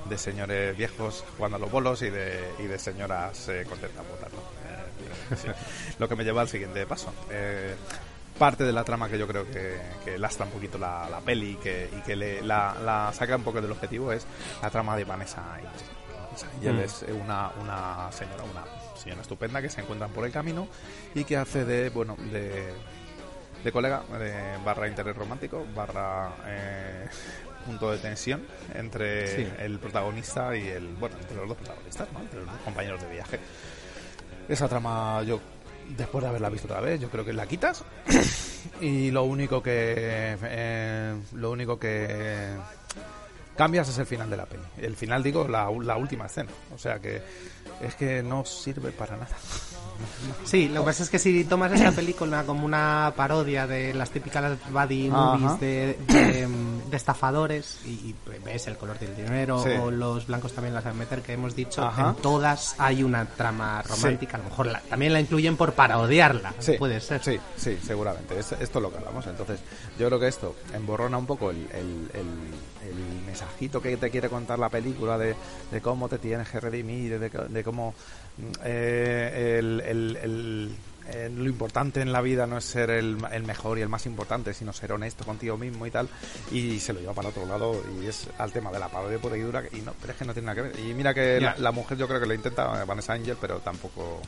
de 0.09 0.17
señores 0.17 0.75
viejos 0.75 1.23
jugando 1.37 1.55
a 1.55 1.59
los 1.59 1.71
bolos 1.71 2.01
y 2.01 2.09
de, 2.09 2.37
y 2.59 2.63
de 2.63 2.77
señoras 2.77 3.47
eh, 3.47 3.65
contentas 3.67 4.03
votando. 4.09 4.37
Eh, 4.65 5.35
sí. 5.41 5.47
Lo 5.99 6.09
que 6.09 6.15
me 6.17 6.25
lleva 6.25 6.41
al 6.41 6.49
siguiente 6.49 6.85
paso. 6.85 7.13
Parte 8.41 8.63
de 8.63 8.73
la 8.73 8.83
trama 8.83 9.07
que 9.07 9.19
yo 9.19 9.27
creo 9.27 9.45
que, 9.45 9.79
que 10.03 10.17
lastra 10.17 10.47
un 10.47 10.51
poquito 10.51 10.79
la, 10.79 11.07
la 11.09 11.19
peli 11.19 11.51
y 11.51 11.55
que, 11.57 11.89
y 11.95 12.01
que 12.01 12.15
le, 12.15 12.41
la, 12.41 12.75
la 12.83 13.13
saca 13.13 13.35
un 13.35 13.43
poco 13.43 13.61
del 13.61 13.71
objetivo 13.71 14.11
es 14.11 14.25
la 14.63 14.69
trama 14.71 14.97
de 14.97 15.03
Vanessa 15.03 15.53
Angel. 15.53 15.69
Y 16.59 16.65
él 16.67 16.77
Mm. 16.77 16.79
es 16.79 17.05
una, 17.23 17.51
una 17.61 18.11
señora, 18.11 18.43
una 18.43 18.63
señora 18.97 19.21
estupenda 19.21 19.61
que 19.61 19.69
se 19.69 19.81
encuentran 19.81 20.09
por 20.11 20.25
el 20.25 20.31
camino 20.31 20.67
y 21.13 21.23
que 21.23 21.37
hace 21.37 21.65
de, 21.65 21.89
bueno, 21.89 22.15
de, 22.31 22.73
de 23.63 23.71
colega, 23.71 24.01
barra 24.65 24.87
interés 24.87 25.15
romántico, 25.15 25.63
barra 25.75 26.31
eh, 26.47 27.07
punto 27.65 27.91
de 27.91 27.99
tensión 27.99 28.43
entre 28.73 29.27
Sí. 29.27 29.53
el 29.59 29.77
protagonista 29.77 30.55
y 30.55 30.67
el. 30.67 30.87
Bueno, 30.95 31.15
entre 31.21 31.35
los 31.37 31.47
dos 31.47 31.57
protagonistas, 31.57 32.11
¿no? 32.11 32.21
Entre 32.21 32.39
los 32.39 32.47
dos 32.49 32.61
compañeros 32.65 33.01
de 33.03 33.09
viaje. 33.11 33.39
Esa 34.49 34.67
trama, 34.67 35.21
yo, 35.23 35.39
después 35.97 36.23
de 36.23 36.29
haberla 36.29 36.49
visto 36.49 36.67
otra 36.67 36.81
vez, 36.81 36.99
yo 36.99 37.09
creo 37.09 37.25
que 37.25 37.33
la 37.33 37.47
quitas. 37.47 37.83
y 38.81 39.11
lo 39.11 39.23
único 39.23 39.61
que. 39.61 40.37
eh, 40.43 41.15
lo 41.33 41.51
único 41.51 41.79
que. 41.79 42.55
Cambias 43.55 43.89
es 43.89 43.97
el 43.97 44.05
final 44.05 44.29
de 44.29 44.37
la 44.37 44.45
peli. 44.45 44.63
El 44.77 44.95
final, 44.95 45.21
digo, 45.21 45.47
la, 45.47 45.69
la 45.83 45.97
última 45.97 46.25
escena. 46.25 46.49
O 46.73 46.77
sea 46.77 46.99
que 46.99 47.21
es 47.81 47.95
que 47.95 48.23
no 48.23 48.45
sirve 48.45 48.91
para 48.91 49.17
nada. 49.17 49.35
Sí, 50.43 50.67
lo 50.69 50.81
que 50.81 50.85
pasa 50.87 51.03
es 51.03 51.09
que 51.09 51.19
si 51.19 51.43
tomas 51.45 51.71
esta 51.71 51.91
película 51.91 52.43
como 52.43 52.65
una 52.65 53.13
parodia 53.15 53.67
de 53.67 53.93
las 53.93 54.09
típicas 54.11 54.57
buddy 54.71 55.09
movies 55.09 55.59
de, 55.59 55.97
de, 56.07 56.47
de 56.89 56.97
estafadores 56.97 57.79
y, 57.85 58.15
ves 58.43 58.67
el 58.67 58.77
color 58.77 58.97
del 58.99 59.15
dinero 59.15 59.61
Sí. 59.63 59.69
o 59.81 59.91
los 59.91 60.27
blancos 60.27 60.53
también 60.53 60.73
las 60.73 60.83
saben 60.83 60.99
meter 60.99 61.21
que 61.21 61.33
hemos 61.33 61.55
dicho, 61.55 61.83
Ajá. 61.83 62.09
en 62.09 62.15
todas 62.15 62.75
hay 62.79 63.03
una 63.03 63.25
trama 63.25 63.81
romántica. 63.83 64.37
A 64.37 64.39
lo 64.39 64.45
mejor 64.45 64.65
la- 64.67 64.81
también 64.81 65.13
la 65.13 65.19
incluyen 65.19 65.57
por 65.57 65.73
parodiarla. 65.73 66.53
Sí, 66.59 66.73
Puede 66.73 66.99
ser. 66.99 67.23
Sí, 67.23 67.39
sí, 67.57 67.77
seguramente. 67.85 68.37
Es- 68.39 68.51
esto 68.53 68.79
es 68.79 68.83
lo 68.83 68.91
que 68.91 68.97
hablamos. 68.97 69.25
Entonces, 69.27 69.59
yo 69.99 70.07
creo 70.07 70.19
que 70.19 70.27
esto 70.27 70.55
emborrona 70.73 71.17
un 71.17 71.25
poco 71.25 71.51
el, 71.51 71.57
el- 71.73 72.09
el- 72.13 72.71
el 72.89 73.25
mensajito 73.25 73.81
que 73.81 73.95
te 73.97 74.09
quiere 74.09 74.27
contar 74.29 74.57
la 74.59 74.69
película 74.69 75.17
de, 75.17 75.35
de 75.71 75.81
cómo 75.81 76.09
te 76.09 76.17
tienes 76.17 76.49
que 76.49 76.59
redimir, 76.59 77.19
de, 77.19 77.29
de 77.29 77.63
cómo 77.63 77.93
eh, 78.63 79.57
el, 79.59 79.81
el- 79.81 80.15
el- 80.17 80.75
eh, 81.07 81.29
lo 81.35 81.45
importante 81.49 81.99
en 81.99 82.13
la 82.13 82.21
vida 82.21 82.47
no 82.47 82.57
es 82.59 82.63
ser 82.63 82.89
el, 82.91 83.17
el 83.31 83.43
mejor 83.43 83.77
y 83.77 83.81
el 83.81 83.89
más 83.89 84.05
importante, 84.05 84.53
sino 84.53 84.71
ser 84.71 84.93
honesto 84.93 85.25
contigo 85.25 85.57
mismo 85.57 85.85
y 85.85 85.91
tal. 85.91 86.07
Y 86.51 86.79
se 86.79 86.93
lo 86.93 87.01
lleva 87.01 87.13
para 87.13 87.29
otro 87.29 87.45
lado 87.45 87.83
y 88.01 88.05
es 88.07 88.27
al 88.37 88.53
tema 88.53 88.71
de 88.71 88.79
la 88.79 88.87
parodia 88.87 89.17
pura 89.19 89.35
y 89.35 89.41
dura. 89.41 89.63
Y 89.73 89.81
no, 89.81 89.93
pero 89.99 90.13
es 90.13 90.19
que 90.19 90.25
no 90.25 90.33
tiene 90.33 90.45
nada 90.45 90.55
que 90.55 90.61
ver. 90.69 90.79
Y 90.79 90.93
mira 90.93 91.13
que 91.13 91.39
la, 91.41 91.55
la 91.57 91.71
mujer 91.73 91.97
yo 91.97 92.07
creo 92.07 92.19
que 92.21 92.27
lo 92.27 92.33
intenta, 92.33 92.81
eh, 92.81 92.85
Vanessa 92.85 93.13
Angel, 93.13 93.35
pero 93.41 93.59
tampoco 93.59 94.21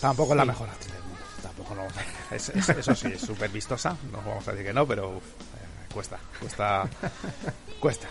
Tampoco 0.00 0.32
es 0.32 0.36
la 0.36 0.44
mejor 0.44 0.68
actriz 0.68 0.92
del 0.92 1.02
mundo. 1.02 1.20
Tampoco 1.42 1.74
no. 1.74 1.86
es- 2.36 2.48
es- 2.50 2.68
eso 2.68 2.94
sí, 2.94 3.08
es 3.08 3.20
súper 3.20 3.50
vistosa. 3.50 3.96
No 4.12 4.18
vamos 4.18 4.46
a 4.46 4.52
decir 4.52 4.66
que 4.66 4.72
no, 4.74 4.86
pero 4.86 5.16
uf, 5.16 5.24
eh, 5.24 5.92
cuesta, 5.92 6.18
cuesta, 6.38 6.86
cuesta. 7.80 8.06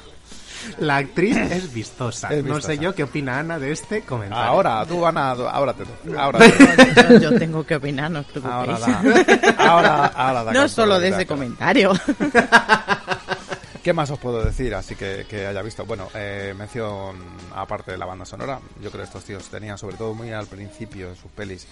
La 0.80 0.98
actriz 0.98 1.36
es 1.52 1.74
vistosa. 1.74 2.30
Es 2.34 2.44
No 2.44 2.60
sé 2.62 2.78
yo 2.78 2.94
qué 2.96 3.04
opina 3.04 3.40
Ana 3.40 3.60
de 3.60 3.72
este 3.72 4.02
comentario. 4.02 4.44
Ahora, 4.44 4.86
tú, 4.86 5.06
Ana, 5.06 5.32
ahora 5.32 5.74
te 5.74 5.84
toca. 5.86 6.22
Ahora, 6.24 6.40
te 6.40 7.14
Yo, 7.14 7.20
yo 7.32 7.40
tengo 7.40 7.66
que 7.66 7.76
opinar, 7.76 8.10
no 8.12 8.20
os 8.22 8.26
preocupéis. 8.28 8.82
Ahora 8.84 9.02
da- 9.14 9.70
ahora- 9.70 10.06
ahora 10.08 10.44
da 10.46 10.54
no 10.54 10.68
solo 10.70 11.00
de 11.00 11.10
ese 11.10 11.26
comentario. 11.26 11.94
¿Qué 13.84 13.92
más 13.92 14.10
os 14.12 14.20
puedo 14.20 14.42
decir? 14.46 14.74
Así 14.76 14.96
que, 14.96 15.26
que 15.30 15.46
haya 15.46 15.62
visto. 15.62 15.86
Bueno, 15.86 16.08
eh, 16.16 16.54
mención 16.58 17.18
aparte 17.54 17.92
de 17.92 17.98
la 17.98 18.06
banda 18.06 18.24
sonora. 18.26 18.60
Yo 18.82 18.90
creo 18.90 19.02
que 19.04 19.08
estos 19.08 19.26
tíos 19.26 19.44
tenían, 19.50 19.78
sobre 19.78 19.98
todo 19.98 20.14
muy 20.14 20.32
al 20.32 20.48
principio 20.48 21.10
de 21.10 21.16
sus 21.18 21.30
pelis, 21.32 21.68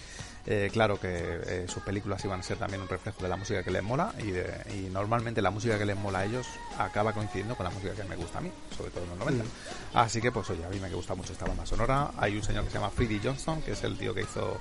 eh, 0.47 0.69
claro 0.73 0.99
que 0.99 1.07
eh, 1.11 1.65
sus 1.67 1.83
películas 1.83 2.23
iban 2.25 2.39
a 2.39 2.43
ser 2.43 2.57
también 2.57 2.81
un 2.81 2.87
reflejo 2.87 3.21
de 3.21 3.29
la 3.29 3.35
música 3.37 3.63
que 3.63 3.71
les 3.71 3.83
mola 3.83 4.13
y, 4.19 4.31
de- 4.31 4.63
y 4.73 4.89
normalmente 4.89 5.41
la 5.41 5.51
música 5.51 5.77
que 5.77 5.85
les 5.85 5.95
mola 5.97 6.19
a 6.19 6.25
ellos 6.25 6.47
acaba 6.77 7.13
coincidiendo 7.13 7.55
con 7.55 7.63
la 7.65 7.69
música 7.69 7.93
que 7.93 8.03
me 8.05 8.15
gusta 8.15 8.39
a 8.39 8.41
mí, 8.41 8.51
sobre 8.75 8.89
todo 8.91 9.03
en 9.03 9.09
los 9.11 9.19
90. 9.19 9.45
Así 9.93 10.19
que 10.21 10.31
pues 10.31 10.49
oye, 10.49 10.65
a 10.65 10.69
mí 10.69 10.79
me 10.79 10.89
gusta 10.89 11.13
mucho 11.15 11.33
esta 11.33 11.45
banda 11.45 11.65
sonora. 11.65 12.11
Hay 12.17 12.35
un 12.35 12.43
señor 12.43 12.63
que 12.63 12.71
se 12.71 12.77
llama 12.77 12.89
Freddie 12.89 13.19
Johnston, 13.23 13.61
que 13.61 13.71
es 13.73 13.83
el 13.83 13.97
tío 13.97 14.13
que 14.13 14.21
hizo 14.21 14.59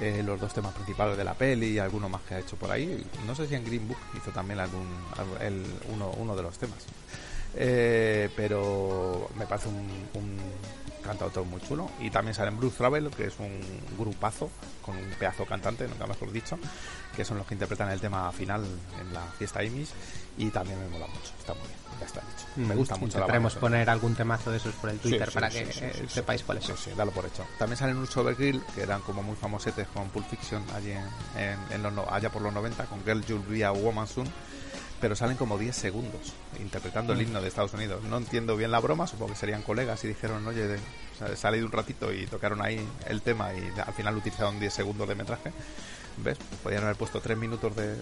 eh, 0.00 0.22
los 0.24 0.40
dos 0.40 0.52
temas 0.52 0.74
principales 0.74 1.16
de 1.16 1.24
la 1.24 1.34
peli 1.34 1.66
y 1.68 1.78
alguno 1.78 2.08
más 2.08 2.22
que 2.22 2.34
ha 2.34 2.38
hecho 2.40 2.56
por 2.56 2.70
ahí. 2.70 3.06
No 3.26 3.34
sé 3.34 3.46
si 3.48 3.54
en 3.54 3.64
Green 3.64 3.86
Book 3.88 3.98
hizo 4.16 4.30
también 4.32 4.60
algún, 4.60 4.86
el- 5.40 5.64
uno, 5.94 6.10
uno 6.18 6.36
de 6.36 6.42
los 6.42 6.58
temas. 6.58 6.78
Eh, 7.54 8.30
pero 8.36 9.28
me 9.36 9.46
parece 9.46 9.68
un, 9.68 9.88
un 10.14 10.38
cantautor 11.02 11.44
muy 11.44 11.60
chulo. 11.60 11.90
Y 12.00 12.10
también 12.10 12.34
sale 12.34 12.48
en 12.48 12.58
Bruce 12.58 12.76
Travel, 12.78 13.10
que 13.10 13.26
es 13.26 13.34
un 13.38 13.60
grupazo 13.98 14.50
con 14.82 14.96
un 14.96 15.10
pedazo 15.18 15.44
cantante, 15.44 15.86
nunca 15.88 16.06
mejor 16.06 16.32
dicho, 16.32 16.58
que 17.14 17.24
son 17.24 17.38
los 17.38 17.46
que 17.46 17.54
interpretan 17.54 17.90
el 17.90 18.00
tema 18.00 18.30
final 18.32 18.64
en 19.00 19.12
la 19.12 19.22
fiesta 19.38 19.62
Imis. 19.62 19.90
Y 20.38 20.48
también 20.50 20.78
me 20.80 20.88
mola 20.88 21.06
mucho, 21.08 21.30
está 21.38 21.52
muy 21.52 21.62
bien, 21.66 21.78
ya 22.00 22.06
está 22.06 22.20
dicho. 22.20 22.46
Me 22.56 22.74
gusta 22.74 22.94
mucho 22.96 23.18
Intentaremos 23.18 23.54
poner 23.56 23.90
algún 23.90 24.14
temazo 24.14 24.50
de 24.50 24.56
esos 24.56 24.74
por 24.76 24.88
el 24.88 24.98
Twitter 24.98 25.28
sí, 25.28 25.34
para 25.34 25.50
sí, 25.50 25.58
que 25.58 25.70
eh, 25.86 26.06
sepáis 26.08 26.42
cuáles 26.42 26.64
son. 26.64 26.76
sí, 26.78 26.90
dalo 26.96 27.10
por 27.10 27.26
hecho. 27.26 27.44
También 27.58 27.76
salen 27.76 27.98
unos 27.98 28.16
Overkill 28.16 28.62
que 28.74 28.80
eran 28.82 29.02
como 29.02 29.22
muy 29.22 29.36
famosetes 29.36 29.86
con 29.88 30.08
Pulp 30.08 30.26
Fiction 30.30 30.62
allí 30.74 30.92
en, 30.92 31.04
en- 31.36 31.58
en 31.70 31.82
los, 31.82 31.92
no- 31.92 32.06
allá 32.10 32.30
por 32.30 32.40
los 32.40 32.52
90 32.52 32.86
con 32.86 33.04
Girl 33.04 33.22
You'll 33.26 33.44
Be 33.46 33.62
a 33.64 33.72
Woman 33.72 34.06
Soon. 34.06 34.26
Pero 35.02 35.14
salen 35.16 35.36
como 35.36 35.58
10 35.58 35.76
segundos 35.76 36.32
interpretando 36.60 37.12
el 37.12 37.18
Mm. 37.18 37.22
himno 37.22 37.42
de 37.42 37.48
Estados 37.48 37.74
Unidos. 37.74 38.02
No 38.04 38.16
entiendo 38.16 38.56
bien 38.56 38.70
la 38.70 38.78
broma, 38.80 39.06
supongo 39.06 39.32
que 39.32 39.38
serían 39.38 39.60
colegas 39.62 40.02
y 40.04 40.08
dijeron, 40.08 40.46
oye, 40.46 40.66
de, 40.66 40.78
o 41.30 41.36
sea, 41.36 41.50
un 41.50 41.72
ratito 41.72 42.12
y 42.12 42.26
tocaron 42.26 42.62
ahí 42.62 42.80
el 43.08 43.20
tema 43.20 43.52
y 43.52 43.70
al 43.78 43.92
final 43.92 44.16
utilizaron 44.16 44.58
10 44.58 44.72
segundos 44.72 45.06
de 45.08 45.14
metraje. 45.16 45.52
¿Ves? 46.18 46.38
Podrían 46.62 46.84
haber 46.84 46.96
puesto 46.96 47.20
3 47.20 47.36
minutos 47.36 47.74
de 47.74 47.96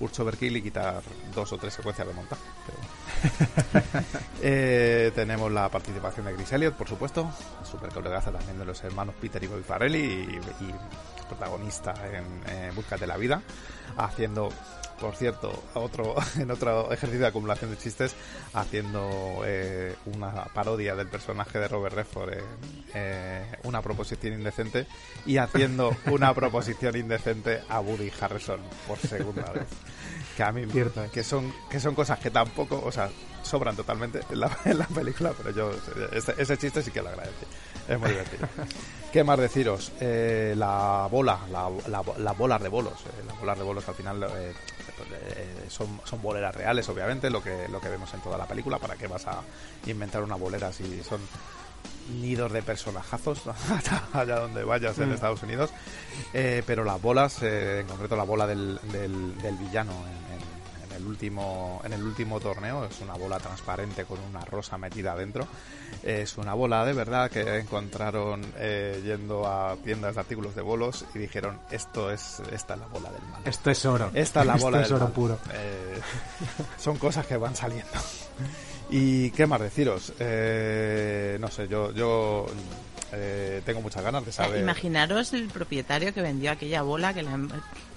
Urge 0.00 0.22
Overkill 0.22 0.56
y 0.56 0.62
quitar 0.62 1.02
dos 1.34 1.52
o 1.52 1.58
tres 1.58 1.74
secuencias 1.74 2.06
de 2.06 2.14
montaje. 2.14 2.42
Pero 2.66 4.04
eh, 4.42 5.12
tenemos 5.14 5.50
la 5.50 5.68
participación 5.68 6.26
de 6.26 6.34
Chris 6.34 6.52
Elliott, 6.52 6.74
por 6.74 6.88
supuesto, 6.88 7.30
super 7.70 7.90
colegaza 7.92 8.30
también 8.30 8.58
de 8.58 8.64
los 8.64 8.82
hermanos 8.84 9.14
Peter 9.20 9.42
y 9.42 9.46
Bobby 9.46 9.62
Farrelly 9.62 9.98
y, 9.98 10.64
y 10.64 10.74
protagonista 11.28 11.92
en 12.12 12.24
eh, 12.48 12.72
Busca 12.74 12.96
de 12.96 13.06
la 13.06 13.16
Vida, 13.16 13.42
haciendo, 13.96 14.50
por 15.00 15.14
cierto, 15.16 15.52
otro 15.74 16.14
en 16.38 16.50
otro 16.50 16.92
ejercicio 16.92 17.20
de 17.20 17.26
acumulación 17.26 17.70
de 17.70 17.78
chistes, 17.78 18.14
haciendo 18.54 19.42
eh, 19.44 19.94
una 20.06 20.44
parodia 20.46 20.94
del 20.94 21.08
personaje 21.08 21.58
de 21.58 21.68
Robert 21.68 21.94
Redford 21.94 22.32
en 22.34 22.44
eh, 22.94 23.44
una 23.64 23.82
proposición 23.82 24.34
indecente 24.34 24.86
y 25.24 25.36
haciendo 25.38 25.96
una 26.06 26.32
proposición 26.34 26.96
indecente 26.96 27.62
a 27.68 27.80
Woody 27.80 28.10
Harrison 28.20 28.60
por 28.86 28.98
segunda 28.98 29.50
vez. 29.52 29.66
Que 30.36 30.42
a 30.42 30.52
mí 30.52 30.66
Cierto. 30.66 31.10
que 31.12 31.24
son 31.24 31.52
que 31.70 31.80
son 31.80 31.94
cosas 31.94 32.18
que 32.18 32.30
tampoco 32.30 32.82
o 32.84 32.92
sea 32.92 33.08
sobran 33.46 33.76
totalmente 33.76 34.20
en 34.30 34.40
la, 34.40 34.50
en 34.64 34.78
la 34.78 34.86
película 34.86 35.32
pero 35.36 35.50
yo 35.50 35.70
ese, 36.12 36.34
ese 36.38 36.56
chiste 36.58 36.82
sí 36.82 36.90
que 36.90 37.02
lo 37.02 37.08
agradezco. 37.08 37.46
Es 37.88 37.98
muy 37.98 38.10
divertido. 38.10 38.48
Qué 39.12 39.22
más 39.24 39.38
deciros 39.38 39.92
Eh, 40.00 40.54
la 40.56 41.08
bola 41.10 41.38
la, 41.50 41.70
la, 41.88 42.02
las 42.18 42.36
bolas 42.36 42.60
de 42.62 42.68
bolos 42.68 42.94
eh, 43.06 43.22
las 43.26 43.38
bolas 43.38 43.56
de 43.58 43.64
bolos 43.64 43.88
al 43.88 43.94
final 43.94 44.22
eh, 44.24 44.52
eh, 45.22 45.64
son, 45.68 46.00
son 46.04 46.20
boleras 46.22 46.54
reales 46.54 46.88
obviamente 46.88 47.30
lo 47.30 47.42
que 47.42 47.68
lo 47.68 47.80
que 47.80 47.88
vemos 47.88 48.12
en 48.14 48.20
toda 48.20 48.36
la 48.38 48.46
película. 48.46 48.78
Para 48.78 48.96
qué 48.96 49.06
vas 49.06 49.26
a 49.26 49.40
inventar 49.86 50.22
una 50.22 50.36
bolera 50.36 50.72
si 50.72 51.02
son 51.02 51.20
nidos 52.20 52.52
de 52.52 52.62
personajazos 52.62 53.42
allá 54.12 54.36
donde 54.40 54.62
vayas 54.64 54.96
en 54.98 55.10
Mm. 55.10 55.14
Estados 55.14 55.42
Unidos 55.42 55.70
Eh, 56.32 56.62
pero 56.66 56.84
las 56.84 57.00
bolas 57.02 57.42
eh, 57.42 57.80
en 57.80 57.86
concreto 57.86 58.16
la 58.16 58.22
bola 58.24 58.46
del, 58.46 58.78
del, 58.92 59.36
del 59.38 59.56
villano 59.56 59.92
en 60.32 60.35
el 60.96 61.06
último 61.06 61.80
en 61.84 61.92
el 61.92 62.02
último 62.02 62.40
torneo 62.40 62.84
es 62.84 63.00
una 63.00 63.14
bola 63.14 63.38
transparente 63.38 64.04
con 64.04 64.18
una 64.28 64.44
rosa 64.44 64.76
metida 64.78 65.12
adentro 65.12 65.46
es 66.02 66.36
una 66.38 66.54
bola 66.54 66.84
de 66.84 66.92
verdad 66.92 67.30
que 67.30 67.58
encontraron 67.58 68.42
eh, 68.56 69.00
yendo 69.04 69.46
a 69.46 69.76
tiendas 69.76 70.14
de 70.14 70.20
artículos 70.20 70.54
de 70.54 70.62
bolos 70.62 71.04
y 71.14 71.18
dijeron 71.18 71.58
esto 71.70 72.10
es 72.10 72.40
esta 72.52 72.74
es 72.74 72.80
la 72.80 72.86
bola 72.86 73.10
del 73.12 73.22
mal 73.30 73.42
Esto 73.44 73.70
es 73.70 73.84
oro. 73.86 74.10
esta 74.14 74.40
es 74.40 74.46
la 74.46 74.54
Esto 74.56 74.66
bola 74.66 74.82
es 74.82 74.88
del 74.88 74.96
oro 74.96 75.04
mal. 75.06 75.12
puro. 75.14 75.38
Eh, 75.52 76.00
son 76.78 76.96
cosas 76.98 77.26
que 77.26 77.36
van 77.36 77.54
saliendo 77.54 77.92
y 78.90 79.30
qué 79.32 79.46
más 79.46 79.60
deciros 79.60 80.12
Eh, 80.18 81.36
no 81.40 81.48
sé 81.48 81.68
yo 81.68 81.92
yo 81.92 82.46
eh, 83.12 83.62
tengo 83.64 83.80
muchas 83.80 84.02
ganas 84.02 84.24
de 84.26 84.32
saber 84.32 84.60
Imaginaros 84.60 85.32
el 85.32 85.48
propietario 85.48 86.12
que 86.12 86.20
vendió 86.22 86.50
aquella 86.50 86.82
bola 86.82 87.14
que 87.14 87.22
la, 87.22 87.38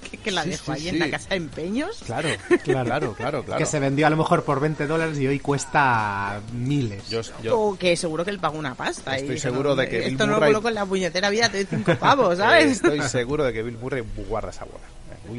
que, 0.10 0.18
que 0.18 0.32
la 0.32 0.43
Sí, 0.43 0.49
dejó 0.51 0.66
sí, 0.66 0.72
ahí 0.72 0.82
sí. 0.82 0.89
en 0.89 0.99
la 0.99 1.10
casa 1.10 1.30
de 1.30 1.36
empeños. 1.38 1.97
Claro, 2.05 2.30
claro, 2.64 3.14
claro, 3.14 3.43
claro. 3.43 3.57
Que 3.60 3.66
se 3.66 3.80
vendió 3.80 4.07
a 4.07 4.10
lo 4.10 4.18
mejor 4.18 4.43
por 4.43 4.60
20 4.60 4.88
dólares 4.88 5.18
y 5.20 5.28
hoy 5.28 5.39
cuesta 5.39 6.39
miles. 6.53 7.10
Yo, 7.10 7.22
yo- 7.43 7.60
O 7.60 7.78
que 7.78 7.95
seguro 7.97 8.24
que 8.24 8.32
él 8.32 8.39
pagó 8.39 8.57
una 8.60 8.76
pasta. 8.76 9.14
y 9.14 9.22
Estoy 9.22 9.36
dijo, 9.36 9.49
seguro 9.49 9.76
de 9.76 9.89
que 9.89 9.97
Esto 9.99 10.10
Bill 10.10 10.18
no 10.20 10.26
lo 10.28 10.34
Murray- 10.38 10.47
coloco 10.49 10.68
en 10.70 10.76
la 10.76 10.86
puñetera 10.86 11.30
vida, 11.30 11.49
te 11.49 11.57
doy 11.64 11.68
cinco 11.70 11.95
pavos, 11.95 12.38
¿sabes? 12.38 12.72
Estoy 12.84 13.01
seguro 13.01 13.43
de 13.43 13.53
que 13.53 13.64
Bill 13.64 13.78
Murray 13.78 14.03
guarda 14.28 14.49
esa 14.51 14.66
bola. 14.66 14.80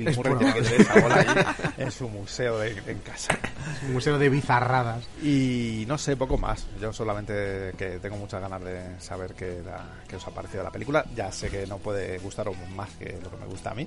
Es 0.06 0.16
Murray 0.16 0.36
tiene 0.38 0.52
que 0.54 0.62
tener 0.62 0.80
esa 0.80 1.00
bola 1.00 1.14
allí 1.16 1.72
en 1.78 1.90
su 1.90 2.08
museo 2.08 2.58
de- 2.58 2.82
en 2.86 2.98
casa. 3.00 3.38
Un 3.86 3.92
museo 3.94 4.18
de 4.18 4.28
bizarradas. 4.28 5.04
Y 5.22 5.84
no 5.88 5.98
sé, 5.98 6.16
poco 6.16 6.38
más. 6.38 6.66
Yo 6.80 6.92
solamente 6.92 7.72
que 7.76 7.98
tengo 8.00 8.16
muchas 8.16 8.40
ganas 8.40 8.62
de 8.62 9.00
saber 9.00 9.34
qué, 9.34 9.62
da- 9.62 9.88
qué 10.08 10.16
os 10.16 10.26
ha 10.26 10.30
parecido 10.30 10.62
la 10.62 10.70
película. 10.70 11.04
Ya 11.14 11.30
sé 11.32 11.48
que 11.50 11.66
no 11.66 11.78
puede 11.78 12.18
gustaros 12.18 12.56
más 12.76 12.90
que 12.98 13.18
lo 13.22 13.30
que 13.30 13.36
me 13.36 13.46
gusta 13.46 13.70
a 13.70 13.74
mí. 13.74 13.86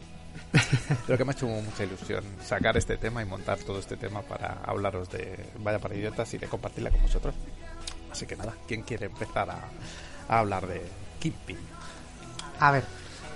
Pero 1.08 1.18
que 1.18 1.26
me 1.26 1.32
ha 1.32 1.34
hecho 1.36 1.46
mucha 1.48 1.84
ilusión 1.84 2.24
sacar 2.44 2.76
este 2.78 2.98
tema 2.98 3.22
y 3.22 3.26
montar 3.26 3.60
todo 3.60 3.80
este 3.80 3.98
tema 3.98 4.22
para 4.24 4.60
hablaros 4.66 5.10
de 5.10 5.38
Vaya 5.60 5.80
para 5.80 5.96
Idiotas 5.96 6.34
y 6.34 6.38
de 6.40 6.48
compartirla 6.48 6.90
con 6.90 7.02
vosotros. 7.04 7.36
Así 8.12 8.26
que 8.26 8.36
nada, 8.36 8.54
¿quién 8.68 8.82
quiere 8.84 9.06
empezar 9.08 9.50
a, 9.50 9.60
a 10.28 10.40
hablar 10.40 10.66
de 10.68 10.82
Kingpin? 11.20 11.58
A 12.60 12.72
ver, 12.72 12.84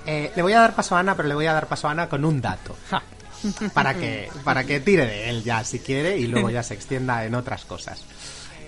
eh, 0.07 0.31
le 0.35 0.41
voy 0.41 0.53
a 0.53 0.61
dar 0.61 0.73
paso 0.73 0.95
a 0.95 0.99
Ana, 0.99 1.15
pero 1.15 1.27
le 1.27 1.35
voy 1.35 1.45
a 1.45 1.53
dar 1.53 1.67
paso 1.67 1.87
a 1.87 1.91
Ana 1.91 2.09
con 2.09 2.25
un 2.25 2.41
dato. 2.41 2.75
para 3.73 3.93
que, 3.93 4.29
para 4.43 4.63
que 4.63 4.79
tire 4.79 5.05
de 5.05 5.29
él 5.29 5.43
ya 5.43 5.63
si 5.63 5.77
quiere 5.77 6.17
y 6.17 6.25
luego 6.25 6.49
ya 6.49 6.63
se 6.63 6.73
extienda 6.73 7.23
en 7.25 7.35
otras 7.35 7.65
cosas. 7.65 8.03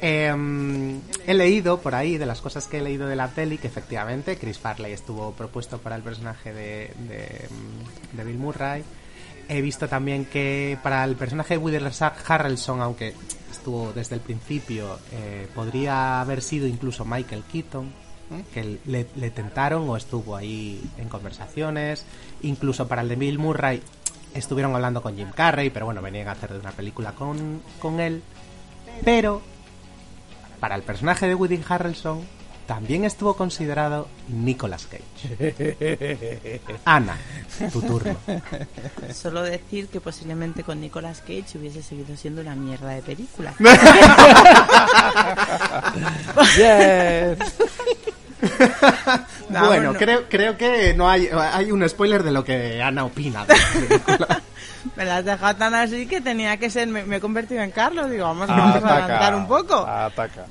Eh, 0.02 1.00
he 1.26 1.34
leído 1.34 1.80
por 1.80 1.96
ahí, 1.96 2.18
de 2.18 2.26
las 2.26 2.42
cosas 2.42 2.68
que 2.68 2.78
he 2.78 2.82
leído 2.82 3.08
de 3.08 3.16
la 3.16 3.30
peli, 3.30 3.58
que 3.58 3.68
efectivamente 3.68 4.38
Chris 4.38 4.60
Farley 4.60 4.94
estuvo 4.94 5.32
propuesto 5.34 5.80
para 5.80 5.96
el 5.96 6.04
personaje 6.04 6.54
de, 6.54 6.94
de, 7.08 7.48
de 8.14 8.24
Bill 8.24 8.38
Murray. 8.38 8.84
He 9.48 9.62
visto 9.62 9.88
también 9.88 10.26
que 10.26 10.78
para 10.84 11.04
el 11.04 11.16
personaje 11.16 11.56
de 11.56 11.58
Woody 11.58 11.80
Harrelson, 12.28 12.82
aunque 12.82 13.16
estuvo 13.50 13.92
desde 13.94 14.16
el 14.16 14.22
principio, 14.22 15.00
eh, 15.12 15.48
podría 15.56 16.22
haber 16.22 16.42
sido 16.42 16.68
incluso 16.68 17.04
Michael 17.04 17.44
Keaton, 17.52 17.92
¿eh? 18.32 18.44
que 18.54 18.80
le, 18.86 19.08
le 19.16 19.32
tentaron 19.32 19.90
o 19.90 19.98
estuvo 19.98 20.36
ahí 20.36 20.82
en 20.98 21.10
conversaciones. 21.10 22.06
Incluso 22.42 22.88
para 22.88 23.02
el 23.02 23.10
de 23.10 23.16
Bill 23.16 23.40
Murray 23.40 23.82
estuvieron 24.34 24.76
hablando 24.76 25.02
con 25.02 25.16
Jim 25.16 25.32
Carrey, 25.34 25.70
pero 25.70 25.86
bueno, 25.86 26.02
venían 26.02 26.28
a 26.28 26.32
hacer 26.32 26.54
de 26.54 26.60
una 26.60 26.72
película 26.72 27.14
con, 27.14 27.62
con 27.80 28.00
él. 28.00 28.22
Pero 29.04 29.42
para 30.60 30.76
el 30.76 30.84
personaje 30.84 31.28
de 31.28 31.36
Woody 31.36 31.62
Harrelson 31.68 32.22
también 32.68 33.04
estuvo 33.04 33.36
considerado 33.36 34.08
Nicolas 34.28 34.86
Cage. 34.86 36.62
Ana, 36.86 37.18
tu 37.72 37.82
turno. 37.82 38.16
Solo 39.12 39.42
decir 39.42 39.88
que 39.88 40.00
posiblemente 40.00 40.64
con 40.64 40.80
Nicolas 40.80 41.22
Cage 41.22 41.58
hubiese 41.58 41.82
seguido 41.82 42.16
siendo 42.16 42.42
una 42.42 42.56
mierda 42.56 42.90
de 42.90 43.02
película. 43.02 43.56
Bueno, 49.50 49.66
bueno. 49.66 49.94
creo, 49.96 50.26
creo 50.30 50.58
que 50.58 50.94
no 50.94 51.10
hay, 51.10 51.28
hay 51.28 51.72
un 51.72 51.88
spoiler 51.90 52.22
de 52.22 52.32
lo 52.32 52.44
que 52.44 52.84
Ana 52.84 53.04
opina 53.06 53.46
de 53.46 53.56
la 53.56 53.66
película. 53.74 54.42
Me 54.96 55.06
las 55.06 55.20
has 55.20 55.26
dejado 55.26 55.56
tan 55.56 55.74
así 55.74 56.06
que 56.06 56.22
tenía 56.22 56.58
que 56.58 56.70
ser. 56.70 56.88
Me, 56.88 57.04
me 57.04 57.18
he 57.18 57.20
convertido 57.20 57.62
en 57.62 57.72
Carlos. 57.72 58.10
Digo, 58.10 58.26
vamos, 58.26 58.48
vamos 58.48 58.84
a 58.84 58.98
adelantar 58.98 59.36
un 59.36 59.48
poco. 59.48 59.86
Ataca. 59.86 60.46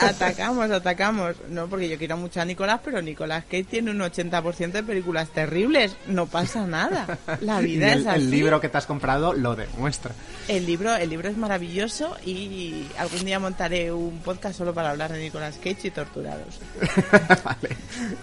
Atacamos, 0.00 0.70
atacamos. 0.70 1.36
No, 1.48 1.66
porque 1.68 1.88
yo 1.88 1.98
quiero 1.98 2.16
mucho 2.16 2.40
a 2.40 2.44
Nicolás, 2.44 2.80
pero 2.84 3.02
Nicolás 3.02 3.44
Cage 3.44 3.64
tiene 3.64 3.90
un 3.90 3.98
80% 3.98 4.72
de 4.72 4.82
películas 4.82 5.28
terribles. 5.30 5.96
No 6.06 6.26
pasa 6.26 6.66
nada. 6.66 7.18
La 7.40 7.60
Y 7.62 7.66
vida 7.66 7.92
el, 7.92 8.00
es 8.00 8.06
así. 8.06 8.18
el 8.20 8.30
libro 8.30 8.60
que 8.60 8.68
te 8.68 8.78
has 8.78 8.86
comprado 8.86 9.32
lo 9.34 9.56
demuestra. 9.56 10.14
El 10.48 10.66
libro, 10.66 10.94
el 10.96 11.10
libro 11.10 11.28
es 11.28 11.36
maravilloso 11.36 12.16
y 12.24 12.86
algún 12.98 13.24
día 13.24 13.38
montaré 13.38 13.92
un 13.92 14.18
podcast 14.20 14.58
solo 14.58 14.74
para 14.74 14.90
hablar 14.90 15.12
de 15.12 15.20
Nicolas 15.20 15.56
Cage 15.56 15.88
y 15.88 15.90
torturados. 15.90 16.60
vale. 17.44 17.76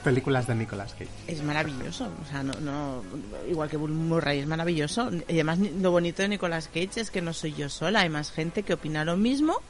Películas 0.04 0.48
de 0.48 0.56
Nicolas 0.56 0.94
Cage. 0.94 1.10
Es 1.28 1.42
maravilloso, 1.44 2.10
o 2.22 2.30
sea, 2.30 2.44
no, 2.44 2.54
no, 2.60 3.04
igual 3.50 3.70
que 3.70 3.78
Bill 3.78 3.90
Murray 3.92 4.40
es 4.40 4.48
maravilloso. 4.48 5.10
Y 5.28 5.34
además 5.36 5.60
lo 5.60 5.92
bonito 5.92 6.22
de 6.22 6.30
Nicolas 6.30 6.68
Cage 6.68 7.02
es 7.02 7.12
que 7.12 7.22
no 7.22 7.34
soy 7.34 7.54
yo 7.54 7.70
sola, 7.70 8.02
hay 8.02 8.10
más 8.10 8.32
gente 8.32 8.64
que 8.64 8.74
opina 8.74 9.06
lo 9.06 9.16
mismo 9.18 9.62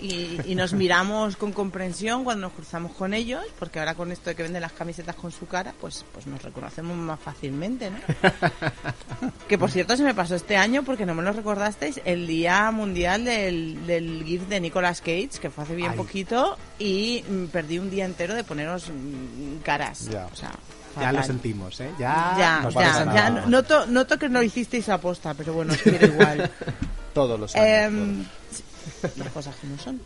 y, 0.00 0.38
y 0.44 0.54
nos 0.54 0.72
miramos 0.72 1.36
con 1.36 1.52
comprensión 1.52 2.24
cuando 2.24 2.48
nos 2.48 2.52
cruzamos 2.52 2.92
con 2.92 3.14
ellos, 3.14 3.44
porque 3.58 3.78
ahora 3.78 3.94
con 3.94 4.12
esto 4.12 4.30
de 4.30 4.36
que 4.36 4.42
venden 4.42 4.62
las 4.62 4.72
camisetas 4.72 5.14
con 5.16 5.30
su 5.30 5.46
cara, 5.46 5.74
pues, 5.80 6.04
pues 6.12 6.26
nos 6.26 6.42
reconocemos 6.42 6.96
más 6.96 7.20
fácilmente, 7.20 7.90
¿no? 7.90 7.98
Que 9.48 9.58
por 9.58 9.70
cierto 9.70 9.96
se 9.96 10.02
me 10.02 10.14
pasó 10.14 10.34
este 10.34 10.56
año 10.56 10.82
porque 10.84 11.06
no 11.06 11.14
me 11.14 11.22
lo 11.22 11.32
recordasteis 11.32 12.00
el 12.04 12.26
día 12.26 12.70
mundial 12.70 13.24
del, 13.24 13.86
del 13.86 14.24
GIF 14.24 14.48
de 14.48 14.60
Nicolas 14.60 15.00
Cage, 15.00 15.30
que 15.40 15.50
fue 15.50 15.64
hace 15.64 15.74
bien 15.74 15.92
Ay. 15.92 15.96
poquito, 15.96 16.58
y 16.78 17.24
mm, 17.28 17.46
perdí 17.46 17.78
un 17.78 17.90
día 17.90 18.04
entero 18.04 18.34
de 18.34 18.44
poneros 18.44 18.88
mm, 18.90 19.58
caras. 19.62 20.08
Ya. 20.10 20.26
O 20.32 20.36
sea, 20.36 20.52
Ya 21.00 21.12
lo 21.12 21.22
sentimos, 21.22 21.78
¿eh? 21.80 21.90
Ya, 21.98 22.34
Ya, 22.38 22.60
no 22.62 22.70
ya, 22.70 23.04
ya. 23.14 23.30
Noto, 23.46 23.86
noto 23.86 24.18
que 24.18 24.28
no 24.28 24.42
hicisteis 24.42 24.88
aposta, 24.88 25.34
pero 25.34 25.52
bueno, 25.52 25.72
os 25.72 25.82
quiero 25.82 26.06
igual. 26.06 26.50
Todos 27.14 27.38
los 27.38 27.54
años. 27.54 27.66
Em, 27.68 28.24
sí, 28.50 28.63
las 29.16 29.28
cosas 29.28 29.54
no 29.64 29.78
son. 29.78 30.00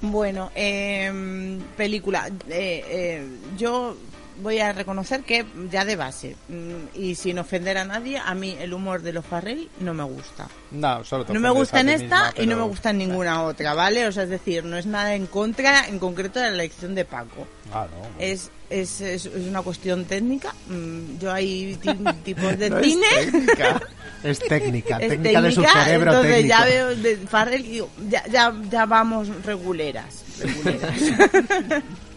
Bueno, 0.00 0.50
em, 0.54 1.60
película. 1.76 2.28
Eh, 2.48 2.84
eh, 2.88 3.28
yo 3.56 3.96
voy 4.42 4.58
a 4.60 4.72
reconocer 4.72 5.22
que 5.22 5.44
ya 5.70 5.84
de 5.84 5.96
base, 5.96 6.36
mm, 6.48 6.98
y 7.00 7.14
sin 7.14 7.38
ofender 7.38 7.78
a 7.78 7.84
nadie, 7.84 8.18
a 8.18 8.34
mí 8.34 8.56
el 8.60 8.72
humor 8.74 9.02
de 9.02 9.12
los 9.12 9.24
Farrell 9.24 9.68
no 9.80 9.94
me 9.94 10.04
gusta. 10.04 10.48
No, 10.70 11.04
solo 11.04 11.24
te 11.24 11.32
No 11.32 11.40
me 11.40 11.50
gusta 11.50 11.80
en 11.80 11.88
esta 11.90 12.24
misma, 12.30 12.34
y 12.42 12.46
no 12.46 12.56
me 12.56 12.62
gusta 12.62 12.90
en 12.90 12.98
ninguna 12.98 13.42
otra, 13.42 13.74
¿vale? 13.74 14.06
O 14.06 14.12
sea, 14.12 14.24
es 14.24 14.30
decir, 14.30 14.64
no 14.64 14.76
es 14.76 14.86
nada 14.86 15.14
en 15.14 15.26
contra, 15.26 15.86
en 15.88 15.98
concreto, 15.98 16.38
de 16.40 16.46
la 16.48 16.54
elección 16.54 16.94
de 16.94 17.04
Paco. 17.04 17.46
Ah, 17.72 17.86
no. 17.90 18.08
Es, 18.22 18.50
es, 18.70 19.00
es, 19.00 19.26
es 19.26 19.46
una 19.48 19.62
cuestión 19.62 20.04
técnica. 20.04 20.54
Mm, 20.68 21.18
Yo 21.18 21.32
hay 21.32 21.76
ti- 21.80 21.90
tipos 22.24 22.58
de 22.58 22.70
No 22.70 22.78
es 22.78 22.86
cine. 22.86 23.06
técnica. 23.24 23.80
Es 24.24 24.40
técnica, 24.40 24.96
Es 24.98 25.10
técnica 25.10 25.40
de 25.40 25.52
su 25.52 25.62
cerebro 25.62 26.10
entonces 26.10 26.34
técnico. 26.34 26.58
ya 26.58 26.64
veo 26.64 26.96
de 26.96 27.16
Farrell 27.18 27.64
y 27.64 27.68
digo, 27.68 27.88
ya, 28.08 28.26
ya, 28.26 28.52
ya 28.68 28.84
vamos 28.84 29.28
reguleras. 29.44 30.24
reguleras. 30.40 30.92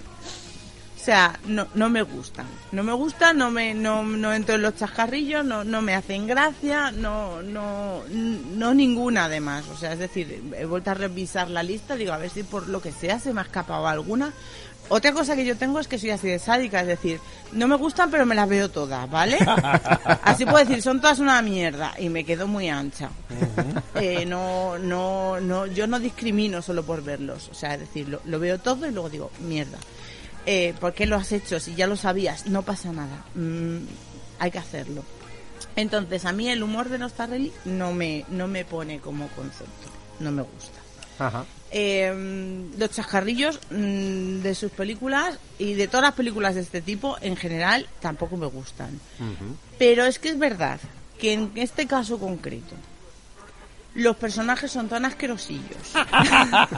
o 1.02 1.04
sea, 1.04 1.40
no, 1.48 1.68
no 1.74 1.90
me 1.90 2.04
gustan. 2.04 2.46
No 2.72 2.84
me 2.84 2.94
gustan, 2.94 3.36
no 3.36 3.50
me 3.50 3.74
no, 3.74 4.04
no 4.04 4.34
entro 4.36 4.54
en 4.54 4.62
los 4.62 4.76
chascarrillos, 4.76 5.44
no, 5.44 5.64
no 5.64 5.82
me 5.82 5.96
hacen 5.96 6.28
gracia, 6.28 6.92
no, 6.92 7.42
no, 7.42 8.04
no 8.08 8.74
ninguna 8.76 9.26
además. 9.26 9.66
O 9.74 9.76
sea, 9.76 9.94
es 9.94 10.00
decir, 10.00 10.44
he 10.56 10.66
vuelto 10.66 10.92
a 10.92 10.94
revisar 10.94 11.50
la 11.50 11.64
lista, 11.64 11.96
digo, 11.96 12.14
a 12.14 12.20
ver 12.20 12.30
si 12.30 12.44
por 12.44 12.68
lo 12.68 12.84
que 12.84 12.92
sea 12.92 13.18
se 13.18 13.34
me 13.34 13.42
ha 13.42 13.46
escapado 13.46 13.88
alguna. 13.88 14.32
Otra 14.90 15.12
cosa 15.12 15.36
que 15.36 15.44
yo 15.44 15.58
tengo 15.58 15.80
es 15.80 15.88
que 15.88 15.98
soy 15.98 16.12
así 16.12 16.28
de 16.28 16.38
sádica, 16.38 16.82
es 16.82 16.88
decir, 16.88 17.20
no 17.52 17.68
me 17.68 17.78
gustan 17.78 18.12
pero 18.12 18.28
me 18.28 18.36
las 18.36 18.48
veo 18.48 18.70
todas, 18.70 19.10
¿vale? 19.10 19.40
Así 20.24 20.46
puedo 20.46 20.64
decir, 20.64 20.84
son 20.84 21.00
todas 21.00 21.18
una 21.20 21.42
mierda 21.42 21.94
y 21.98 22.10
me 22.10 22.26
quedo 22.26 22.46
muy 22.46 22.68
ancha. 22.70 23.10
Eh, 23.96 24.26
no, 24.26 24.78
no, 24.78 25.40
no, 25.40 25.66
yo 25.66 25.88
no 25.88 26.00
discrimino 26.00 26.62
solo 26.62 26.84
por 26.84 27.04
verlos, 27.04 27.50
o 27.50 27.54
sea, 27.54 27.76
es 27.76 27.80
decir, 27.82 28.10
lo, 28.10 28.22
lo 28.26 28.40
veo 28.40 28.60
todo 28.60 28.86
y 28.86 28.92
luego 28.92 29.10
digo, 29.10 29.32
mierda. 29.40 29.78
Eh, 30.46 30.74
¿Por 30.80 30.94
qué 30.94 31.06
lo 31.06 31.16
has 31.16 31.32
hecho? 31.32 31.60
Si 31.60 31.76
ya 31.76 31.88
lo 31.88 31.96
sabías, 31.96 32.48
no 32.48 32.64
pasa 32.64 32.92
nada. 32.92 33.26
Mm, 33.36 33.80
hay 34.40 34.52
que 34.52 34.60
hacerlo. 34.60 35.04
Entonces, 35.76 36.26
a 36.26 36.32
mí 36.32 36.50
el 36.50 36.64
humor 36.64 36.90
de 36.90 36.98
los 36.98 37.14
Farrelly 37.14 37.52
no 37.66 37.94
me, 37.94 38.26
no 38.30 38.48
me 38.48 38.66
pone 38.66 39.00
como 39.00 39.28
concepto, 39.30 39.90
no 40.20 40.32
me 40.32 40.42
gusta. 40.42 40.80
Ajá. 41.20 41.46
Eh, 41.74 42.66
los 42.78 42.92
chascarrillos 42.92 43.60
mm, 43.70 44.42
de 44.42 44.56
sus 44.56 44.72
películas 44.72 45.38
y 45.58 45.76
de 45.76 45.88
todas 45.88 46.02
las 46.04 46.16
películas 46.16 46.56
de 46.56 46.62
este 46.62 46.82
tipo 46.82 47.16
en 47.22 47.38
general 47.38 47.88
tampoco 48.02 48.36
me 48.36 48.48
gustan. 48.48 49.00
Pero 49.78 50.06
es 50.06 50.20
que 50.20 50.30
es 50.30 50.40
verdad 50.40 50.80
que 51.18 51.34
en 51.34 51.52
este 51.56 51.88
caso 51.88 52.18
concreto 52.20 52.76
los 53.96 54.16
personajes 54.16 54.72
son 54.72 54.88
tan 54.90 55.06
asquerosillos. 55.06 55.94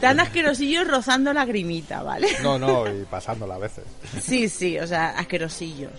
tan 0.00 0.20
asquerosillos 0.20 0.86
rozando 0.88 1.32
lagrimita, 1.32 2.02
¿vale? 2.02 2.28
No, 2.42 2.58
no, 2.58 2.86
y 2.90 3.04
pasándola 3.04 3.56
a 3.56 3.58
veces. 3.58 3.84
Sí, 4.22 4.48
sí, 4.48 4.78
o 4.78 4.86
sea, 4.86 5.10
asquerosillos. 5.18 5.92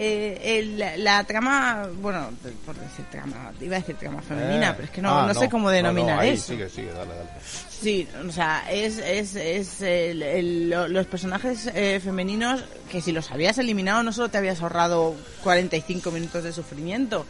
Eh, 0.00 0.58
el- 0.60 1.02
la, 1.02 1.24
trama, 1.24 1.88
bueno, 2.00 2.30
por 2.64 2.76
decir 2.76 3.04
trama, 3.10 3.50
iba 3.60 3.76
a 3.76 3.80
decir 3.80 3.96
trama 3.96 4.22
femenina, 4.22 4.68
Eh, 4.70 4.72
pero 4.76 4.84
es 4.84 4.90
que 4.90 5.02
no, 5.02 5.18
ah, 5.18 5.26
no 5.26 5.34
sé 5.34 5.48
cómo 5.48 5.64
No, 5.64 5.70
denominar 5.70 6.16
no, 6.16 6.20
ahí, 6.22 6.28
eso. 6.30 6.52
Sigue, 6.52 6.68
sigue, 6.68 6.92
dale, 6.92 7.14
dale. 7.16 7.30
Sí, 7.68 8.06
o 8.28 8.30
sea, 8.30 8.64
es, 8.70 8.98
es, 8.98 9.34
es 9.34 9.80
el- 9.82 10.22
el- 10.22 10.70
lo- 10.70 10.86
los 10.86 11.06
personajes 11.08 11.68
eh, 11.74 12.00
femeninos 12.04 12.62
que 12.92 13.00
si 13.00 13.10
los 13.10 13.32
habías 13.32 13.58
eliminado 13.58 14.04
no 14.04 14.12
solo 14.12 14.28
te 14.28 14.38
habías 14.38 14.62
ahorrado 14.62 15.16
45 15.42 16.12
minutos 16.12 16.44
de 16.44 16.52
sufrimiento, 16.52 17.26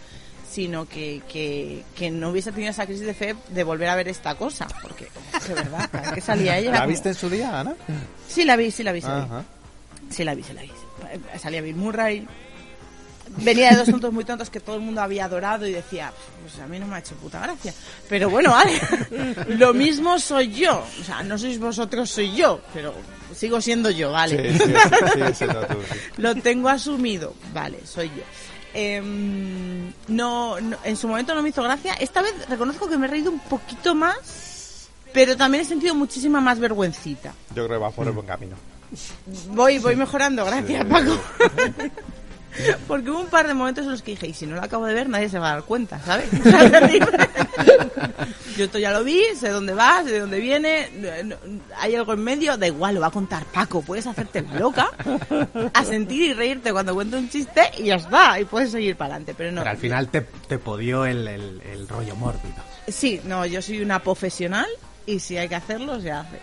sino 0.50 0.88
que, 0.88 1.22
que, 1.30 1.84
que 1.94 2.10
no 2.10 2.30
hubiese 2.30 2.52
tenido 2.52 2.70
esa 2.70 2.86
crisis 2.86 3.04
de 3.06 3.14
fe 3.14 3.36
de 3.50 3.64
volver 3.64 3.88
a 3.88 3.94
ver 3.96 4.08
esta 4.08 4.34
cosa, 4.34 4.66
porque 4.82 5.08
de 5.46 5.54
verdad, 5.54 5.88
cada 5.90 6.04
vez 6.04 6.12
que 6.14 6.20
salía 6.20 6.58
ella... 6.58 6.70
¿La 6.70 6.78
como- 6.78 6.88
viste 6.90 7.10
en 7.10 7.14
su 7.14 7.28
día, 7.30 7.60
Ana? 7.60 7.74
Sí, 8.28 8.44
la 8.44 8.56
vi, 8.56 8.70
sí 8.70 8.82
la 8.82 8.92
vi, 8.92 9.00
sí 9.02 9.06
la 9.08 9.20
vi. 9.24 10.14
Sí 10.14 10.24
la 10.24 10.34
vi, 10.34 10.42
sí 10.42 10.52
la 10.54 10.62
vi. 10.62 10.70
Salía 11.38 11.60
Bill 11.60 11.76
Murray. 11.76 12.26
Venía 13.42 13.70
de 13.70 13.76
dos 13.76 13.88
tontos 13.90 14.10
muy 14.12 14.24
tontos 14.24 14.48
que 14.48 14.58
todo 14.58 14.76
el 14.76 14.82
mundo 14.82 15.02
había 15.02 15.26
adorado 15.26 15.66
y 15.66 15.72
decía, 15.72 16.12
pues 16.40 16.58
a 16.64 16.66
mí 16.66 16.78
no 16.78 16.86
me 16.86 16.96
ha 16.96 16.98
hecho 17.00 17.14
puta 17.16 17.40
gracia. 17.40 17.74
Pero 18.08 18.30
bueno, 18.30 18.52
vale. 18.52 18.80
Lo 19.48 19.74
mismo 19.74 20.18
soy 20.18 20.50
yo. 20.54 20.82
O 21.00 21.04
sea, 21.04 21.22
no 21.22 21.36
sois 21.36 21.58
vosotros, 21.58 22.10
soy 22.10 22.34
yo. 22.34 22.60
Pero 22.72 22.94
sigo 23.36 23.60
siendo 23.60 23.90
yo, 23.90 24.12
vale. 24.12 24.52
Sí, 24.58 24.58
sí, 24.58 24.72
tú, 25.44 25.52
sí. 25.92 25.98
Lo 26.16 26.34
tengo 26.36 26.70
asumido. 26.70 27.34
Vale, 27.52 27.80
soy 27.86 28.08
yo. 28.08 28.22
Em, 28.80 29.92
no, 30.08 30.60
no- 30.60 30.76
en 30.84 30.96
su 30.96 31.08
momento 31.08 31.34
no 31.34 31.42
me 31.42 31.48
hizo 31.48 31.62
gracia. 31.64 31.94
Esta 31.94 32.22
vez 32.22 32.32
reconozco 32.48 32.88
que 32.88 32.96
me 32.96 33.06
he 33.06 33.10
reído 33.10 33.30
un 33.32 33.40
poquito 33.40 33.94
más, 33.94 34.88
pero 35.12 35.36
también 35.36 35.62
he 35.62 35.66
sentido 35.66 35.94
muchísima 35.96 36.40
más 36.40 36.60
vergüencita. 36.60 37.32
Yo 37.56 37.66
creo 37.66 37.68
que 37.68 37.76
va 37.84 37.90
por 37.90 38.06
el 38.06 38.12
buen 38.12 38.26
camino. 38.26 38.54
Voy, 39.48 39.78
voy 39.80 39.96
mejorando, 39.96 40.44
gracias, 40.44 40.82
Sí. 40.84 40.88
Paco. 40.92 41.18
Porque 42.86 43.10
hubo 43.10 43.20
un 43.20 43.28
par 43.28 43.46
de 43.46 43.54
momentos 43.54 43.84
en 43.84 43.90
los 43.92 44.02
que 44.02 44.12
dije, 44.12 44.28
y 44.28 44.34
si 44.34 44.46
no 44.46 44.56
lo 44.56 44.62
acabo 44.62 44.86
de 44.86 44.94
ver, 44.94 45.08
nadie 45.08 45.28
se 45.28 45.38
va 45.38 45.50
a 45.50 45.52
dar 45.54 45.62
cuenta, 45.64 46.00
¿sabes? 46.04 46.26
Yo 48.56 48.64
esto 48.64 48.78
ya 48.78 48.90
lo 48.90 49.04
vi, 49.04 49.22
sé 49.38 49.50
dónde 49.50 49.72
va, 49.72 50.02
sé 50.02 50.10
de 50.10 50.20
dónde 50.20 50.40
viene, 50.40 50.88
hay 51.76 51.94
algo 51.94 52.14
en 52.14 52.24
medio, 52.24 52.56
da 52.56 52.66
igual, 52.66 52.96
lo 52.96 53.00
va 53.00 53.06
a 53.06 53.10
contar 53.12 53.44
Paco, 53.44 53.82
puedes 53.82 54.04
hacerte 54.06 54.42
la 54.42 54.58
loca, 54.58 54.90
a 55.72 55.84
sentir 55.84 56.30
y 56.30 56.34
reírte 56.34 56.72
cuando 56.72 56.92
cuento 56.94 57.18
un 57.18 57.28
chiste 57.28 57.62
y 57.78 57.84
ya 57.84 57.96
está, 57.96 58.40
y 58.40 58.44
puedes 58.46 58.72
seguir 58.72 58.96
para 58.96 59.14
adelante, 59.14 59.34
pero 59.38 59.52
no. 59.52 59.60
Pero 59.60 59.70
al 59.70 59.76
final 59.76 60.08
te, 60.08 60.22
te 60.22 60.58
podió 60.58 61.04
el, 61.06 61.28
el- 61.28 61.62
el 61.72 61.86
rollo 61.88 62.16
mórbido. 62.16 62.56
Sí, 62.88 63.20
no, 63.24 63.46
yo 63.46 63.62
soy 63.62 63.80
una 63.80 64.00
profesional 64.00 64.66
y 65.06 65.20
si 65.20 65.36
hay 65.36 65.48
que 65.48 65.54
hacerlo, 65.54 66.00
se 66.00 66.10
hace. 66.10 66.40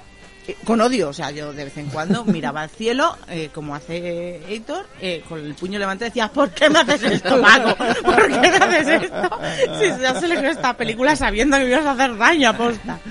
Eh, 0.48 0.56
Con 0.64 0.80
odio, 0.82 1.10
o 1.10 1.14
sea, 1.14 1.32
yo 1.32 1.54
de 1.54 1.64
vez 1.66 1.78
en 1.78 1.88
cuando 1.88 2.24
miraba 2.26 2.62
al 2.62 2.70
cielo, 2.70 3.18
eh, 3.30 3.50
como 3.54 3.74
hace 3.76 4.41
Héctor, 4.54 4.86
eh, 5.02 5.24
con 5.28 5.39
el 5.39 5.56
puño 5.56 5.80
levantado 5.80 6.10
decía, 6.10 6.28
¿por 6.30 6.50
qué 6.52 6.70
me 6.70 6.80
haces 6.80 7.02
esto, 7.04 7.41
Paco? 7.41 7.76
¿Por 7.76 8.28
qué 8.28 8.39
me 8.39 8.48
haces 8.48 9.04
esto? 9.04 9.39
Si 9.80 10.02
ya 10.02 10.20
se 10.20 10.28
le 10.28 10.38
creó 10.38 10.52
esta 10.52 10.76
película 10.78 11.16
sabiendo 11.16 11.58
que 11.58 11.64
me 11.64 11.70
ibas 11.72 11.86
a 11.86 11.91
hacer 11.91 12.18
daño 12.18 12.50
aposta. 12.50 13.00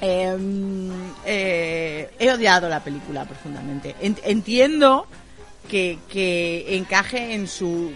Eh, 0.00 0.36
eh, 1.26 2.10
he 2.20 2.30
odiado 2.30 2.68
la 2.68 2.78
película 2.84 3.24
profundamente. 3.24 3.96
En- 4.00 4.16
entiendo 4.22 5.06
que, 5.68 5.98
que 6.08 6.76
encaje 6.76 7.34
en 7.34 7.48
su 7.48 7.90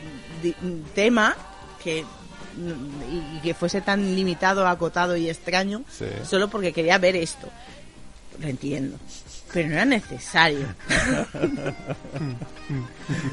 tema 0.97 1.37
que 1.83 2.01
y, 2.01 3.37
y 3.37 3.41
que 3.43 3.55
fuese 3.55 3.81
tan 3.81 4.15
limitado, 4.17 4.67
acotado 4.67 5.17
y 5.17 5.29
extraño 5.31 5.83
Sí. 5.91 6.07
solo 6.29 6.49
porque 6.49 6.73
quería 6.73 6.99
ver 6.99 7.17
esto. 7.17 7.49
Lo 8.41 8.49
entiendo. 8.49 8.97
Pero 9.53 9.69
no 9.69 9.75
era 9.75 9.85
necesario. 9.85 10.67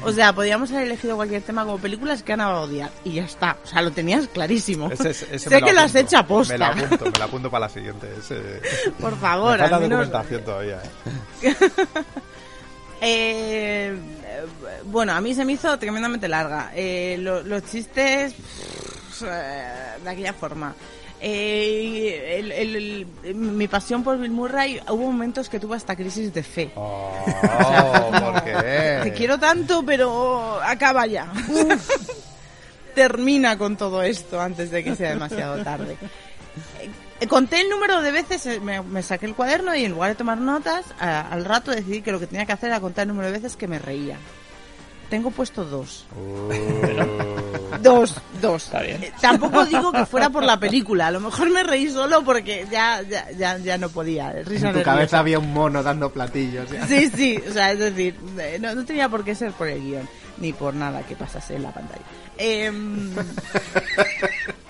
O 0.04 0.12
sea, 0.12 0.32
podíamos 0.32 0.70
haber 0.70 0.84
elegido 0.84 1.16
cualquier 1.16 1.42
tema 1.42 1.64
como 1.64 1.78
películas 1.78 2.22
que 2.22 2.32
Ana 2.32 2.48
va 2.48 2.58
a 2.58 2.60
odiar. 2.60 2.90
Y 3.04 3.14
ya 3.14 3.24
está. 3.24 3.56
O 3.64 3.66
sea, 3.66 3.82
lo 3.82 3.90
tenías 3.90 4.28
clarísimo. 4.28 4.90
Ese- 4.90 5.10
ese 5.10 5.38
sé 5.38 5.60
que 5.62 5.72
lo 5.72 5.80
has 5.80 5.94
hecho 5.94 6.18
a 6.18 6.26
posta. 6.26 6.54
Me 6.54 6.58
lo 6.58 6.66
apunto, 6.66 7.04
me 7.06 7.18
lo 7.18 7.24
apunto 7.24 7.50
para 7.50 7.66
la 7.66 7.72
siguiente. 7.72 8.08
ese- 8.18 8.60
Por 9.00 9.18
favor, 9.18 9.52
Me 9.52 9.58
falta 9.58 9.76
al 9.76 9.82
menos- 9.82 9.98
documentación 10.06 10.44
todavía. 10.44 10.82
¿eh? 11.42 11.54
Eh, 13.04 13.92
bueno, 14.84 15.12
a 15.12 15.20
mí 15.20 15.34
se 15.34 15.44
me 15.44 15.54
hizo 15.54 15.76
tremendamente 15.76 16.28
larga. 16.28 16.70
Eh, 16.72 17.16
lo- 17.18 17.42
los 17.42 17.64
chistes 17.66 18.32
eh, 19.24 19.72
de 20.04 20.08
aquella 20.08 20.32
forma. 20.32 20.72
Eh, 21.24 22.38
el- 22.40 22.50
el- 22.52 23.06
el- 23.22 23.34
mi 23.36 23.68
pasión 23.68 24.02
por 24.02 24.18
Bill 24.18 24.32
Murray 24.32 24.80
hubo 24.88 25.06
momentos 25.06 25.48
que 25.48 25.60
tuve 25.60 25.76
hasta 25.76 25.94
crisis 25.94 26.34
de 26.34 26.42
fe. 26.42 26.72
Oh, 26.74 28.10
¿por 28.10 28.42
qué? 28.42 28.98
Te 29.04 29.12
quiero 29.12 29.38
tanto, 29.38 29.84
pero 29.86 30.60
acaba 30.62 31.06
ya. 31.06 31.32
Termina 32.94 33.56
con 33.56 33.76
todo 33.76 34.02
esto 34.02 34.40
antes 34.40 34.70
de 34.70 34.84
que 34.84 34.94
sea 34.96 35.10
demasiado 35.10 35.62
tarde. 35.64 35.96
Eh, 37.20 37.26
Conté 37.28 37.60
el 37.60 37.70
número 37.70 38.02
de 38.02 38.10
veces, 38.10 38.44
eh, 38.46 38.60
me, 38.60 38.82
me 38.82 39.00
saqué 39.02 39.26
el 39.26 39.34
cuaderno 39.36 39.74
y 39.76 39.84
en 39.84 39.92
lugar 39.92 40.10
de 40.10 40.16
tomar 40.16 40.38
notas, 40.38 40.84
a- 40.98 41.20
al 41.32 41.44
rato 41.44 41.70
decidí 41.70 42.02
que 42.02 42.10
lo 42.12 42.18
que 42.20 42.26
tenía 42.26 42.44
que 42.46 42.52
hacer 42.52 42.68
era 42.70 42.80
contar 42.80 43.02
el 43.02 43.08
número 43.08 43.28
de 43.28 43.38
veces 43.38 43.56
que 43.56 43.68
me 43.68 43.78
reía. 43.78 44.18
Tengo 45.12 45.30
puesto 45.30 45.62
dos. 45.66 46.06
Dos, 47.82 48.14
dos. 48.40 48.70
Eh, 48.80 49.12
Tampoco 49.20 49.66
digo 49.66 49.92
que 49.92 50.06
fuera 50.06 50.30
por 50.30 50.42
la 50.44 50.58
película, 50.58 51.08
a 51.08 51.10
lo 51.10 51.20
mejor 51.20 51.50
me 51.50 51.62
reí 51.62 51.90
solo 51.90 52.22
porque 52.24 52.64
ya, 52.70 53.02
ya, 53.02 53.30
ya, 53.32 53.58
ya 53.58 53.76
no 53.76 53.88
podía. 53.90 54.30
Risa 54.30 54.44
En 54.44 54.44
tu 54.60 54.64
nerviosa. 54.78 54.84
cabeza 54.84 55.18
había 55.18 55.38
un 55.38 55.52
mono 55.52 55.82
dando 55.82 56.10
platillos. 56.10 56.70
ya. 56.70 56.86
Sí, 56.86 57.10
sí, 57.14 57.42
o 57.46 57.52
sea, 57.52 57.72
es 57.72 57.78
decir, 57.80 58.14
eh, 58.38 58.58
no, 58.60 58.74
no 58.74 58.84
tenía 58.86 59.08
por 59.10 59.22
qué 59.24 59.34
ser 59.34 59.52
por 59.52 59.68
el 59.68 59.82
guion, 59.82 60.08
ni 60.38 60.52
por 60.54 60.72
nada 60.74 61.02
que 61.02 61.14
pasase 61.16 61.56
en 61.56 61.62
la 61.64 61.72
pantalla. 61.74 62.02
Em, 62.38 63.10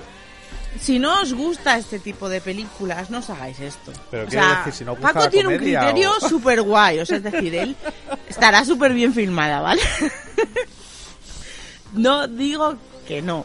si 0.83 0.99
no 0.99 1.21
os 1.23 1.33
gusta 1.33 1.79
este 1.79 1.99
tipo 2.01 2.29
de 2.29 2.41
películas, 2.41 3.09
no 3.11 3.19
os 3.19 3.31
hagáis 3.31 3.61
esto. 3.61 3.93
Pero 4.11 4.27
O 4.27 4.31
sea, 4.31 4.57
decir, 4.59 4.73
si 4.73 4.85
no 4.85 4.93
gusta 4.93 5.09
Paco 5.09 5.21
la 5.27 5.31
tiene 5.31 5.49
un 5.51 5.57
criterio 5.59 6.11
o- 6.21 6.21
súper 6.29 6.61
guay, 6.63 6.99
o 6.99 7.07
sea, 7.07 7.19
es 7.19 7.23
decir, 7.23 7.55
él 7.55 7.77
estará 8.29 8.65
súper 8.65 8.93
bien 8.93 9.15
filmada, 9.15 9.61
¿vale? 9.61 9.81
no 11.93 12.27
digo 12.29 12.77
que 13.07 13.23
no. 13.23 13.45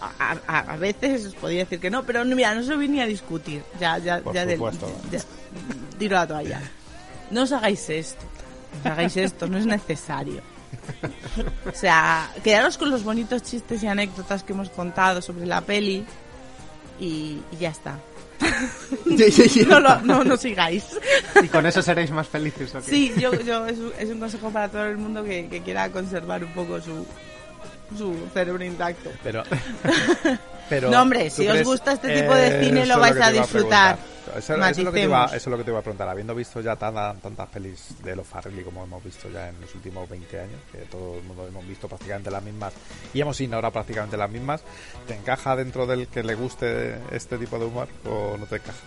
A, 0.00 0.36
a- 0.46 0.58
a 0.74 0.76
veces 0.76 1.26
os 1.26 1.34
podría 1.34 1.60
decir 1.60 1.80
que 1.80 1.90
no, 1.90 2.04
pero 2.04 2.24
mira, 2.24 2.54
no 2.54 2.62
se 2.62 2.76
viene 2.76 3.02
a 3.02 3.06
discutir. 3.06 3.64
Ya, 3.80 3.98
ya, 3.98 4.20
Por 4.20 4.32
ya, 4.34 4.46
del- 4.46 4.60
ya- 5.10 5.20
tiro 5.98 6.14
la 6.16 6.26
toalla. 6.26 6.60
No 7.30 7.42
os 7.42 7.52
hagáis 7.52 7.88
esto. 7.90 8.24
No 8.72 8.78
os 8.80 8.86
hagáis 8.92 9.16
esto, 9.16 9.46
no 9.48 9.58
es 9.58 9.66
necesario. 9.66 10.40
O 11.66 11.74
sea, 11.74 12.30
quedaros 12.44 12.78
con 12.78 12.90
los 12.90 13.02
bonitos 13.02 13.42
chistes 13.42 13.82
y 13.82 13.88
anécdotas 13.88 14.42
que 14.44 14.52
hemos 14.52 14.70
contado 14.70 15.20
sobre 15.20 15.46
la 15.46 15.60
peli 15.62 16.04
y, 17.00 17.40
y 17.52 17.56
ya 17.58 17.70
está. 17.70 17.98
No, 19.68 19.80
lo- 19.80 20.00
no, 20.02 20.24
no 20.24 20.36
sigáis. 20.36 20.84
Y 21.42 21.48
con 21.48 21.66
eso 21.66 21.82
seréis 21.82 22.10
más 22.10 22.26
felices. 22.28 22.74
¿o 22.74 22.78
qué? 22.80 22.84
Sí, 22.90 23.14
yo, 23.18 23.32
yo 23.42 23.66
es, 23.66 23.78
un, 23.78 23.92
es 23.98 24.08
un 24.10 24.18
consejo 24.20 24.50
para 24.50 24.68
todo 24.68 24.86
el 24.86 24.96
mundo 24.96 25.24
que, 25.24 25.48
que 25.48 25.60
quiera 25.62 25.90
conservar 25.90 26.44
un 26.44 26.52
poco 26.52 26.80
su, 26.80 27.04
su 27.96 28.14
cerebro 28.32 28.64
intacto. 28.64 29.10
Pero, 29.22 29.42
pero 30.68 30.90
No, 30.90 31.02
hombre, 31.02 31.30
¿tú 31.30 31.36
si 31.42 31.48
os 31.48 31.62
gusta 31.64 31.92
este 31.92 32.20
tipo 32.20 32.34
de 32.34 32.64
cine, 32.64 32.86
lo 32.86 32.98
vais 32.98 33.16
a 33.20 33.30
disfrutar. 33.30 33.98
Eso, 34.36 34.54
eso 34.54 34.64
es 34.66 34.78
lo 34.80 34.92
que 34.92 34.98
te 35.00 35.04
iba, 35.04 35.20
Maticemos. 35.20 35.32
eso 35.32 35.36
es 35.36 35.50
lo 35.52 35.56
que 35.56 35.64
te 35.64 35.70
iba 35.70 35.78
a 35.78 35.82
preguntar. 35.82 36.08
Habiendo 36.08 36.34
visto 36.34 36.60
ya 36.60 36.76
tan- 36.76 37.18
tantas 37.20 37.48
pelis 37.48 37.86
de 38.04 38.14
los 38.14 38.26
Farrelly 38.26 38.62
como 38.62 38.84
hemos 38.84 39.02
visto 39.02 39.30
ya 39.30 39.48
en 39.48 39.58
los 39.60 39.74
últimos 39.74 40.06
20 40.08 40.38
años, 40.40 40.60
que 40.70 40.78
todo 40.80 41.16
el 41.16 41.22
mundo 41.24 41.46
hemos 41.48 41.66
visto 41.66 41.88
prácticamente 41.88 42.30
las 42.30 42.42
mismas 42.42 42.74
y 43.14 43.20
hemos 43.22 43.40
ignorado 43.40 43.72
prácticamente 43.72 44.18
las 44.18 44.30
mismas, 44.30 44.60
¿te 45.06 45.14
encaja 45.14 45.56
dentro 45.56 45.86
del 45.86 46.08
que 46.08 46.22
le 46.22 46.34
guste 46.34 46.98
este 47.10 47.38
tipo 47.38 47.58
de 47.58 47.64
humor 47.64 47.88
o 48.04 48.36
no 48.36 48.44
te 48.46 48.56
encaja? 48.56 48.78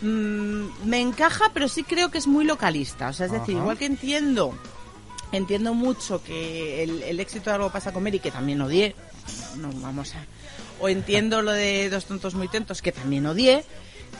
Mm, 0.00 0.88
me 0.88 1.00
encaja, 1.00 1.50
pero 1.52 1.68
sí 1.68 1.84
creo 1.84 2.10
que 2.10 2.18
es 2.18 2.26
muy 2.26 2.44
localista. 2.44 3.08
O 3.08 3.12
sea, 3.12 3.26
es 3.26 3.32
decir, 3.32 3.56
igual 3.56 3.76
que 3.76 3.84
entiendo, 3.84 4.54
entiendo 5.32 5.74
mucho 5.74 6.22
que 6.24 6.82
el, 6.82 7.02
el 7.02 7.20
éxito 7.20 7.50
de 7.50 7.56
algo 7.56 7.70
pasa 7.70 7.90
a 7.90 7.92
comer 7.92 8.14
y 8.14 8.20
que 8.20 8.30
también 8.30 8.60
odié. 8.62 8.94
No 9.58 9.70
vamos 9.74 10.14
a. 10.14 10.24
O 10.80 10.88
entiendo 10.88 11.42
lo 11.42 11.52
de 11.52 11.90
dos 11.90 12.06
tontos 12.06 12.34
muy 12.34 12.48
tontos 12.48 12.80
que 12.82 12.92
también 12.92 13.26
odié. 13.26 13.64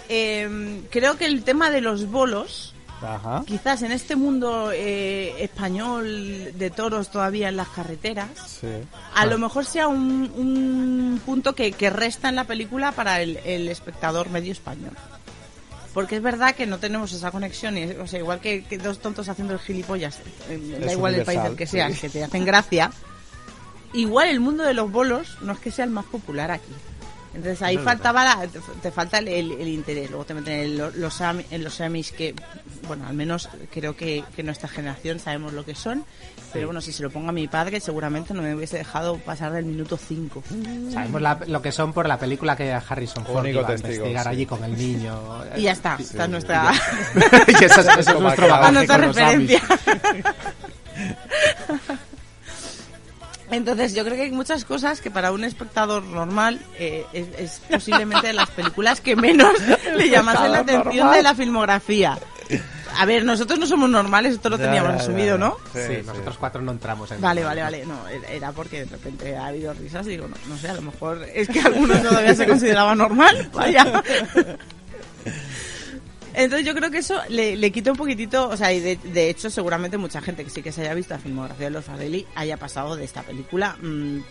eh, 0.09 0.83
creo 0.91 1.17
que 1.17 1.25
el 1.27 1.43
tema 1.45 1.71
de 1.71 1.81
los 1.81 2.07
bolos, 2.11 2.75
Ajá. 3.01 3.45
quizás 3.47 3.83
en 3.83 3.93
este 3.93 4.15
mundo 4.17 4.71
eh, 4.73 5.35
español 5.39 6.53
de 6.55 6.71
toros 6.71 7.11
todavía 7.11 7.49
en 7.49 7.57
las 7.57 7.69
carreteras, 7.69 8.29
Sí. 8.61 8.67
a 9.15 9.27
lo 9.27 9.39
mejor 9.39 9.65
sea 9.65 9.89
un, 9.89 10.31
un 10.37 11.21
punto 11.25 11.55
que, 11.55 11.73
que 11.73 11.91
resta 11.91 12.29
en 12.29 12.37
la 12.37 12.45
película 12.45 12.93
para 12.93 13.23
el, 13.23 13.39
el 13.39 13.69
espectador 13.69 14.31
medio 14.31 14.53
español. 14.53 14.93
Porque 15.95 16.17
es 16.17 16.23
verdad 16.23 16.55
que 16.55 16.67
no 16.67 16.79
tenemos 16.79 17.13
esa 17.13 17.31
conexión, 17.33 17.77
y, 17.77 17.85
o 17.85 18.07
sea, 18.07 18.21
igual 18.21 18.41
que, 18.41 18.63
que 18.65 18.79
dos 18.79 19.01
tontos 19.01 19.29
haciendo 19.29 19.55
el 19.55 19.59
gilipollas, 19.61 20.19
eh, 20.49 20.79
da 20.85 20.93
igual 20.93 21.15
el 21.17 21.25
país 21.25 21.43
del 21.43 21.57
que 21.57 21.67
sea, 21.67 21.89
sí. 21.91 22.01
que 22.03 22.09
te 22.11 22.23
hacen 22.25 22.45
gracia, 22.45 22.93
igual 23.93 24.29
el 24.29 24.41
mundo 24.41 24.65
de 24.65 24.75
los 24.75 24.91
bolos 24.91 25.39
no 25.43 25.53
es 25.53 25.59
que 25.59 25.71
sea 25.71 25.85
el 25.85 25.91
más 25.91 26.05
popular 26.07 26.51
aquí. 26.51 26.73
Entonces 27.33 27.63
ahí 27.63 27.77
Eso 27.77 27.85
faltaba 27.85 28.25
la- 28.25 28.47
te, 28.49 28.59
te 28.83 28.91
falta 28.91 29.19
el, 29.19 29.29
el- 29.29 29.53
el 29.53 29.69
interés. 29.69 30.11
Luego 30.11 30.25
te 30.25 30.35
meten 30.35 30.53
en 30.61 30.79
lo- 30.79 30.91
los, 30.91 31.21
en 31.21 31.63
los 31.63 31.77
que, 32.17 32.35
bueno, 32.89 33.07
al 33.07 33.15
menos 33.15 33.49
creo 33.73 33.95
que, 33.97 34.25
que 34.35 34.43
nuestra 34.43 34.69
generación 34.69 35.21
sabemos 35.21 35.53
lo 35.53 35.65
que 35.65 35.77
son. 35.77 36.05
Pero 36.53 36.67
bueno, 36.67 36.81
si 36.81 36.91
se 36.93 37.05
lo 37.05 37.11
ponga 37.11 37.29
a 37.29 37.33
mi 37.33 37.47
padre, 37.47 37.79
seguramente 37.79 38.35
no 38.35 38.43
me 38.43 38.53
hubiese 38.57 38.79
dejado 38.79 39.19
pasar 39.19 39.53
del 39.53 39.65
minuto 39.65 39.97
5. 39.97 40.43
Sabemos 40.93 41.23
la- 41.23 41.39
lo 41.47 41.63
que 41.63 41.71
son 41.71 41.93
por 41.93 42.09
la 42.09 42.19
película 42.19 42.57
que 42.57 42.73
Harrison 42.73 43.25
Ford 43.25 43.45
Único 43.45 43.61
iba 43.61 43.69
a 43.69 43.71
testigo, 43.77 43.93
investigar 44.07 44.25
sí. 44.25 44.29
allí 44.31 44.47
con 44.47 44.65
el 44.65 44.77
niño. 44.77 45.17
Y 45.57 45.63
ya 45.63 45.71
está, 45.73 45.97
Sí, 45.99 46.03
esta 46.03 46.19
es 46.19 46.25
sí, 46.25 46.31
nuestra... 46.33 46.73
y 47.47 47.65
esa 47.65 48.01
es- 48.01 48.19
nuestro 48.21 48.49
bagaje 48.49 48.73
nuestra 48.73 48.97
con 48.99 49.07
los 49.07 49.17
Amish. 49.19 49.61
referencia. 49.63 50.43
Entonces, 53.51 53.95
yo 53.95 54.05
creo 54.05 54.17
que 54.17 54.23
hay 54.23 54.31
muchas 54.31 54.65
cosas 54.65 55.01
que 55.01 55.11
para 55.11 55.33
un 55.33 55.45
espectador 55.45 56.03
normal 56.05 56.61
eh, 56.79 57.05
es, 57.13 57.27
es 57.39 57.61
posiblemente 57.71 58.29
de 58.29 58.33
las 58.33 58.49
películas 58.51 59.01
que 59.01 59.17
menos 59.17 59.53
le 59.97 60.09
llamasen 60.09 60.53
la 60.53 60.59
atención 60.61 60.97
normal. 60.97 61.17
de 61.17 61.23
la 61.23 61.35
filmografía. 61.35 62.19
A 62.99 63.07
ver, 63.07 63.25
nosotros 63.25 63.59
no 63.59 63.67
somos 63.67 63.89
normales, 63.89 64.35
esto 64.35 64.51
lo 64.51 64.59
Ya, 64.59 64.65
teníamos 64.65 64.91
ya, 64.93 64.97
ya, 64.99 65.03
asumido, 65.05 65.37
ya. 65.37 65.39
¿no? 65.39 65.57
Sí, 65.73 65.79
Sí, 65.87 65.95
sí. 66.01 66.03
nosotros 66.07 66.37
cuatro 66.39 66.61
no 66.61 66.73
entramos 66.73 67.11
en 67.13 67.21
Vale, 67.21 67.45
vale, 67.45 67.63
vale. 67.63 67.87
No, 67.87 67.97
era 68.09 68.51
porque 68.53 68.81
de 68.81 68.87
repente 68.87 69.37
ha 69.37 69.47
habido 69.47 69.73
risas 69.75 70.07
y 70.07 70.11
digo, 70.11 70.27
no, 70.27 70.35
no 70.49 70.57
sé, 70.59 70.69
a 70.69 70.75
lo 70.75 70.83
mejor 70.83 71.25
es 71.33 71.49
que 71.49 71.61
algunos 71.61 72.03
todavía 72.03 72.35
se 72.35 72.47
consideraba 72.47 72.95
normal. 72.97 73.49
Vaya. 73.55 74.03
Entonces 76.43 76.67
yo 76.67 76.75
creo 76.75 76.91
que 76.91 76.99
eso 76.99 77.21
le, 77.29 77.57
le 77.57 77.71
quita 77.71 77.91
un 77.91 77.97
poquitito, 77.97 78.49
o 78.49 78.57
sea, 78.57 78.73
y 78.73 78.81
de, 78.81 78.97
de 78.97 79.29
hecho 79.31 79.51
seguramente 79.51 79.97
mucha 79.99 80.21
gente 80.21 80.43
que 80.45 80.51
sí 80.51 80.63
que 80.63 80.73
se 80.73 80.81
haya 80.83 80.95
visto 80.95 81.15
la 81.15 81.21
filmografía 81.21 81.67
de 81.67 81.71
los 81.71 81.85
Farrelly 81.85 82.27
haya 82.35 82.57
pasado 82.57 82.97
de 82.97 83.05
esta 83.05 83.23
película. 83.23 83.77
mm, 83.81 84.19
eh, 84.19 84.23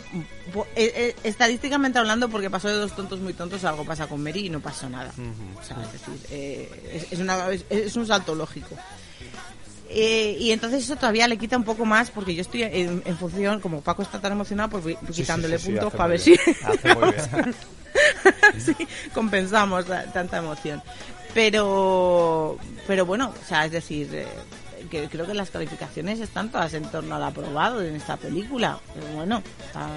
eh, 0.75 1.15
estadísticamente 1.23 1.99
hablando, 1.99 2.29
porque 2.29 2.49
pasó 2.49 2.67
de 2.67 2.75
dos 2.75 2.95
tontos 2.95 3.19
muy 3.19 3.33
tontos, 3.33 3.63
algo 3.63 3.85
pasa 3.85 4.07
con 4.07 4.23
Mary 4.23 4.47
y 4.47 4.49
no 4.49 4.59
pasó 4.59 4.89
nada. 4.89 5.11
O 5.59 5.63
sea, 5.63 5.77
es 5.83 5.91
decir, 5.93 6.19
eh, 6.31 6.89
es, 6.93 7.13
es 7.13 7.19
una- 7.19 7.49
es- 7.51 7.65
es 7.69 7.95
un 7.95 8.07
salto 8.07 8.33
lógico. 8.35 8.75
Eh, 9.91 10.37
y 10.39 10.51
entonces 10.51 10.83
eso 10.83 10.95
todavía 10.95 11.27
le 11.27 11.37
quita 11.37 11.57
un 11.57 11.63
poco 11.63 11.83
más 11.83 12.11
porque 12.11 12.35
yo 12.35 12.41
estoy 12.41 12.61
en, 12.63 13.01
en 13.05 13.17
función, 13.17 13.59
como 13.59 13.81
Paco 13.81 14.03
está 14.03 14.19
tan 14.21 14.31
emocionado, 14.33 14.69
pues 14.69 14.83
voy 14.83 14.97
Sí, 15.11 15.21
quitándole 15.21 15.57
sí, 15.57 15.65
sí, 15.65 15.71
puntos 15.71 15.93
para 15.93 16.07
ver 16.09 16.21
bien. 16.23 16.39
si 16.45 16.51
Hace 16.65 16.93
muy 16.95 17.09
bien. 17.11 17.55
Sí, 18.59 18.75
compensamos 19.15 19.87
la- 19.87 20.03
tanta 20.11 20.37
emoción. 20.37 20.81
Pero, 21.33 22.57
pero 22.87 23.05
bueno, 23.05 23.33
o 23.39 23.47
sea, 23.47 23.65
es 23.65 23.71
decir, 23.71 24.09
eh, 24.13 24.27
que 24.89 25.07
creo 25.09 25.27
que 25.27 25.33
las 25.33 25.49
calificaciones 25.51 26.19
están 26.19 26.49
todas 26.51 26.73
en 26.73 26.83
torno 26.89 27.15
al 27.15 27.23
aprobado 27.23 27.81
en 27.81 27.95
esta 27.95 28.17
película. 28.17 28.79
Pero 28.95 29.07
bueno, 29.15 29.43
está, 29.65 29.87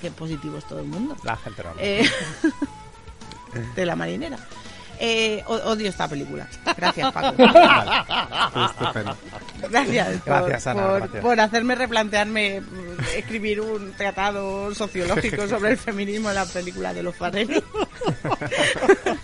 qué 0.00 0.10
positivo 0.10 0.58
es 0.58 0.64
todo 0.66 0.80
el 0.80 0.86
mundo. 0.86 1.16
La 1.24 1.36
gente 1.36 1.62
no. 1.62 1.70
Eh, 1.78 2.08
de 3.76 3.86
la 3.86 3.96
marinera. 3.96 4.38
Eh, 5.04 5.42
odio 5.48 5.88
esta 5.88 6.06
película. 6.06 6.46
Gracias, 6.76 7.12
Paco. 7.12 7.34
Estupendo. 8.70 9.16
Gracias, 9.68 10.08
por, 10.18 10.24
Gracias, 10.48 10.66
Ana, 10.68 10.82
por- 10.86 10.98
gracias. 11.00 11.22
por 11.22 11.40
hacerme 11.40 11.74
replantearme 11.74 12.60
mm, 12.60 12.64
escribir 13.16 13.60
un 13.60 13.92
tratado 13.94 14.72
sociológico 14.74 15.48
sobre 15.48 15.72
el 15.72 15.76
feminismo 15.78 16.28
en 16.28 16.36
la 16.36 16.46
película 16.46 16.94
de 16.94 17.02
los 17.02 17.16
Farrelly. 17.16 17.62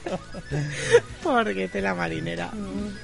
Porque 1.23 1.69
te 1.69 1.81
la 1.81 1.95
marinera. 1.95 2.51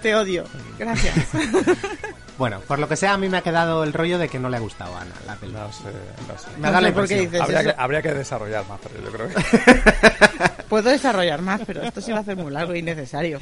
Te 0.03 0.15
odio. 0.15 0.45
Gracias. 0.79 1.15
Bueno, 2.37 2.59
por 2.67 2.81
lo 2.81 2.89
que 2.89 2.97
sea, 2.97 3.13
a 3.13 3.17
mí 3.17 3.29
me 3.29 3.39
ha 3.39 3.43
quedado 3.43 3.85
el 3.85 3.93
rollo 3.93 4.19
de 4.19 4.29
que 4.29 4.41
no 4.41 4.49
le 4.51 4.57
ha 4.57 4.61
gustado 4.61 4.93
a 4.97 5.03
Ana 5.03 5.15
la 5.25 5.37
película. 5.37 5.67
No 5.69 5.73
sé, 5.73 5.85
no 5.85 6.37
sé. 6.37 6.49
Me 6.59 6.69
da 6.69 6.81
la 6.81 6.81
No 6.81 6.87
sé 6.89 6.93
por 6.93 7.07
qué 7.09 7.23
impresión. 7.23 7.31
dices 7.31 7.41
Habría 7.41 7.61
eso. 7.61 7.71
que, 7.77 7.81
habría 7.81 8.03
que 8.03 8.13
desarrollar 8.15 8.67
más, 8.69 8.81
pero 8.83 9.05
yo 9.05 9.13
creo 9.13 9.29
que... 9.29 10.63
Puedo 10.69 10.91
desarrollar 10.91 11.43
más, 11.43 11.61
pero 11.65 11.83
esto 11.83 12.01
se 12.01 12.11
va 12.11 12.19
a 12.19 12.21
hacer 12.23 12.37
muy 12.37 12.51
largo 12.51 12.75
y 12.75 12.81
innecesario. 12.81 13.39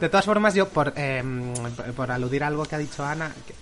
De 0.00 0.08
todas 0.08 0.24
formas, 0.24 0.54
yo, 0.54 0.70
por, 0.70 0.94
eh, 0.96 1.22
por 1.94 2.10
aludir 2.10 2.44
a 2.44 2.46
algo 2.46 2.64
que 2.64 2.76
ha 2.76 2.78
dicho 2.78 3.04
Ana, 3.04 3.30
que, 3.46 3.52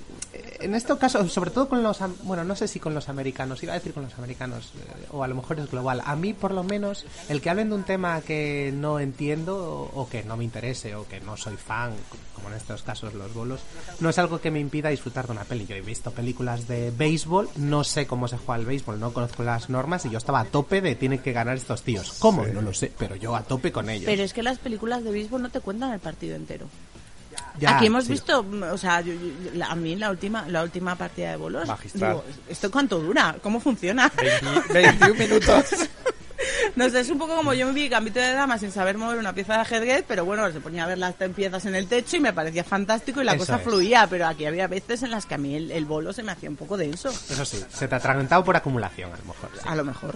en 0.60 0.74
este 0.74 0.96
caso, 0.96 1.28
sobre 1.28 1.50
todo 1.50 1.68
con 1.68 1.82
los, 1.82 1.98
bueno, 2.22 2.44
no 2.44 2.56
sé 2.56 2.68
si 2.68 2.80
con 2.80 2.94
los 2.94 3.08
americanos, 3.08 3.62
iba 3.62 3.72
a 3.72 3.76
decir 3.76 3.92
con 3.92 4.02
los 4.04 4.14
americanos, 4.18 4.72
eh, 4.76 5.06
o 5.10 5.22
a 5.22 5.28
lo 5.28 5.34
mejor 5.34 5.60
es 5.60 5.70
global. 5.70 6.02
A 6.04 6.16
mí, 6.16 6.32
por 6.32 6.52
lo 6.52 6.64
menos, 6.64 7.04
el 7.28 7.40
que 7.40 7.50
hablen 7.50 7.68
de 7.68 7.74
un 7.76 7.84
tema 7.84 8.20
que 8.20 8.72
no 8.74 9.00
entiendo, 9.00 9.56
o, 9.56 10.02
o 10.02 10.08
que 10.08 10.22
no 10.24 10.36
me 10.36 10.44
interese, 10.44 10.94
o 10.94 11.06
que 11.06 11.20
no 11.20 11.36
soy 11.36 11.56
fan, 11.56 11.92
como 12.34 12.48
en 12.48 12.54
estos 12.54 12.82
casos 12.82 13.14
los 13.14 13.32
bolos, 13.34 13.60
no 14.00 14.08
es 14.08 14.18
algo 14.18 14.40
que 14.40 14.50
me 14.50 14.60
impida 14.60 14.88
disfrutar 14.88 15.26
de 15.26 15.32
una 15.32 15.44
peli. 15.44 15.66
Yo 15.66 15.76
he 15.76 15.80
visto 15.80 16.10
películas 16.10 16.68
de 16.68 16.90
béisbol, 16.90 17.48
no 17.56 17.84
sé 17.84 18.06
cómo 18.06 18.28
se 18.28 18.38
juega 18.38 18.60
el 18.60 18.66
béisbol, 18.66 19.00
no 19.00 19.12
conozco 19.12 19.42
las 19.42 19.70
normas, 19.70 20.04
y 20.06 20.10
yo 20.10 20.18
estaba 20.18 20.40
a 20.40 20.44
tope 20.44 20.80
de 20.80 20.94
tienen 20.94 21.20
que 21.20 21.32
ganar 21.32 21.56
estos 21.56 21.82
tíos. 21.82 22.14
¿Cómo? 22.18 22.46
No 22.46 22.62
lo 22.62 22.74
sé, 22.74 22.92
pero 22.96 23.16
yo 23.16 23.34
a 23.34 23.42
tope 23.42 23.72
con 23.72 23.90
ellos. 23.90 24.06
Pero 24.06 24.22
es 24.22 24.32
que 24.32 24.42
las 24.42 24.58
películas 24.58 25.04
de 25.04 25.10
béisbol 25.10 25.42
no 25.42 25.50
te 25.50 25.60
cuentan 25.60 25.92
el 25.92 26.00
partido 26.00 26.36
entero. 26.36 26.66
Ya, 27.58 27.76
Aquí 27.76 27.86
hemos 27.86 28.04
sí. 28.04 28.12
visto, 28.12 28.42
mm, 28.42 28.62
o 28.72 28.78
sea, 28.78 29.00
yo- 29.00 29.12
yo- 29.14 29.50
la- 29.54 29.66
a 29.66 29.74
mí 29.74 29.96
la 29.96 30.10
última 30.10 30.46
la 30.48 30.62
última 30.62 30.94
partida 30.96 31.30
de 31.30 31.36
bolos, 31.36 31.66
Magistral. 31.66 32.10
digo, 32.12 32.24
¿esto 32.48 32.70
cuánto 32.70 32.98
dura? 33.00 33.36
¿Cómo 33.42 33.58
funciona? 33.60 34.10
21 34.72 35.14
minutos. 35.18 35.64
No 36.76 36.88
sé, 36.88 37.00
es 37.00 37.10
un 37.10 37.18
poco 37.18 37.34
como 37.34 37.52
yo 37.52 37.66
me 37.66 37.72
vi 37.72 37.88
Gambito 37.88 38.20
de 38.20 38.32
Dama 38.32 38.58
sin 38.58 38.70
saber 38.70 38.96
mover 38.96 39.18
una 39.18 39.32
pieza 39.32 39.54
de 39.54 39.60
ajedrez, 39.60 40.04
pero 40.06 40.24
bueno, 40.24 40.50
se 40.52 40.60
ponía 40.60 40.84
a 40.84 40.86
ver 40.86 40.98
las 40.98 41.14
piezas 41.34 41.64
en 41.66 41.74
el 41.74 41.88
techo 41.88 42.16
y 42.16 42.20
me 42.20 42.32
parecía 42.32 42.62
fantástico 42.62 43.20
y 43.20 43.24
la 43.24 43.32
Eso 43.32 43.40
cosa 43.40 43.56
es. 43.56 43.62
fluía, 43.62 44.06
pero 44.08 44.26
aquí 44.26 44.46
había 44.46 44.68
veces 44.68 45.02
en 45.02 45.10
las 45.10 45.26
que 45.26 45.34
a 45.34 45.38
mí 45.38 45.56
el, 45.56 45.70
el 45.72 45.84
bolo 45.84 46.12
se 46.12 46.22
me 46.22 46.30
hacía 46.30 46.48
un 46.48 46.56
poco 46.56 46.76
denso. 46.76 47.08
Eso 47.10 47.44
sí, 47.44 47.62
se 47.68 47.88
te 47.88 47.94
ha 47.94 47.98
atragantado 47.98 48.44
por 48.44 48.54
acumulación, 48.56 49.12
a 49.12 49.16
lo 49.16 49.24
mejor. 49.24 49.50
sí. 49.54 49.60
A 49.64 49.74
lo 49.74 49.84
mejor. 49.84 50.14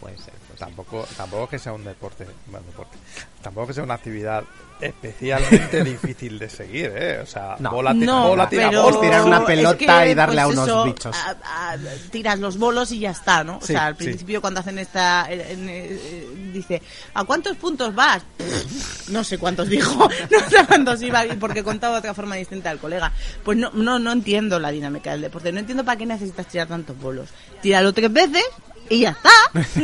Puede 0.00 0.16
ser. 0.18 0.34
pues 0.46 0.58
Tampoco, 0.60 1.06
tampoco 1.16 1.48
que 1.48 1.58
sea 1.58 1.72
un 1.72 1.84
deporte, 1.84 2.26
bueno, 2.46 2.66
deporte, 2.66 2.96
tampoco 3.42 3.68
que 3.68 3.74
sea 3.74 3.82
una 3.84 3.94
actividad 3.94 4.44
especialmente 4.80 5.82
difícil 5.84 6.38
de 6.38 6.48
seguir, 6.48 6.92
¿eh? 6.94 7.18
O 7.20 7.26
sea, 7.26 7.56
No. 7.58 7.70
bola, 7.72 7.92
tira, 7.92 8.06
No, 8.06 8.28
bola, 8.28 8.48
tira, 8.48 8.68
pero 8.68 8.82
bola. 8.84 9.00
tirar 9.00 9.22
una 9.24 9.38
es 9.38 9.44
pelota 9.44 9.76
que, 10.04 10.10
y 10.10 10.14
darle 10.14 10.40
a 10.40 10.44
pues 10.44 10.56
unos 10.56 10.68
eso, 10.68 10.84
bichos. 10.84 11.16
a- 11.16 11.70
a- 11.72 11.76
tiras 12.12 12.38
los 12.38 12.58
bolos 12.58 12.92
y 12.92 13.00
ya 13.00 13.10
está, 13.10 13.42
¿no? 13.42 13.58
O 13.58 13.60
Sí, 13.60 13.68
sea, 13.72 13.86
al 13.86 13.96
sí. 13.98 14.04
principio 14.04 14.40
cuando 14.40 14.60
hacen 14.60 14.78
esta... 14.78 15.26
en- 15.30 15.68
en- 15.68 16.52
dice, 16.52 16.80
¿a 17.14 17.24
cuántos 17.24 17.56
puntos 17.56 17.94
vas? 17.94 18.22
No 19.08 19.24
sé 19.24 19.38
cuántos 19.38 19.68
dijo, 19.68 20.06
no 20.30 20.50
sé 20.50 20.66
cuántos 20.66 21.00
iba, 21.02 21.24
y 21.24 21.32
porque 21.36 21.64
contaba 21.64 21.94
de 21.94 21.98
otra 22.00 22.14
forma 22.14 22.36
distinta 22.36 22.68
al 22.70 22.78
colega. 22.78 23.10
Pues 23.42 23.56
no, 23.56 23.70
no, 23.72 23.98
no 23.98 24.12
entiendo 24.12 24.58
la 24.60 24.70
dinámica 24.70 25.12
del 25.12 25.22
deporte, 25.22 25.50
no 25.50 25.60
entiendo 25.60 25.82
para 25.84 25.96
qué 25.96 26.04
necesitas 26.06 26.46
tirar 26.46 26.68
tantos 26.68 26.96
bolos. 26.98 27.30
Tíralo 27.62 27.92
tres 27.94 28.12
veces 28.12 28.44
y 28.90 29.00
ya 29.00 29.10
está. 29.10 29.30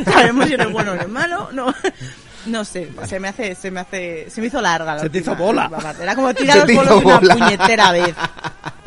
Sabemos 0.13 0.47
si 0.47 0.55
eres 0.55 0.71
bueno 0.73 0.93
o 0.93 0.95
eres 0.95 1.09
malo, 1.09 1.51
no... 1.53 1.75
No 2.47 2.63
sé, 2.63 2.91
se 3.07 3.19
me 3.19 3.29
hace, 3.29 3.55
se 3.55 3.71
me 3.71 3.81
hace, 3.81 4.29
se 4.29 4.41
me 4.43 4.49
hizo 4.49 4.61
larga 4.61 4.95
la 4.97 5.01
Se 5.01 5.09
te 5.09 5.19
hizo 5.19 5.35
bola. 5.35 5.67
última. 5.73 5.95
Era 5.99 6.15
como 6.15 6.35
tirar 6.35 6.61
Se 6.61 6.67
te 6.67 6.75
los 6.75 6.85
hizo 6.85 6.95
bolos 7.01 7.05
una 7.07 7.19
bola. 7.21 7.35
puñetera 7.37 7.93
vez. 7.93 8.15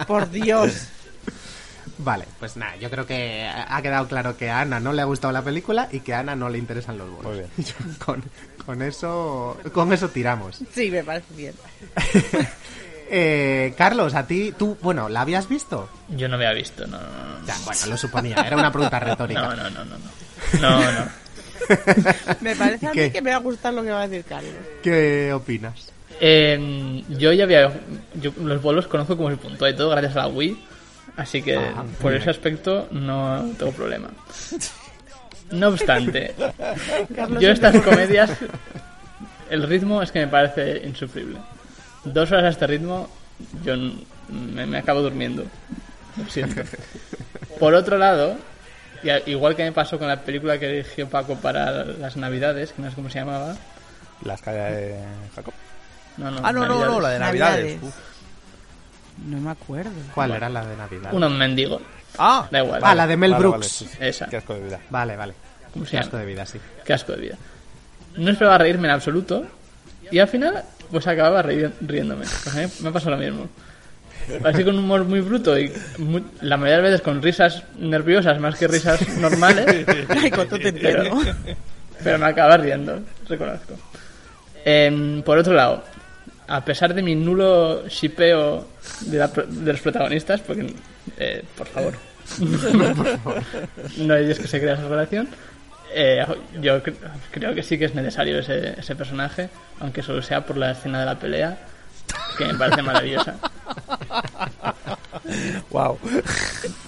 Por 0.05 0.30
Dios. 0.30 0.74
Vale, 1.97 2.26
pues 2.39 2.55
nada, 2.55 2.76
yo 2.76 2.91
creo 2.91 3.07
que 3.07 3.49
ha 3.49 3.82
quedado 3.82 4.07
claro 4.07 4.38
que 4.38 4.51
a 4.51 4.59
Ana 4.61 4.80
no 4.80 4.93
le 4.93 5.01
ha 5.01 5.05
gustado 5.05 5.34
la 5.34 5.41
película 5.41 5.88
y 5.91 6.01
que 6.01 6.13
a 6.13 6.20
Ana 6.20 6.36
no 6.36 6.49
le 6.49 6.59
interesan 6.59 6.99
los 6.99 7.09
bolos. 7.09 7.26
Muy 7.26 7.38
bien. 7.39 7.49
Yo 7.57 7.74
con, 8.05 8.24
con 8.63 8.82
eso 8.84 9.57
con 9.74 9.91
eso 9.91 10.07
tiramos. 10.09 10.59
Sí, 10.76 10.91
me 10.91 11.03
parece 11.03 11.34
bien. 11.36 11.55
Eh, 13.10 13.74
Carlos, 13.78 14.14
a 14.16 14.28
ti, 14.28 14.53
tú, 14.58 14.78
bueno, 14.82 15.08
¿la 15.10 15.22
habías 15.22 15.47
visto? 15.47 15.89
Yo 16.10 16.28
no 16.28 16.36
había 16.36 16.51
visto, 16.53 16.86
no, 16.88 16.97
no, 16.97 17.03
no. 17.39 17.45
Ya, 17.47 17.55
bueno, 17.66 17.82
lo 17.88 17.97
suponía, 17.97 18.36
era 18.45 18.58
una 18.58 18.72
pregunta 18.72 18.99
retórica. 18.99 19.41
No, 19.47 19.55
no, 19.55 19.70
no, 19.70 19.86
no. 19.86 19.97
No, 20.62 20.80
no. 20.80 20.91
no. 20.91 21.05
Me 22.41 22.55
parece 22.55 22.88
a 22.88 22.91
¿Qué? 22.91 23.05
mí 23.05 23.12
que 23.12 23.22
me 23.22 23.32
va 23.32 23.38
a 23.38 23.39
gustar 23.39 23.74
lo 23.74 23.84
que 23.84 23.91
va 23.91 24.03
a 24.03 24.08
decir 24.08 24.24
Carlos. 24.28 24.53
¿Qué 24.84 25.34
opinas? 25.34 25.89
Eh, 26.22 27.03
yo 27.10 27.34
ya 27.34 27.43
había. 27.43 27.72
Yo 28.16 28.32
los 28.41 28.62
bolos 28.62 28.88
conozco 28.88 29.18
como 29.18 29.30
se 29.30 29.38
puntúa 29.38 29.70
y 29.70 29.76
todo 29.76 29.89
gracias 29.89 30.16
a 30.16 30.20
la 30.20 30.28
Wii. 30.28 30.64
Así 31.18 31.41
que 31.41 31.58
Ah, 31.58 31.84
por 32.01 32.14
ese 32.14 32.30
aspecto 32.30 32.88
no 32.91 33.49
tengo 33.58 33.72
problema. 33.74 34.10
No 35.51 35.70
obstante, 35.70 36.36
yo 37.39 37.49
es 37.51 37.55
estas 37.60 37.82
comedias. 37.82 38.32
El 39.49 39.64
ritmo 39.64 40.01
es 40.01 40.12
que 40.12 40.20
me 40.20 40.28
parece 40.28 40.86
insufrible. 40.86 41.39
Dos 42.14 42.32
horas 42.32 42.45
a 42.45 42.49
este 42.49 42.68
ritmo, 42.68 43.10
yo 43.64 43.76
me, 44.30 44.66
me 44.66 44.78
acabo 44.78 45.01
durmiendo. 45.01 45.43
Lo 46.18 46.30
siento. 46.30 46.62
Por 47.60 47.74
otro 47.74 47.97
lado, 47.97 48.36
igual 49.26 49.55
que 49.55 49.64
me 49.64 49.72
pasó 49.72 49.97
con 49.99 50.08
la 50.08 50.22
película 50.22 50.58
que 50.60 50.68
dirigió 50.68 51.08
Paco 51.10 51.36
para 51.38 51.84
las 51.84 52.18
Navidades, 52.18 52.72
que 52.74 52.82
no 52.82 52.89
sé 52.89 52.95
cómo 52.95 53.10
se 53.10 53.20
llamaba. 53.20 53.55
Las 54.24 54.41
calles 54.41 54.76
de 54.76 54.99
Jacob. 55.36 55.53
No, 56.18 56.32
no, 56.32 56.39
Ah, 56.43 56.51
no, 56.51 56.66
no, 56.66 56.86
no, 56.86 56.99
la 56.99 57.10
de 57.10 57.20
Navidades. 57.20 57.76
Navidades. 57.76 57.93
No 59.28 59.38
me 59.39 59.51
acuerdo. 59.51 59.91
¿Cuál 60.14 60.32
era 60.32 60.49
la 60.49 60.66
de 60.66 60.76
Navidad? 60.78 61.10
Uno 61.14 61.30
mendigo. 61.30 61.82
Ah, 62.18 62.47
Da 62.51 62.64
igual. 62.64 62.82
Ah, 62.84 62.95
la 62.95 63.05
de 63.05 63.18
Mel 63.18 63.32
Vale, 63.32 63.41
Brooks. 63.41 63.58
vale, 63.60 63.70
sí, 63.70 63.86
sí. 63.86 63.97
Esa. 63.99 64.26
Qué 64.28 64.38
asco 64.38 64.53
de 64.55 64.62
vida. 64.62 64.80
Vale, 64.89 65.16
vale. 65.16 65.34
¿Cómo 65.74 65.86
se 65.86 65.91
Qué 65.91 65.97
llama? 65.97 66.05
asco 66.05 66.18
de 66.18 66.26
vida, 66.26 66.45
sí. 66.45 66.60
Qué 66.86 66.93
asco 66.93 67.12
de 67.12 67.18
vida. 67.22 67.36
No 68.16 68.32
esperaba 68.32 68.58
reírme 68.60 68.88
en 68.88 68.93
absoluto. 68.95 69.45
Y 70.10 70.18
al 70.20 70.28
final, 70.28 70.64
pues 70.91 71.07
acababa 71.07 71.41
riéndome. 71.41 72.25
Pues 72.43 72.47
a 72.55 72.59
mí 72.61 72.67
me 72.81 72.91
pasó 72.91 73.09
lo 73.09 73.17
mismo. 73.17 73.47
Así 74.43 74.63
con 74.65 74.77
un 74.77 74.83
humor 74.83 75.05
muy 75.05 75.21
bruto 75.21 75.57
y 75.57 75.71
muy- 75.99 76.23
la 76.41 76.57
mayoría 76.57 76.77
de 76.83 76.89
veces 76.89 77.01
con 77.01 77.21
risas 77.21 77.63
nerviosas 77.79 78.39
más 78.41 78.55
que 78.57 78.67
risas 78.67 79.07
normales. 79.19 79.65
Ay, 80.09 80.29
cuánto 80.31 80.59
te 80.59 80.73
pero, 80.73 81.03
entiendo. 81.03 81.33
pero 82.03 82.19
me 82.19 82.25
acaba 82.25 82.57
riendo, 82.57 82.99
reconozco. 83.29 83.75
Em, 84.65 85.21
por 85.21 85.38
otro 85.38 85.53
lado, 85.53 85.81
a 86.49 86.63
pesar 86.65 86.93
de 86.93 87.01
mi 87.03 87.15
nulo 87.15 87.88
shipeo 87.88 88.67
de, 89.01 89.17
la 89.17 89.31
pro- 89.31 89.45
de 89.47 89.71
los 89.71 89.81
protagonistas, 89.81 90.41
porque, 90.41 90.73
eh, 91.17 91.43
por 91.57 91.67
favor, 91.67 91.93
no 93.97 94.13
hay 94.13 94.25
Dios 94.25 94.39
que 94.39 94.47
se 94.47 94.59
crea 94.59 94.73
esa 94.73 94.88
relación, 94.88 95.27
eh, 95.93 96.25
yo 96.61 96.81
cre- 96.83 96.95
creo 97.31 97.53
que 97.55 97.63
sí 97.63 97.77
que 97.77 97.85
es 97.85 97.95
necesario 97.95 98.39
ese, 98.39 98.79
ese 98.79 98.95
personaje, 98.95 99.49
aunque 99.79 100.01
solo 100.03 100.21
sea 100.21 100.41
por 100.45 100.57
la 100.57 100.71
escena 100.71 100.99
de 100.99 101.05
la 101.05 101.19
pelea, 101.19 101.57
que 102.38 102.45
me 102.45 102.53
parece 102.55 102.81
maravillosa. 102.81 103.35
Wow. 105.71 105.99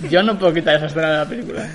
Yo 0.10 0.24
no 0.24 0.38
puedo 0.38 0.54
quitar 0.54 0.76
esa 0.76 0.86
escena 0.86 1.10
de 1.12 1.18
la 1.18 1.26
película. 1.26 1.68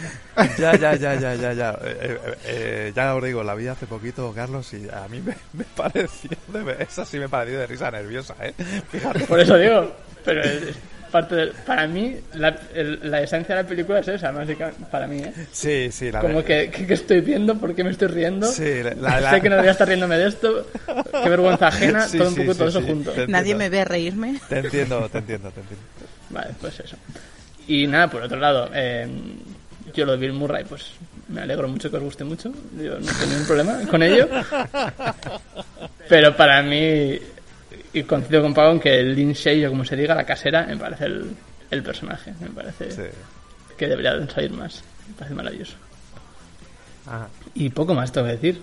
Ya, 0.58 0.74
ya, 0.76 0.94
ya, 0.94 1.14
ya, 1.14 1.34
ya, 1.34 1.52
ya. 1.52 1.70
Eh, 1.82 1.96
eh, 2.02 2.18
eh, 2.46 2.92
ya 2.94 3.14
os 3.14 3.22
digo, 3.22 3.42
la 3.44 3.54
vi 3.54 3.66
hace 3.68 3.86
poquito, 3.86 4.32
Carlos, 4.34 4.72
y 4.72 4.88
a 4.88 5.06
mí 5.08 5.20
me, 5.20 5.34
me 5.52 5.64
pareció, 5.76 6.30
de, 6.48 6.76
esa 6.82 7.04
sí 7.04 7.18
me 7.18 7.28
pareció 7.28 7.58
de 7.60 7.66
risa 7.66 7.90
nerviosa, 7.90 8.34
¿eh? 8.40 8.54
Fíjate. 8.90 9.20
Por 9.26 9.40
eso 9.40 9.56
digo, 9.58 9.94
pero 10.24 10.42
es 10.42 10.74
parte 11.14 11.36
de- 11.36 11.46
para 11.64 11.86
mí 11.86 12.16
la, 12.34 12.56
el- 12.74 12.98
la 13.08 13.22
esencia 13.22 13.54
de 13.54 13.62
la 13.62 13.68
película 13.68 14.00
es 14.00 14.08
esa, 14.08 14.32
básicamente, 14.32 14.84
para 14.90 15.06
mí, 15.06 15.18
¿eh? 15.22 15.32
Sí, 15.52 15.92
sí, 15.92 16.10
la 16.10 16.18
Como 16.18 16.38
de- 16.42 16.44
que, 16.44 16.70
que, 16.72 16.86
que 16.88 16.94
estoy 16.94 17.20
viendo, 17.20 17.54
por 17.56 17.72
qué 17.72 17.84
me 17.84 17.90
estoy 17.90 18.08
riendo. 18.08 18.48
Sí, 18.48 18.82
la- 19.00 19.20
la- 19.20 19.30
sé 19.30 19.40
que 19.40 19.48
no 19.48 19.54
debería 19.54 19.70
estar 19.70 19.86
riéndome 19.86 20.18
de 20.18 20.26
esto, 20.26 20.66
qué 21.22 21.28
vergüenza 21.28 21.68
ajena, 21.68 22.08
Sí, 22.08 22.18
todo 22.18 22.28
un 22.30 22.34
poco 22.34 22.52
sí, 22.52 22.58
todo 22.58 22.68
eso 22.68 22.80
sí, 22.80 22.86
junto. 22.88 23.12
Nadie 23.28 23.54
me 23.54 23.68
ve 23.68 23.84
reírme. 23.84 24.40
Te 24.48 24.58
entiendo, 24.58 25.08
te 25.08 25.18
entiendo, 25.18 25.50
te 25.52 25.60
entiendo. 25.60 25.84
Vale, 26.30 26.50
pues 26.60 26.80
eso. 26.80 26.96
Y 27.68 27.86
nada, 27.86 28.10
por 28.10 28.22
otro 28.22 28.38
lado, 28.40 28.68
eh, 28.74 29.06
yo 29.94 30.04
lo 30.06 30.12
de 30.12 30.18
Bill 30.18 30.32
Murray, 30.32 30.64
pues 30.64 30.86
me 31.28 31.42
alegro 31.42 31.68
mucho 31.68 31.90
que 31.90 31.96
os 31.96 32.02
guste 32.02 32.24
mucho. 32.24 32.52
Yo 32.76 32.98
no 32.98 33.06
tengo 33.06 33.26
ningún 33.30 33.46
problema 33.46 33.78
con 33.88 34.02
ello. 34.02 34.28
Pero 36.08 36.36
para 36.36 36.62
mí, 36.62 37.18
Y 37.94 38.02
coincido 38.02 38.42
con 38.42 38.52
Pago 38.52 38.72
en 38.72 38.80
que 38.80 39.00
el 39.00 39.14
Lindsay, 39.14 39.64
o 39.64 39.70
como 39.70 39.84
se 39.84 39.96
diga, 39.96 40.14
la 40.14 40.24
casera, 40.24 40.66
me 40.66 40.76
parece 40.76 41.06
el, 41.06 41.34
el 41.70 41.82
personaje. 41.82 42.34
Me 42.40 42.48
parece 42.48 42.90
Sí. 42.90 43.02
que 43.78 43.86
debería 43.88 44.26
salir 44.28 44.50
más. 44.52 44.82
Me 45.08 45.14
parece 45.14 45.34
maravilloso. 45.34 45.74
Y 47.54 47.68
poco 47.70 47.94
más 47.94 48.10
tengo 48.12 48.26
que 48.26 48.32
decir. 48.32 48.62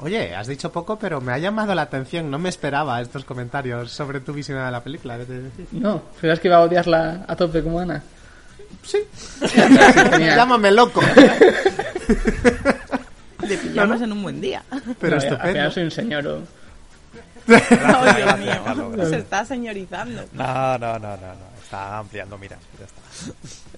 Oye, 0.00 0.34
has 0.34 0.46
dicho 0.46 0.70
poco, 0.72 0.98
pero 0.98 1.20
me 1.22 1.32
ha 1.32 1.38
llamado 1.38 1.74
la 1.74 1.82
atención. 1.82 2.30
No 2.30 2.38
me 2.38 2.48
esperaba 2.50 3.00
estos 3.00 3.24
comentarios 3.24 3.90
sobre 3.92 4.20
tu 4.20 4.32
visión 4.32 4.62
de 4.62 4.70
la 4.70 4.82
película. 4.82 5.16
he 5.16 5.24
de 5.24 5.42
decir. 5.42 5.66
No, 5.72 6.02
¿crees 6.20 6.40
que 6.40 6.48
iba 6.48 6.56
a 6.56 6.62
odiarla 6.62 7.24
a 7.26 7.36
tope 7.36 7.62
como 7.62 7.80
Ana? 7.80 8.02
Sí. 8.82 8.98
Llámame 10.18 10.70
loco. 10.70 11.00
Le 13.46 13.56
pillamos 13.58 14.00
en 14.02 14.12
un 14.12 14.22
buen 14.22 14.40
día. 14.40 14.62
Pero 15.00 15.16
No, 15.16 15.22
Al 15.22 15.24
estupendo. 15.26 15.52
final 15.52 15.72
soy 15.72 15.82
un 15.84 15.90
señor. 15.90 16.40
O- 17.46 17.56
Dios 17.58 18.16
gracias, 18.16 18.38
mío. 18.40 18.62
Carlos, 18.64 18.92
gracias. 18.92 19.10
Se 19.10 19.18
está 19.18 19.44
señorizando. 19.44 20.24
No, 20.32 20.78
no, 20.78 20.98
no, 20.98 21.16
no, 21.16 21.16
no. 21.16 21.56
Está 21.62 21.98
ampliando 21.98 22.38
miras. 22.38 22.58
Ya 22.78 22.84
está. 22.86 23.00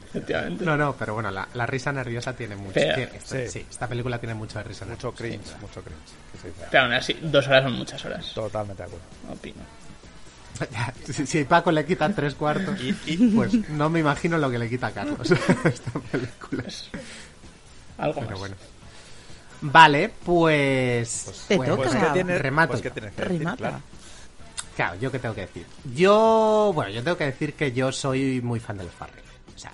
Efectivamente. 0.08 0.64
No, 0.64 0.76
no, 0.76 0.94
pero 0.96 1.14
bueno, 1.14 1.30
la, 1.30 1.48
la 1.54 1.66
risa 1.66 1.92
nerviosa 1.92 2.32
tiene 2.34 2.56
mucho. 2.56 2.74
Tiene- 2.74 3.10
sí. 3.24 3.48
Sí. 3.48 3.66
esta 3.70 3.86
película 3.86 4.18
tiene 4.18 4.34
mucho 4.34 4.58
de 4.58 4.64
risa 4.64 4.84
Mucho 4.86 5.12
nerviosa. 5.12 5.42
cringe, 5.44 5.60
mucho 5.60 5.82
cringe. 5.82 6.00
que 6.32 6.38
se 6.38 6.48
dice. 6.48 6.60
Pero 6.70 6.82
aún 6.84 6.92
así, 6.92 7.18
dos 7.22 7.46
horas 7.46 7.64
son 7.64 7.72
muchas 7.74 8.04
horas. 8.04 8.32
Totalmente 8.34 8.82
de 8.82 8.86
acuerdo. 8.88 9.06
Opino. 9.32 9.62
Si, 11.12 11.24
si 11.24 11.44
Paco 11.44 11.70
le 11.70 11.84
quita 11.86 12.08
tres 12.10 12.34
cuartos, 12.34 12.76
pues 13.36 13.68
no 13.70 13.88
me 13.90 14.00
imagino 14.00 14.38
lo 14.38 14.50
que 14.50 14.58
le 14.58 14.68
quita 14.68 14.88
a 14.88 14.90
Carlos 14.90 15.30
esta 15.64 16.00
película. 16.10 16.64
Algo 17.98 18.14
Pero 18.20 18.30
más. 18.30 18.38
bueno. 18.40 18.54
Vale, 19.60 20.10
pues. 20.24 21.44
Te 21.48 21.56
pues, 21.56 21.68
toca. 21.68 21.82
Pues, 21.82 21.94
¿qué 21.96 22.06
tienes, 22.12 22.40
Remato. 22.40 22.70
pues, 22.72 22.82
¿qué 22.82 22.90
tienes 22.90 23.12
que 23.14 23.22
decir? 23.22 23.38
Remata. 23.38 23.56
Claro. 23.56 23.80
Claro, 24.76 25.00
¿yo 25.00 25.10
qué 25.10 25.18
tengo 25.18 25.34
que 25.34 25.40
decir? 25.42 25.66
Yo. 25.94 26.70
Bueno, 26.74 26.90
yo 26.92 27.02
tengo 27.02 27.16
que 27.16 27.24
decir 27.24 27.54
que 27.54 27.72
yo 27.72 27.90
soy 27.90 28.40
muy 28.40 28.60
fan 28.60 28.78
de 28.78 28.84
los 28.84 28.92
Farrell. 28.92 29.24
O 29.54 29.58
sea, 29.58 29.72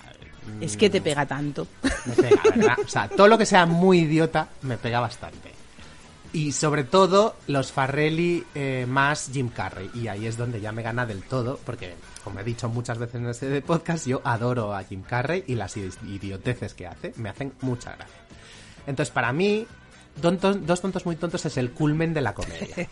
Es 0.61 0.75
que 0.77 0.89
te 0.89 1.01
pega 1.01 1.25
tanto. 1.27 1.67
me 2.05 2.13
pega, 2.15 2.41
¿verdad? 2.55 2.77
O 2.83 2.87
sea, 2.87 3.07
todo 3.07 3.27
lo 3.27 3.37
que 3.37 3.45
sea 3.45 3.65
muy 3.67 3.99
idiota 3.99 4.47
me 4.63 4.77
pega 4.77 4.99
bastante. 4.99 5.53
Y 6.33 6.51
sobre 6.51 6.83
todo 6.83 7.35
los 7.47 7.71
Farrelly 7.71 8.43
eh, 8.55 8.85
más 8.89 9.29
Jim 9.31 9.49
Carrey. 9.49 9.89
Y 9.93 10.07
ahí 10.07 10.25
es 10.25 10.35
donde 10.35 10.59
ya 10.59 10.71
me 10.71 10.81
gana 10.81 11.05
del 11.05 11.21
todo, 11.23 11.59
porque, 11.63 11.93
como 12.23 12.39
he 12.39 12.43
dicho 12.43 12.67
muchas 12.67 12.97
veces 12.97 13.15
en 13.15 13.27
este 13.29 13.61
podcast, 13.61 14.05
yo 14.07 14.21
adoro 14.25 14.75
a 14.75 14.83
Jim 14.83 15.03
Carrey 15.03 15.43
y 15.47 15.55
las 15.55 15.77
idi- 15.77 15.95
idioteces 16.09 16.73
que 16.73 16.87
hace 16.87 17.13
me 17.17 17.29
hacen 17.29 17.53
mucha 17.61 17.91
gracia. 17.95 18.15
Entonces, 18.87 19.11
para 19.13 19.31
mí, 19.33 19.65
Tontos- 20.21 20.65
Dos 20.65 20.79
tontos 20.79 21.05
muy 21.05 21.17
tontos 21.17 21.45
es 21.45 21.57
el 21.57 21.71
culmen 21.71 22.13
de 22.13 22.21
la 22.21 22.33
comedia. 22.33 22.73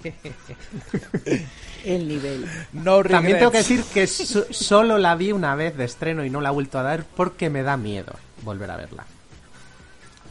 El 1.86 2.08
nivel. 2.08 2.46
No 2.74 3.02
También 3.04 3.38
tengo 3.40 3.52
que 3.52 3.60
decir 3.60 3.84
que 3.94 4.08
so- 4.08 4.46
solo 4.52 4.98
la 4.98 5.16
vi 5.16 5.32
una 5.32 5.56
vez 5.56 5.76
de 5.78 5.86
estreno 5.86 6.26
y 6.26 6.30
no 6.30 6.42
la 6.42 6.50
he 6.50 6.52
vuelto 6.52 6.80
a 6.80 6.84
dar 6.84 7.06
porque 7.16 7.50
me 7.50 7.64
da 7.64 7.78
miedo 7.78 8.14
volver 8.44 8.70
a 8.72 8.76
verla. 8.78 9.06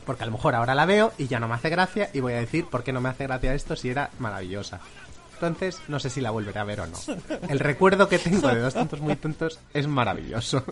Porque 0.05 0.23
a 0.23 0.27
lo 0.27 0.33
mejor 0.33 0.55
ahora 0.55 0.75
la 0.75 0.85
veo 0.85 1.13
y 1.17 1.29
ya 1.29 1.41
no 1.41 1.49
me 1.49 1.55
hace 1.55 1.71
gracia 1.71 2.11
y 2.13 2.21
voy 2.21 2.35
a 2.35 2.41
decir 2.41 2.67
por 2.67 2.83
qué 2.85 2.93
no 2.93 3.01
me 3.01 3.09
hace 3.09 3.25
gracia 3.27 3.55
esto 3.55 3.77
si 3.77 3.89
era 3.89 4.11
maravillosa. 4.19 4.81
Entonces, 5.35 5.81
no 5.89 5.99
sé 5.99 6.11
si 6.11 6.21
la 6.21 6.31
volveré 6.31 6.59
a 6.61 6.65
ver 6.65 6.81
o 6.81 6.87
no. 6.87 6.99
El 7.49 7.59
recuerdo 7.59 8.09
que 8.09 8.19
tengo 8.19 8.49
de 8.49 8.61
dos 8.61 8.75
tontos 8.75 9.01
muy 9.01 9.17
tontos 9.17 9.59
es 9.73 9.87
maravilloso. 9.87 10.65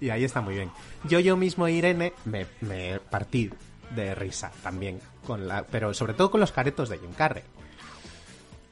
Y 0.00 0.10
ahí 0.10 0.24
está 0.24 0.40
muy 0.40 0.54
bien. 0.56 0.70
Yo 1.04 1.20
yo 1.20 1.36
mismo, 1.36 1.68
Irene, 1.68 2.12
me, 2.24 2.46
me 2.60 2.98
partí 3.00 3.50
de 3.94 4.14
risa 4.14 4.50
también. 4.62 5.00
Con 5.26 5.46
la, 5.48 5.62
pero 5.64 5.94
sobre 5.94 6.14
todo 6.14 6.30
con 6.30 6.40
los 6.40 6.52
caretos 6.52 6.88
de 6.88 6.98
Jim 6.98 7.12
Carrey. 7.12 7.42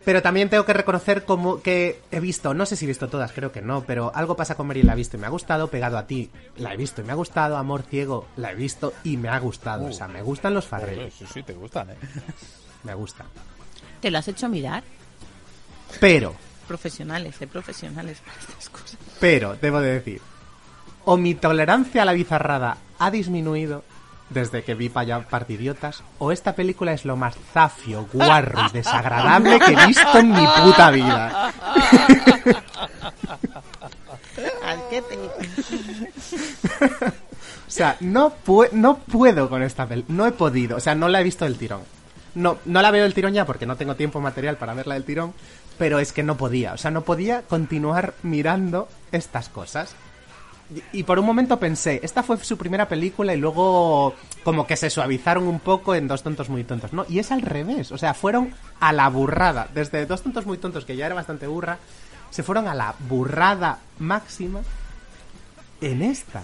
Pero 0.05 0.23
también 0.23 0.49
tengo 0.49 0.65
que 0.65 0.73
reconocer 0.73 1.27
como 1.27 1.61
que 1.61 2.01
he 2.11 2.21
visto, 2.21 2.55
no 2.55 2.65
sé 2.65 2.75
si 2.75 2.87
he 2.87 2.89
visto 2.89 3.09
todas, 3.09 3.33
creo 3.33 3.53
que 3.53 3.61
no, 3.61 3.85
pero 3.85 4.11
algo 4.15 4.35
pasa 4.35 4.55
con 4.55 4.67
Mary 4.67 4.83
la 4.83 4.95
he 4.95 4.97
visto 4.97 5.19
y 5.19 5.21
me 5.21 5.27
ha 5.27 5.31
gustado, 5.31 5.69
pegado 5.69 5.99
a 5.99 6.07
ti 6.07 6.31
la 6.57 6.73
he 6.73 6.77
visto 6.79 7.03
y 7.03 7.05
me 7.05 7.13
ha 7.13 7.17
gustado, 7.17 7.59
Amor 7.59 7.83
Ciego 7.83 8.27
la 8.37 8.53
he 8.53 8.55
visto 8.55 8.95
y 9.05 9.19
me 9.19 9.29
ha 9.29 9.39
gustado. 9.39 9.85
o 9.85 9.93
sea, 9.93 10.09
me 10.09 10.23
gustan 10.23 10.55
los 10.55 10.67
Farrell. 10.67 11.13
Sí, 11.13 11.27
sí, 11.31 11.43
te 11.43 11.53
gustan, 11.53 11.91
¿eh? 11.91 11.97
Me 12.83 12.95
gusta. 12.95 13.27
¿Te 14.01 14.11
lo 14.11 14.17
has 14.17 14.27
hecho 14.29 14.49
mirar? 14.49 14.83
Pero, 16.01 16.35
Profesionales, 16.67 17.37
hay 17.41 17.47
profesionales 17.47 18.21
para 18.25 18.39
estas 18.41 18.69
cosas. 18.71 18.97
pero, 19.21 19.55
debo 19.61 19.81
de 19.81 19.93
decir, 19.93 20.23
o 21.05 21.19
mi 21.19 21.35
tolerancia 21.35 22.01
a 22.03 22.05
la 22.07 22.13
bizarrada 22.15 22.79
ha 22.99 23.11
disminuido 23.11 23.85
desde 24.31 24.63
que 24.63 24.75
vi 24.75 24.89
para 24.89 25.21
Partidiotas, 25.29 26.03
o 26.19 26.33
esta 26.33 26.55
película 26.55 26.93
es 26.93 27.05
lo 27.05 27.17
más 27.17 27.35
zafio, 27.53 28.07
guarro 28.13 28.61
y 28.69 28.73
desagradable 28.73 29.59
que 29.59 29.73
he 29.73 29.87
visto 29.87 30.19
en 30.19 30.31
mi 30.33 30.47
puta 30.65 30.91
vida. 30.91 31.53
O 37.67 37.73
sea, 37.73 37.97
no, 38.01 38.33
pu- 38.45 38.71
no 38.73 38.99
puedo 38.99 39.49
con 39.49 39.63
esta 39.63 39.87
pel 39.87 40.05
No 40.09 40.27
he 40.27 40.33
podido. 40.33 40.77
O 40.77 40.81
sea, 40.81 40.95
no 40.95 41.09
la 41.09 41.21
he 41.21 41.25
visto 41.25 41.45
del 41.45 41.57
tirón. 41.57 41.83
No, 42.35 42.59
no 42.65 42.83
la 42.83 42.91
veo 42.91 43.03
del 43.05 43.15
tirón 43.15 43.33
ya 43.35 43.45
porque 43.45 43.67
no 43.67 43.77
tengo 43.77 43.97
tiempo 43.97 44.21
material 44.21 44.57
para 44.57 44.75
verla 44.75 44.95
del 44.95 45.05
tirón. 45.05 45.35
Pero 45.79 45.99
es 45.99 46.13
que 46.13 46.23
no 46.23 46.37
podía. 46.37 46.73
O 46.75 46.77
sea, 46.79 46.91
no 46.91 47.03
podía 47.03 47.43
continuar 47.43 48.15
mirando 48.23 48.89
estas 49.13 49.49
cosas. 49.49 49.95
Y, 50.93 51.03
por 51.03 51.19
un 51.19 51.27
momento 51.27 51.59
pensé, 51.59 52.01
esta 52.03 52.23
fue 52.23 52.37
su 52.39 52.57
primera 52.57 52.89
película 52.89 53.35
y 53.35 53.37
luego 53.37 54.15
como 54.45 54.67
que 54.67 54.77
se 54.77 54.89
suavizaron 54.89 55.49
un 55.49 55.59
poco 55.59 55.95
en 55.95 56.07
Dos 56.07 56.23
Tontos 56.23 56.49
Muy 56.49 56.63
Tontos, 56.65 56.93
¿no? 56.93 57.05
Y 57.09 57.19
es 57.19 57.33
al 57.33 57.43
revés, 57.43 57.91
o 57.91 57.99
sea, 57.99 58.15
fueron 58.15 58.55
a 58.79 58.93
la 58.93 59.09
burrada. 59.09 59.69
Desde 59.75 60.07
Dos 60.07 60.23
Tontos 60.23 60.47
Muy 60.47 60.59
Tontos, 60.59 60.85
que 60.85 60.97
ya 60.97 61.07
era 61.07 61.15
bastante 61.15 61.49
burra, 61.49 61.79
se 62.31 62.43
fueron 62.43 62.69
a 62.69 62.75
la 62.75 62.95
burrada 63.09 63.81
máxima 63.99 64.61
en 65.81 66.03
esta. 66.03 66.43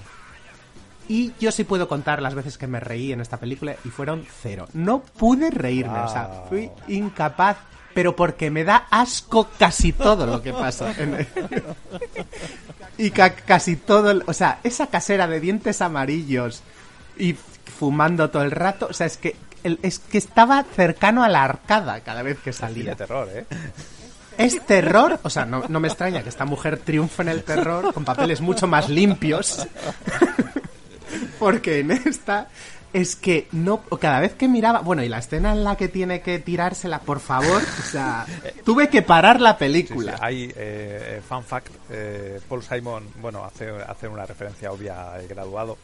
Y 1.09 1.33
yo 1.39 1.53
sí 1.53 1.63
puedo 1.63 1.87
contar 1.87 2.21
las 2.21 2.35
veces 2.35 2.59
que 2.59 2.67
me 2.67 2.81
reí 2.81 3.13
en 3.13 3.21
esta 3.21 3.37
película 3.37 3.77
y 3.85 3.91
fueron 3.91 4.27
cero. 4.43 4.67
No 4.73 5.03
pude 5.03 5.51
reírme, 5.51 6.01
o 6.01 6.09
sea, 6.09 6.45
fui 6.49 6.71
incapaz, 6.89 7.59
pero 7.97 8.15
porque 8.15 8.51
me 8.51 8.63
da 8.63 8.89
asco 8.91 9.49
casi 9.59 9.95
todo 9.95 10.27
lo 10.27 10.43
que 10.43 10.53
pasa. 10.53 10.93
en- 10.99 11.27
y 12.99 13.11
ca- 13.11 13.35
casi 13.35 13.77
todo, 13.77 14.11
el- 14.11 14.23
o 14.27 14.35
sea, 14.35 14.61
esa 14.65 14.89
casera 14.89 15.27
de 15.27 15.41
dientes 15.41 15.81
amarillos 15.81 16.63
y 17.17 17.35
fumando 17.79 18.29
todo 18.29 18.43
el 18.43 18.51
rato, 18.51 18.89
o 18.91 18.93
sea, 18.93 19.07
es 19.07 19.17
que 19.17 19.35
el- 19.65 19.79
es 19.83 19.99
que 19.99 20.19
estaba 20.19 20.63
cercano 20.63 21.25
a 21.25 21.31
la 21.31 21.43
arcada 21.43 22.01
cada 22.01 22.21
vez 22.21 22.37
que 22.39 22.53
salía. 22.53 22.95
terror, 22.95 23.31
¿eh? 23.33 23.47
Es 24.37 24.61
terror, 24.67 25.19
o 25.23 25.31
sea, 25.31 25.47
no, 25.47 25.65
no 25.67 25.81
me 25.81 25.89
extraña 25.89 26.23
que 26.23 26.29
esta 26.29 26.45
mujer 26.45 26.77
triunfe 26.77 27.23
en 27.23 27.29
el 27.31 27.45
terror 27.45 27.95
con 27.95 28.05
papeles 28.05 28.43
mucho 28.43 28.67
más 28.67 28.91
limpios. 28.91 29.67
Porque 31.39 31.79
en 31.81 31.93
esta 31.93 32.49
es 32.93 33.17
que 33.17 33.49
no 33.53 33.81
cada 34.01 34.21
vez 34.21 34.35
que 34.35 34.49
miraba, 34.49 34.81
bueno, 34.81 35.03
y 35.03 35.09
la 35.09 35.19
escena 35.19 35.53
en 35.53 35.65
la 35.65 35.77
que 35.77 35.89
tiene 35.89 36.21
que 36.23 36.39
tirársela, 36.39 37.01
por 37.01 37.21
favor, 37.21 37.63
o 37.63 37.83
sea, 37.83 38.25
tuve 38.65 38.89
que 38.89 39.03
parar 39.03 39.41
la 39.41 39.51
Sí, 39.51 39.55
sí, 39.57 39.59
película. 39.59 40.19
Hay 40.21 40.53
eh, 40.57 41.21
fun 41.29 41.43
fact, 41.45 41.69
eh, 41.91 42.41
Paul 42.49 42.63
Simon, 42.63 43.05
bueno, 43.21 43.45
hace, 43.45 43.71
hace 43.87 44.09
una 44.09 44.25
referencia 44.27 44.71
obvia 44.73 45.13
al 45.13 45.27
graduado 45.29 45.77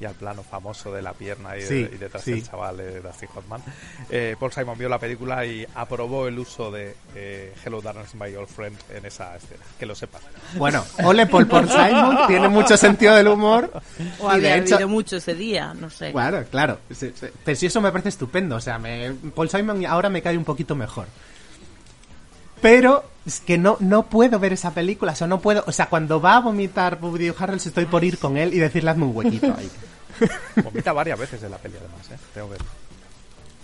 y 0.00 0.04
al 0.04 0.14
plano 0.14 0.44
famoso 0.44 0.92
de 0.92 1.02
la 1.02 1.12
pierna 1.12 1.56
y, 1.56 1.62
de- 1.64 1.80
y 1.92 1.98
detrás 1.98 2.22
sí. 2.22 2.30
del 2.30 2.46
chaval 2.48 2.78
eh, 2.78 3.00
Dustin 3.02 3.28
Hoffman. 3.34 3.60
Eh, 4.08 4.36
Paul 4.38 4.52
Simon 4.52 4.78
vio 4.78 4.88
la 4.88 4.98
película 5.00 5.44
y 5.44 5.66
aprobó 5.74 6.28
el 6.28 6.38
uso 6.38 6.70
de 6.70 6.94
eh, 7.16 7.52
Hello 7.64 7.80
Darkness 7.80 8.14
My 8.14 8.32
Old 8.36 8.46
Friend 8.48 8.76
en 8.94 9.04
esa 9.06 9.34
escena, 9.36 9.60
que 9.76 9.86
lo 9.86 9.96
sepas. 9.96 10.22
Bueno, 10.56 10.84
ole 11.02 11.26
Paul 11.26 11.48
por 11.48 11.68
Simon, 11.68 12.18
tiene 12.28 12.48
mucho 12.48 12.76
sentido 12.76 13.16
del 13.16 13.26
humor. 13.26 13.72
O 14.20 14.30
y 14.30 14.34
había 14.36 14.54
de 14.54 14.58
hecho, 14.60 14.86
mucho 14.88 15.16
ese 15.16 15.34
día, 15.34 15.74
no 15.74 15.90
sé. 15.90 16.12
Claro, 16.12 16.44
claro. 16.50 16.78
Sí, 16.90 17.12
sí. 17.14 17.26
Pero 17.44 17.56
sí, 17.56 17.66
eso 17.66 17.80
me 17.80 17.90
parece 17.90 18.10
estupendo. 18.10 18.56
O 18.56 18.60
sea, 18.60 18.78
me, 18.78 19.12
Paul 19.34 19.48
Simon 19.48 19.84
ahora 19.86 20.08
me 20.08 20.22
cae 20.22 20.36
un 20.36 20.44
poquito 20.44 20.74
mejor. 20.74 21.06
Pero 22.60 23.04
es 23.24 23.40
que 23.40 23.58
no, 23.58 23.76
no 23.80 24.06
puedo 24.06 24.38
ver 24.38 24.52
esa 24.52 24.72
película. 24.72 25.12
O 25.12 25.14
sea, 25.14 25.26
no 25.26 25.40
puedo. 25.40 25.64
O 25.66 25.72
sea, 25.72 25.86
cuando 25.86 26.20
va 26.20 26.36
a 26.36 26.40
vomitar 26.40 26.98
Woody 27.00 27.32
Harrelson 27.36 27.70
estoy 27.70 27.86
por 27.86 28.04
ir 28.04 28.18
con 28.18 28.36
él 28.36 28.52
y 28.54 28.58
decirle 28.58 28.90
hazme 28.90 29.04
un 29.04 29.16
huequito 29.16 29.54
ahí. 29.56 29.70
Vomita 30.62 30.92
varias 30.92 31.18
veces 31.18 31.42
en 31.42 31.50
la 31.50 31.58
peli, 31.58 31.76
además, 31.78 32.10
¿eh? 32.10 32.16
Tengo 32.34 32.50
que 32.50 32.56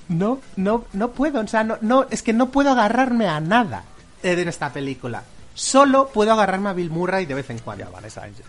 No, 0.09 0.41
no, 0.57 0.85
no 0.93 1.11
puedo. 1.11 1.41
O 1.41 1.47
sea, 1.49 1.65
no, 1.65 1.79
no, 1.81 2.07
es 2.11 2.23
que 2.23 2.33
no 2.33 2.51
puedo 2.51 2.71
agarrarme 2.71 3.27
a 3.27 3.41
nada 3.41 3.85
en 4.23 4.49
esta 4.49 4.73
película. 4.73 5.25
Solo 5.55 6.09
puedo 6.09 6.33
agarrarme 6.33 6.71
a 6.71 6.73
Bill 6.73 6.91
Murray 6.91 7.27
de 7.27 7.35
vez 7.35 7.51
en 7.51 7.59
cuando. 7.59 7.85
Ya, 7.85 7.91
Vanessa 7.91 8.23
Angel. 8.23 8.45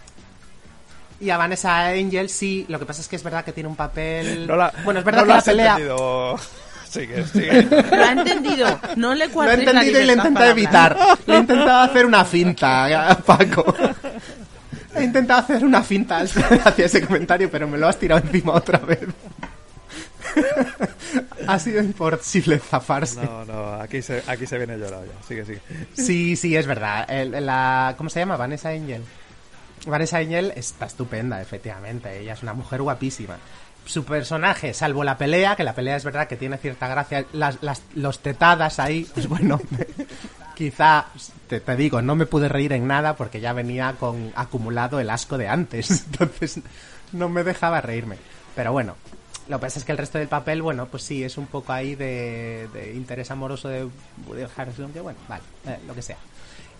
Y 1.20 1.30
a 1.30 1.38
Vanessa 1.38 1.88
Angel 1.88 2.30
sí, 2.30 2.66
lo 2.68 2.78
que 2.80 2.86
pasa 2.86 3.02
es 3.02 3.08
que 3.08 3.16
es 3.16 3.24
verdad 3.24 3.46
que 3.46 3.54
tiene 3.54 3.70
un 3.70 3.76
papel... 3.76 4.46
No 4.48 4.56
la- 4.56 4.74
bueno, 4.84 5.00
es 5.00 5.06
verdad 5.06 5.22
no 5.22 5.26
que 5.28 5.32
la 5.32 5.38
has 5.38 5.44
pelea... 5.46 5.72
entendido. 5.74 6.40
Sigue, 6.90 7.26
sigue. 7.34 7.62
Lo 7.64 8.04
ha 8.04 8.12
entendido. 8.14 8.80
No 8.96 9.14
le 9.16 9.28
Lo 9.28 9.44
la 9.44 9.54
entendido 9.54 10.00
y 10.02 10.06
le 10.06 10.14
he 10.14 10.16
libertad 10.16 10.28
intentado 10.30 10.34
para 10.34 10.50
evitar. 10.52 10.92
hablar. 10.94 11.18
Le 11.26 11.36
he 11.36 11.40
intentado 11.40 11.80
hacer 11.80 12.06
una 12.06 12.24
finta 12.26 13.10
a 13.10 13.18
Paco. 13.18 13.76
He 14.96 15.04
intentado 15.04 15.40
hacer 15.42 15.66
una 15.66 15.84
finta 15.84 16.20
hacia 16.66 16.86
ese 16.86 17.06
comentario, 17.06 17.50
pero 17.52 17.68
me 17.68 17.78
lo 17.78 17.88
has 17.90 17.98
tirado 18.00 18.22
encima 18.26 18.54
otra 18.54 18.80
vez. 18.80 19.00
ha 21.48 21.60
sido 21.60 21.82
imposible 21.84 22.60
zafarse. 22.60 23.22
No, 23.24 23.44
no, 23.46 23.74
aquí 23.82 24.02
se, 24.02 24.24
aquí 24.28 24.46
se 24.46 24.58
viene 24.58 24.78
llorado 24.78 25.06
ya. 25.06 25.28
Sigue, 25.28 25.46
sigue. 25.46 25.60
Sí, 25.94 26.36
sí, 26.36 26.56
es 26.56 26.66
verdad. 26.68 27.06
El- 27.10 27.46
la, 27.46 27.96
¿Cómo 27.98 28.10
se 28.10 28.20
llama? 28.20 28.38
Vanessa 28.38 28.70
Angel. 28.70 29.02
Vanessa 29.86 30.18
Angel 30.18 30.52
está 30.56 30.86
estupenda, 30.86 31.42
efectivamente. 31.42 32.20
Ella 32.20 32.34
es 32.34 32.44
una 32.44 32.54
mujer 32.54 32.82
guapísima. 32.82 33.38
Su 33.86 34.04
personaje, 34.04 34.74
salvo 34.74 35.04
la 35.04 35.18
pelea, 35.18 35.56
que 35.56 35.64
la 35.64 35.74
pelea 35.76 35.96
es 35.96 36.04
verdad 36.04 36.28
que 36.28 36.36
tiene 36.38 36.58
cierta 36.58 36.88
gracia, 36.88 37.26
las, 37.34 37.62
las- 37.62 37.84
los 37.94 38.20
tetadas 38.20 38.80
ahí, 38.80 39.08
pues 39.14 39.28
bueno, 39.28 39.62
quizá, 40.56 41.06
te, 41.48 41.62
digo, 41.76 42.02
no 42.02 42.16
me 42.16 42.26
pude 42.26 42.50
reír 42.50 42.74
en 42.74 42.88
nada 42.88 43.16
porque 43.16 43.40
ya 43.42 43.54
venía 43.54 43.94
con 44.00 44.32
acumulado 44.36 45.00
el 45.00 45.10
asco 45.10 45.38
de 45.38 45.48
antes. 45.48 45.92
Entonces 46.12 46.60
no 47.12 47.30
me 47.30 47.44
dejaba 47.44 47.82
reírme. 47.82 48.18
Pero 48.56 48.72
bueno, 48.72 48.96
lo 49.50 49.58
que 49.60 49.62
pasa 49.62 49.80
es 49.80 49.86
que 49.86 49.92
el 49.92 49.98
resto 50.00 50.18
del 50.18 50.28
papel, 50.30 50.62
bueno, 50.64 50.88
pues 50.88 51.04
sí, 51.04 51.24
es 51.24 51.38
un 51.38 51.46
poco 51.46 51.72
ahí 51.74 51.94
de, 51.96 52.68
interés 52.96 53.30
amoroso 53.30 53.68
de 53.70 53.88
Woody 54.28 54.46
Harrelson, 54.58 54.92
que 54.94 55.02
bueno, 55.02 55.20
vale, 55.28 55.44
eh, 55.68 55.78
lo 55.86 55.94
que 55.94 56.02
sea. 56.02 56.18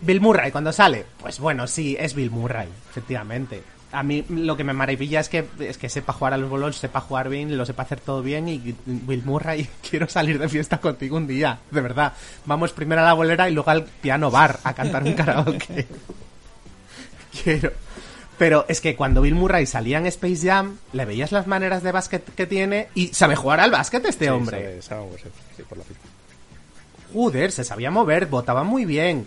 Bill 0.00 0.20
Murray, 0.20 0.50
cuando 0.52 0.72
sale, 0.72 1.04
pues 1.18 1.38
bueno, 1.40 1.66
sí, 1.66 1.96
es 1.98 2.14
Bill 2.14 2.30
Murray, 2.30 2.68
efectivamente. 2.90 3.62
A 3.92 4.02
mí 4.02 4.24
lo 4.28 4.56
que 4.56 4.64
me 4.64 4.72
maravilla 4.72 5.20
es 5.20 5.28
que, 5.28 5.46
es 5.60 5.78
que 5.78 5.88
sepa 5.88 6.12
jugar 6.12 6.34
a 6.34 6.36
los 6.36 6.50
bolos, 6.50 6.76
sepa 6.76 7.00
jugar 7.00 7.28
bien, 7.28 7.56
lo 7.56 7.64
sepa 7.64 7.84
hacer 7.84 8.00
todo 8.00 8.20
bien 8.20 8.48
y 8.48 8.74
Bill 8.84 9.22
Murray, 9.24 9.68
quiero 9.90 10.08
salir 10.08 10.38
de 10.38 10.48
fiesta 10.48 10.78
contigo 10.80 11.16
un 11.16 11.26
día, 11.26 11.60
de 11.70 11.80
verdad. 11.80 12.12
Vamos 12.44 12.72
primero 12.72 13.00
a 13.00 13.04
la 13.04 13.12
bolera 13.14 13.48
y 13.48 13.52
luego 13.54 13.70
al 13.70 13.84
piano 13.84 14.30
bar 14.30 14.58
a 14.64 14.74
cantar 14.74 15.02
un 15.04 15.14
karaoke. 15.14 15.86
quiero. 17.42 17.72
Pero 18.38 18.66
es 18.68 18.82
que 18.82 18.96
cuando 18.96 19.22
Bill 19.22 19.34
Murray 19.34 19.64
salía 19.64 19.96
en 19.96 20.06
Space 20.06 20.46
Jam, 20.46 20.76
le 20.92 21.06
veías 21.06 21.32
las 21.32 21.46
maneras 21.46 21.82
de 21.82 21.92
básquet 21.92 22.22
que 22.34 22.46
tiene 22.46 22.88
y 22.94 23.08
sabe 23.14 23.34
jugar 23.34 23.60
al 23.60 23.70
básquet 23.70 24.04
este 24.04 24.26
Sí, 24.26 24.30
hombre. 24.30 24.58
sabe- 24.60 24.82
sabe 24.82 25.00
moverse, 25.06 25.28
sí, 25.56 25.62
por 25.62 25.78
la 25.78 25.84
pinta. 25.84 26.02
Joder, 27.14 27.50
se 27.52 27.64
sabía 27.64 27.90
mover, 27.90 28.26
votaba 28.26 28.62
muy 28.62 28.84
bien. 28.84 29.26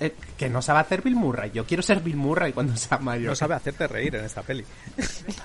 Eh, 0.00 0.14
que 0.36 0.48
no 0.48 0.62
sabe 0.62 0.80
hacer 0.80 1.02
Bill 1.02 1.16
Murray. 1.16 1.50
Yo 1.52 1.66
quiero 1.66 1.82
ser 1.82 2.00
Bill 2.00 2.16
Murray 2.16 2.52
cuando 2.52 2.76
sea 2.76 2.98
mayor. 2.98 3.30
No 3.30 3.36
sabe 3.36 3.54
hacerte 3.54 3.86
reír 3.86 4.16
en 4.16 4.24
esta 4.24 4.42
peli. 4.42 4.64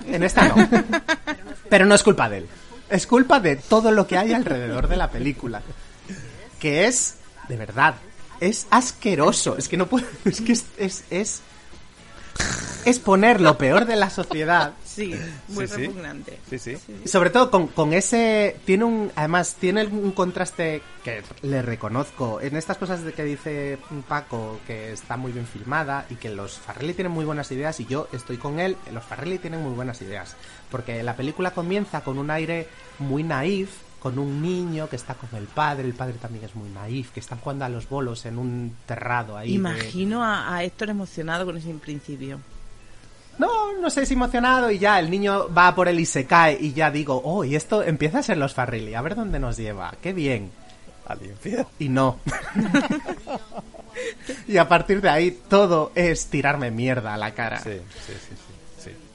En 0.06 0.22
esta 0.22 0.48
no. 0.48 0.68
Pero 1.68 1.86
no 1.86 1.94
es 1.94 2.02
culpa 2.02 2.28
de 2.28 2.38
él. 2.38 2.48
Es 2.88 3.06
culpa 3.06 3.40
de 3.40 3.56
todo 3.56 3.90
lo 3.90 4.06
que 4.06 4.16
hay 4.16 4.32
alrededor 4.32 4.88
de 4.88 4.96
la 4.96 5.10
película. 5.10 5.62
Que 6.58 6.86
es, 6.86 7.16
de 7.48 7.56
verdad, 7.56 7.96
es 8.40 8.66
asqueroso. 8.70 9.56
Es 9.56 9.68
que 9.68 9.76
no 9.76 9.86
puedo. 9.86 10.06
Es 10.24 10.40
que 10.40 10.52
es. 10.52 10.64
Es, 10.78 11.04
es, 11.10 11.42
es 12.84 12.98
poner 13.00 13.40
lo 13.40 13.58
peor 13.58 13.84
de 13.86 13.96
la 13.96 14.10
sociedad. 14.10 14.72
Sí, 14.84 15.14
muy 15.48 15.66
Sí, 15.66 15.74
sí. 15.74 15.80
repugnante. 15.82 16.38
Sí, 16.48 16.58
sí. 16.58 16.76
Sobre 17.04 17.30
todo 17.30 17.50
con, 17.50 17.66
con 17.66 17.92
ese 17.92 18.56
tiene 18.64 18.84
un 18.84 19.12
además 19.14 19.56
tiene 19.60 19.84
un 19.86 20.12
contraste 20.12 20.80
que 21.04 21.22
le 21.42 21.60
reconozco 21.62 22.40
en 22.40 22.56
estas 22.56 22.78
cosas 22.78 23.02
de 23.04 23.12
que 23.12 23.24
dice 23.24 23.78
Paco 24.08 24.58
que 24.66 24.92
está 24.92 25.16
muy 25.16 25.32
bien 25.32 25.46
filmada 25.46 26.06
y 26.10 26.14
que 26.14 26.30
los 26.30 26.58
Farrelly 26.58 26.94
tienen 26.94 27.12
muy 27.12 27.24
buenas 27.24 27.50
ideas 27.52 27.78
y 27.80 27.86
yo 27.86 28.08
estoy 28.12 28.38
con 28.38 28.58
él 28.58 28.76
los 28.92 29.04
Farrelly 29.04 29.38
tienen 29.38 29.62
muy 29.62 29.72
buenas 29.74 30.00
ideas 30.00 30.34
porque 30.70 31.02
la 31.02 31.14
película 31.14 31.50
comienza 31.52 32.00
con 32.02 32.18
un 32.18 32.30
aire 32.30 32.66
muy 32.98 33.22
naif 33.22 33.70
con 33.98 34.18
un 34.18 34.40
niño 34.42 34.88
que 34.88 34.96
está 34.96 35.14
con 35.14 35.28
el 35.34 35.46
padre 35.46 35.84
el 35.84 35.94
padre 35.94 36.14
también 36.20 36.44
es 36.44 36.54
muy 36.54 36.68
naif 36.70 37.10
que 37.10 37.20
están 37.20 37.38
jugando 37.40 37.64
a 37.64 37.68
los 37.68 37.88
bolos 37.88 38.24
en 38.26 38.38
un 38.38 38.76
terrado 38.86 39.36
ahí 39.36 39.48
de- 39.48 39.54
Imagino 39.54 40.22
a, 40.22 40.54
a 40.54 40.62
Héctor 40.64 40.90
emocionado 40.90 41.44
con 41.46 41.56
ese 41.56 41.72
principio. 41.74 42.38
No, 43.38 43.72
no 43.80 43.90
sé 43.90 44.06
si 44.06 44.14
emocionado 44.14 44.70
y 44.70 44.78
ya 44.78 44.98
el 44.98 45.10
niño 45.10 45.52
va 45.52 45.74
por 45.74 45.88
él 45.88 46.00
y 46.00 46.06
se 46.06 46.24
cae 46.24 46.56
y 46.60 46.72
ya 46.72 46.90
digo, 46.90 47.20
oh, 47.24 47.44
y 47.44 47.54
esto 47.56 47.82
empieza 47.82 48.20
a 48.20 48.22
ser 48.22 48.38
los 48.38 48.54
Farrelly, 48.54 48.94
a 48.94 49.02
ver 49.02 49.14
dónde 49.14 49.38
nos 49.38 49.56
lleva, 49.58 49.92
qué 50.00 50.12
bien. 50.12 50.50
Al 51.06 51.22
infierno. 51.22 51.68
Y 51.78 51.88
no. 51.88 52.18
y 54.48 54.56
a 54.56 54.68
partir 54.68 55.00
de 55.00 55.08
ahí 55.08 55.38
todo 55.48 55.92
es 55.94 56.26
tirarme 56.26 56.70
mierda 56.70 57.14
a 57.14 57.16
la 57.16 57.32
cara. 57.32 57.60
Sí, 57.60 57.80
sí, 58.06 58.12
sí. 58.28 58.34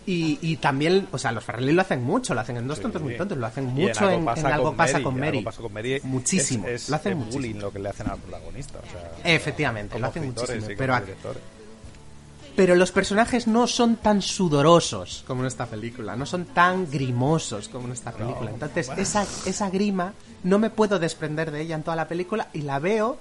Y, 0.05 0.39
y 0.41 0.57
también, 0.57 1.07
o 1.11 1.17
sea, 1.19 1.31
los 1.31 1.43
Farrelly 1.43 1.73
lo 1.73 1.81
hacen 1.83 2.03
mucho, 2.03 2.33
lo 2.33 2.41
hacen 2.41 2.57
en 2.57 2.67
Dos 2.67 2.77
Sí. 2.77 2.81
Tontos 2.81 3.01
Muy 3.03 3.15
Tontos, 3.17 3.37
lo 3.37 3.45
hacen 3.45 3.65
mucho 3.67 4.09
en, 4.09 4.27
en 4.27 4.45
Algo 4.47 4.75
pasa 4.75 5.01
con 5.03 5.19
Mary. 5.19 5.41
Pasa 5.41 5.61
con 5.61 5.71
Mary. 5.71 5.99
Muchísimo, 6.03 6.67
Es, 6.67 6.83
es 6.83 6.89
lo 6.89 6.95
hacen 6.95 7.17
muchísimo. 7.17 7.39
bullying 7.41 7.59
lo 7.61 7.71
que 7.71 7.77
le 7.79 7.89
hacen 7.89 8.07
al 8.09 8.17
protagonista. 8.17 8.79
O 8.79 8.91
sea, 8.91 9.33
Efectivamente, 9.35 9.99
lo 9.99 10.07
hacen 10.07 10.25
muchísimo, 10.25 10.65
pero 10.75 10.95
a-. 10.95 11.03
Pero 12.55 12.75
los 12.75 12.91
personajes 12.91 13.47
no 13.47 13.65
son 13.67 13.95
tan 13.95 14.21
sudorosos 14.21 15.23
como 15.25 15.41
en 15.41 15.47
esta 15.47 15.67
película, 15.67 16.15
no 16.17 16.25
son 16.25 16.45
tan 16.45 16.89
grimosos 16.91 17.69
como 17.69 17.85
en 17.87 17.93
esta 17.93 18.11
película. 18.11 18.49
Entonces, 18.51 18.87
bueno. 18.87 19.01
esa, 19.03 19.23
esa 19.45 19.69
grima 19.69 20.13
no 20.43 20.59
me 20.59 20.69
puedo 20.69 20.99
desprender 20.99 21.51
de 21.51 21.61
ella 21.61 21.75
en 21.75 21.83
toda 21.83 21.95
la 21.95 22.07
película 22.07 22.49
y 22.53 22.61
la 22.63 22.79
veo 22.79 23.17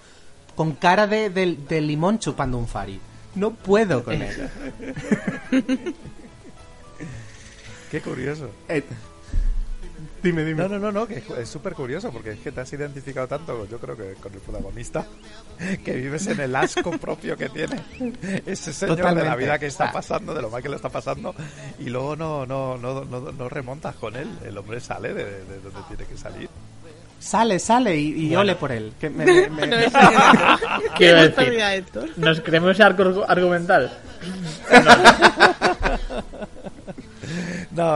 con 0.56 0.72
cara 0.72 1.06
de, 1.06 1.30
de- 1.30 1.56
de 1.68 1.80
limón 1.80 2.18
chupando 2.18 2.58
un 2.58 2.66
fari. 2.66 2.98
No 3.36 3.50
puedo 3.52 4.02
con 4.02 4.14
ella. 4.22 4.50
Qué 7.90 8.00
curioso. 8.00 8.50
Eh, 8.68 8.82
dime, 10.22 10.44
dime. 10.44 10.62
No, 10.62 10.68
no, 10.68 10.78
no, 10.78 10.92
no, 10.92 11.06
que 11.06 11.22
es 11.38 11.48
súper 11.48 11.74
curioso 11.74 12.10
porque 12.12 12.32
es 12.32 12.38
que 12.38 12.52
te 12.52 12.60
has 12.60 12.72
identificado 12.72 13.26
tanto, 13.26 13.66
yo 13.68 13.78
creo 13.78 13.96
que 13.96 14.14
con 14.14 14.32
el 14.32 14.38
protagonista, 14.40 15.04
que 15.84 15.92
vives 15.94 16.26
en 16.28 16.40
el 16.40 16.54
asco 16.54 16.92
propio 16.98 17.36
que 17.36 17.48
tiene 17.48 17.80
ese 18.46 18.72
señor 18.72 19.14
de 19.14 19.24
la 19.24 19.34
vida 19.36 19.58
que 19.58 19.66
está 19.66 19.86
Ah. 19.88 19.92
pasando, 19.92 20.34
de 20.34 20.42
lo 20.42 20.50
mal 20.50 20.62
que 20.62 20.68
le 20.68 20.76
está 20.76 20.88
pasando, 20.88 21.34
y 21.78 21.90
luego 21.90 22.14
no, 22.16 22.46
no, 22.46 22.76
no, 22.78 23.04
no, 23.04 23.32
no 23.32 23.48
remontas 23.48 23.94
con 23.96 24.14
él. 24.14 24.28
El 24.44 24.56
hombre 24.56 24.78
sale 24.80 25.12
de, 25.12 25.24
de- 25.24 25.44
de 25.44 25.60
donde 25.60 25.80
tiene 25.88 26.04
que 26.04 26.16
salir. 26.16 26.48
Sale, 27.18 27.58
sale 27.58 27.96
y, 27.98 28.08
y 28.12 28.26
Bueno. 28.28 28.40
ole 28.40 28.54
por 28.54 28.72
él. 28.72 28.92
Que 28.98 29.10
me- 29.10 29.26
me- 29.26 29.48
me- 29.50 29.66
No 29.66 29.76
es 29.76 29.92
Qué 30.96 31.12
decir. 31.12 31.84
¿nos 32.16 32.40
creemos 32.40 32.70
ese 32.70 32.82
arco 32.82 33.24
argumental? 33.28 33.92
No, 34.72 35.76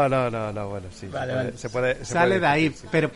no, 0.09 0.31
no, 0.31 0.53
no, 0.53 0.69
bueno, 0.69 0.87
sí. 0.95 1.07
Vale, 1.09 1.33
se, 1.33 1.37
vale. 1.37 1.49
puede, 1.53 1.59
se 1.59 1.69
puede- 1.71 1.95
se 2.05 2.05
sale 2.13 2.27
puede 2.27 2.41
de 2.41 2.47
ahí, 2.47 2.71
sí. 2.71 2.87
pero 2.91 3.11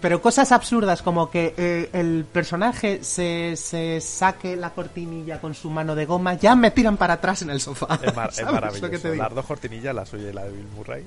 pero 0.00 0.22
cosas 0.22 0.50
absurdas 0.50 1.02
como 1.02 1.30
que 1.30 1.52
eh, 1.58 1.90
el 1.92 2.24
personaje 2.24 3.04
se, 3.04 3.54
se 3.54 4.00
saque 4.00 4.56
la 4.56 4.70
cortinilla 4.70 5.38
con 5.42 5.52
su 5.52 5.68
mano 5.68 5.94
de 5.94 6.06
goma, 6.06 6.32
ya 6.34 6.56
me 6.56 6.70
tiran 6.70 6.96
para 6.96 7.14
atrás 7.14 7.42
en 7.42 7.50
el 7.50 7.60
sofá. 7.60 7.98
Es, 8.02 8.16
mar- 8.16 8.30
es 8.30 8.36
¿Sabes 8.36 8.46
lo 8.46 8.52
maravilloso. 8.54 8.90
que 8.90 8.98
te 8.98 9.10
digo? 9.10 9.22
Las 9.22 9.34
dos 9.34 9.44
cortinillas, 9.44 9.94
la 9.94 10.06
suya 10.06 10.30
y 10.30 10.32
la 10.32 10.44
de 10.44 10.52
Bill 10.52 10.66
Murray, 10.74 11.04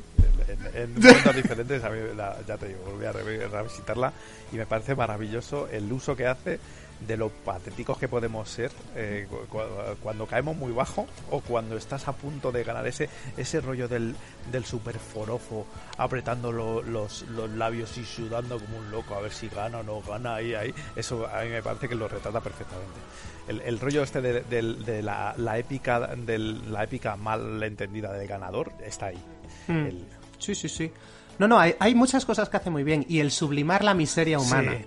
en, 0.48 0.60
en, 0.76 0.82
en 0.84 0.94
mundos 1.16 1.36
diferentes, 1.36 1.84
a 1.84 1.90
mí, 1.90 1.98
la- 2.16 2.38
ya 2.48 2.56
te 2.56 2.68
digo, 2.68 2.82
volví 2.92 3.06
a 3.08 3.12
re- 3.12 3.48
revisitarla 3.48 4.14
y 4.52 4.58
me 4.58 4.68
parece 4.68 4.94
maravilloso 4.94 5.68
el 5.72 5.92
uso 5.92 6.16
que 6.16 6.28
hace 6.28 6.60
de 7.02 7.18
lo 7.18 7.30
patéticos 7.30 7.98
que 7.98 8.08
podemos 8.08 8.50
ser 8.50 8.72
eh, 8.96 9.28
cu- 9.30 9.46
cu- 9.50 9.60
cuando 10.02 10.26
caemos 10.26 10.56
muy 10.56 10.72
bajo 10.72 11.06
o 11.32 11.42
cuando 11.42 11.76
estás 11.78 12.08
a 12.08 12.14
punto 12.14 12.52
de 12.52 12.64
ganar 12.64 12.88
ese 12.88 13.10
ese 13.36 13.60
rollo 13.62 13.88
del, 13.88 14.16
del 14.52 14.64
super 14.66 14.98
forofo 15.00 15.66
apretando 15.98 16.52
lo- 16.52 16.82
los, 16.82 17.24
los 17.30 17.50
labios 17.50 17.98
y 17.98 18.06
sudando 18.06 18.58
como 18.60 18.78
un 18.78 18.90
loco 18.92 19.16
a 19.16 19.20
ver 19.22 19.32
si 19.34 19.50
gana 19.50 19.80
o 19.80 19.84
no 19.84 20.02
gana 20.02 20.36
ahí 20.36 20.54
ahí 20.54 20.74
eso 20.96 21.28
a 21.28 21.42
mí 21.44 21.50
me 21.50 21.62
parece 21.62 21.90
que 21.90 21.96
lo 21.96 22.08
retrata 22.08 22.40
perfectamente 22.40 23.00
el, 23.48 23.60
el 23.62 23.80
rollo 23.80 24.04
este 24.04 24.22
de, 24.22 24.42
del- 24.42 24.86
de 24.86 25.02
la, 25.04 25.34
la 25.38 25.58
épica 25.58 26.16
del, 26.16 26.72
la 26.72 26.84
épica 26.86 27.16
mal 27.18 27.62
entendida 27.64 28.14
de 28.14 28.28
ganador 28.28 28.72
está 28.86 29.08
ahí 29.08 29.22
Mm. 29.68 29.86
El- 29.86 30.06
Sí, 30.40 30.56
sí, 30.56 30.68
sí. 30.68 30.92
No, 31.40 31.48
no, 31.48 31.58
hay, 31.58 31.74
hay 31.80 31.96
muchas 31.96 32.26
cosas 32.26 32.50
que 32.50 32.58
hace 32.58 32.70
muy 32.70 32.84
bien. 32.84 33.06
Y 33.08 33.20
el 33.22 33.32
sublimar 33.32 33.82
la 33.84 33.94
miseria 33.94 34.40
humana 34.40 34.74
Sí. 34.74 34.86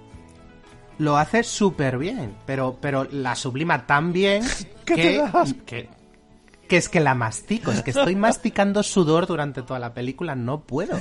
Lo 0.99 1.17
hace 1.17 1.43
súper 1.43 1.99
bien. 1.99 2.35
Pero, 2.47 2.79
pero 2.81 3.05
la 3.11 3.35
sublima 3.35 3.87
tan 3.87 4.13
bien 4.13 4.43
¿Qué 4.85 4.95
te 4.95 5.03
que, 5.03 5.55
que, 5.65 5.89
que 6.69 6.77
es 6.77 6.89
que 6.89 7.01
la 7.01 7.15
mastico. 7.15 7.71
Es 7.71 7.83
que 7.83 7.91
estoy 7.91 8.17
masticando 8.17 8.83
sudor 8.83 9.27
durante 9.27 9.63
toda 9.63 9.79
la 9.79 9.95
película. 9.95 10.35
No 10.35 10.61
puedo. 10.63 10.99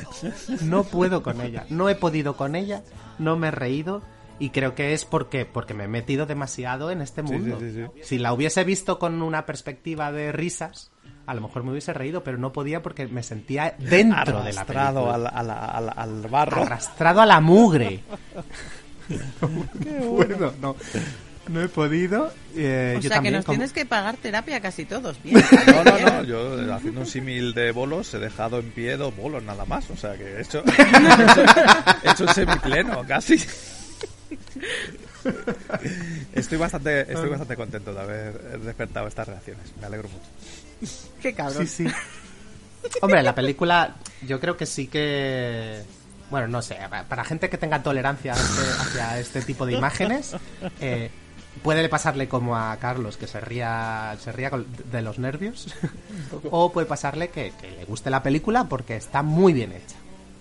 No 0.61 0.83
puedo 0.83 1.23
con 1.23 1.41
ella. 1.41 1.65
No 1.69 1.89
he 1.89 1.95
podido 1.95 2.35
con 2.37 2.55
ella. 2.55 2.83
No 3.19 3.37
me 3.37 3.47
he 3.47 3.51
reído. 3.51 4.01
Y 4.37 4.49
creo 4.49 4.75
que 4.75 4.93
es 4.93 5.05
porque, 5.05 5.45
porque 5.45 5.73
me 5.73 5.85
he 5.85 5.87
metido 5.87 6.25
demasiado 6.25 6.91
en 6.91 7.01
este 7.01 7.25
sí, 7.25 7.31
mundo. 7.31 7.57
sí, 7.59 7.71
sí. 7.71 7.85
Si 8.03 8.17
la 8.17 8.33
hubiese 8.33 8.65
visto 8.65 8.99
con 8.99 9.21
una 9.21 9.45
perspectiva 9.45 10.11
de 10.11 10.33
risas, 10.33 10.91
a 11.25 11.33
lo 11.33 11.39
mejor 11.39 11.63
me 11.63 11.71
hubiese 11.71 11.93
reído, 11.93 12.21
pero 12.21 12.37
no 12.37 12.51
podía 12.51 12.81
porque 12.81 13.07
me 13.07 13.23
sentía 13.23 13.75
dentro 13.79 14.43
de 14.43 14.51
la 14.51 14.61
arrastrado 14.61 15.05
película. 15.05 15.29
al, 15.29 15.49
al, 15.49 15.89
al, 15.89 15.93
al 15.95 16.27
barro 16.27 16.63
Arrastrado 16.63 17.21
a 17.21 17.25
la 17.25 17.39
mugre. 17.39 18.03
Qué 19.83 19.91
No 19.91 20.15
puedo, 20.15 20.53
no. 20.61 20.75
No 21.47 21.61
he 21.61 21.69
podido. 21.69 22.33
eh, 22.55 22.95
O 22.97 23.01
yo 23.01 23.09
sea 23.09 23.19
que 23.21 23.29
nos 23.29 23.45
como- 23.45 23.57
tienes 23.57 23.71
que 23.71 23.85
pagar 23.85 24.17
terapia 24.17 24.59
casi 24.61 24.83
todos. 24.85 25.21
Bien. 25.23 25.43
No, 25.67 25.83
no, 25.83 25.99
no, 25.99 26.23
yo 26.27 26.59
eh, 26.61 26.73
haciendo 26.73 27.01
un 27.01 27.05
símil 27.07 27.53
de 27.53 27.71
bolos 27.71 28.11
he 28.15 28.19
dejado 28.19 28.57
en 28.59 28.71
pie 28.71 28.97
dos 28.97 29.15
bolos 29.15 29.43
nada 29.43 29.63
más, 29.65 29.87
o 29.91 29.95
sea 29.97 30.15
que 30.17 30.23
he 30.23 30.41
hecho, 30.41 30.63
he 30.65 30.71
hecho, 31.23 31.43
he 32.03 32.11
hecho 32.11 32.23
un 32.23 32.33
semipleno 32.33 33.03
casi. 33.07 33.39
Estoy 36.33 36.57
bastante, 36.57 37.01
estoy 37.01 37.29
bastante 37.29 37.55
contento 37.55 37.93
de 37.93 38.01
haber 38.01 38.59
despertado 38.61 39.07
estas 39.07 39.27
reacciones, 39.27 39.63
me 39.79 39.85
alegro 39.87 40.09
mucho. 40.09 40.91
Qué 41.21 41.33
cabrón. 41.33 41.67
Sí, 41.67 41.87
sí. 41.87 41.93
Hombre, 43.01 43.23
la 43.23 43.33
película 43.33 43.95
yo 44.27 44.39
creo 44.39 44.55
que 44.57 44.65
sí 44.65 44.87
que 44.87 45.81
bueno, 46.29 46.47
no 46.47 46.61
sé, 46.61 46.77
para- 47.07 47.23
gente 47.23 47.49
que 47.49 47.57
tenga 47.57 47.81
tolerancia 47.83 48.33
hacia, 48.33 48.81
hacia 48.81 49.19
este 49.19 49.41
tipo 49.41 49.65
de 49.65 49.73
imágenes, 49.73 50.35
eh, 50.79 51.11
puede 51.63 51.87
pasarle 51.89 52.27
como 52.27 52.55
a 52.57 52.75
Carlos, 52.77 53.17
que 53.17 53.27
se 53.27 53.39
ría, 53.39 54.15
se 54.19 54.31
ría 54.31 54.51
de 54.91 55.01
los 55.01 55.19
nervios, 55.19 55.73
o 56.51 56.71
puede 56.71 56.87
pasarle 56.87 57.29
que, 57.29 57.53
que 57.59 57.71
le 57.71 57.85
guste 57.85 58.09
la 58.09 58.23
película 58.23 58.65
porque 58.65 58.95
está 58.95 59.21
muy 59.23 59.53
bien 59.53 59.71
hecha. 59.71 59.95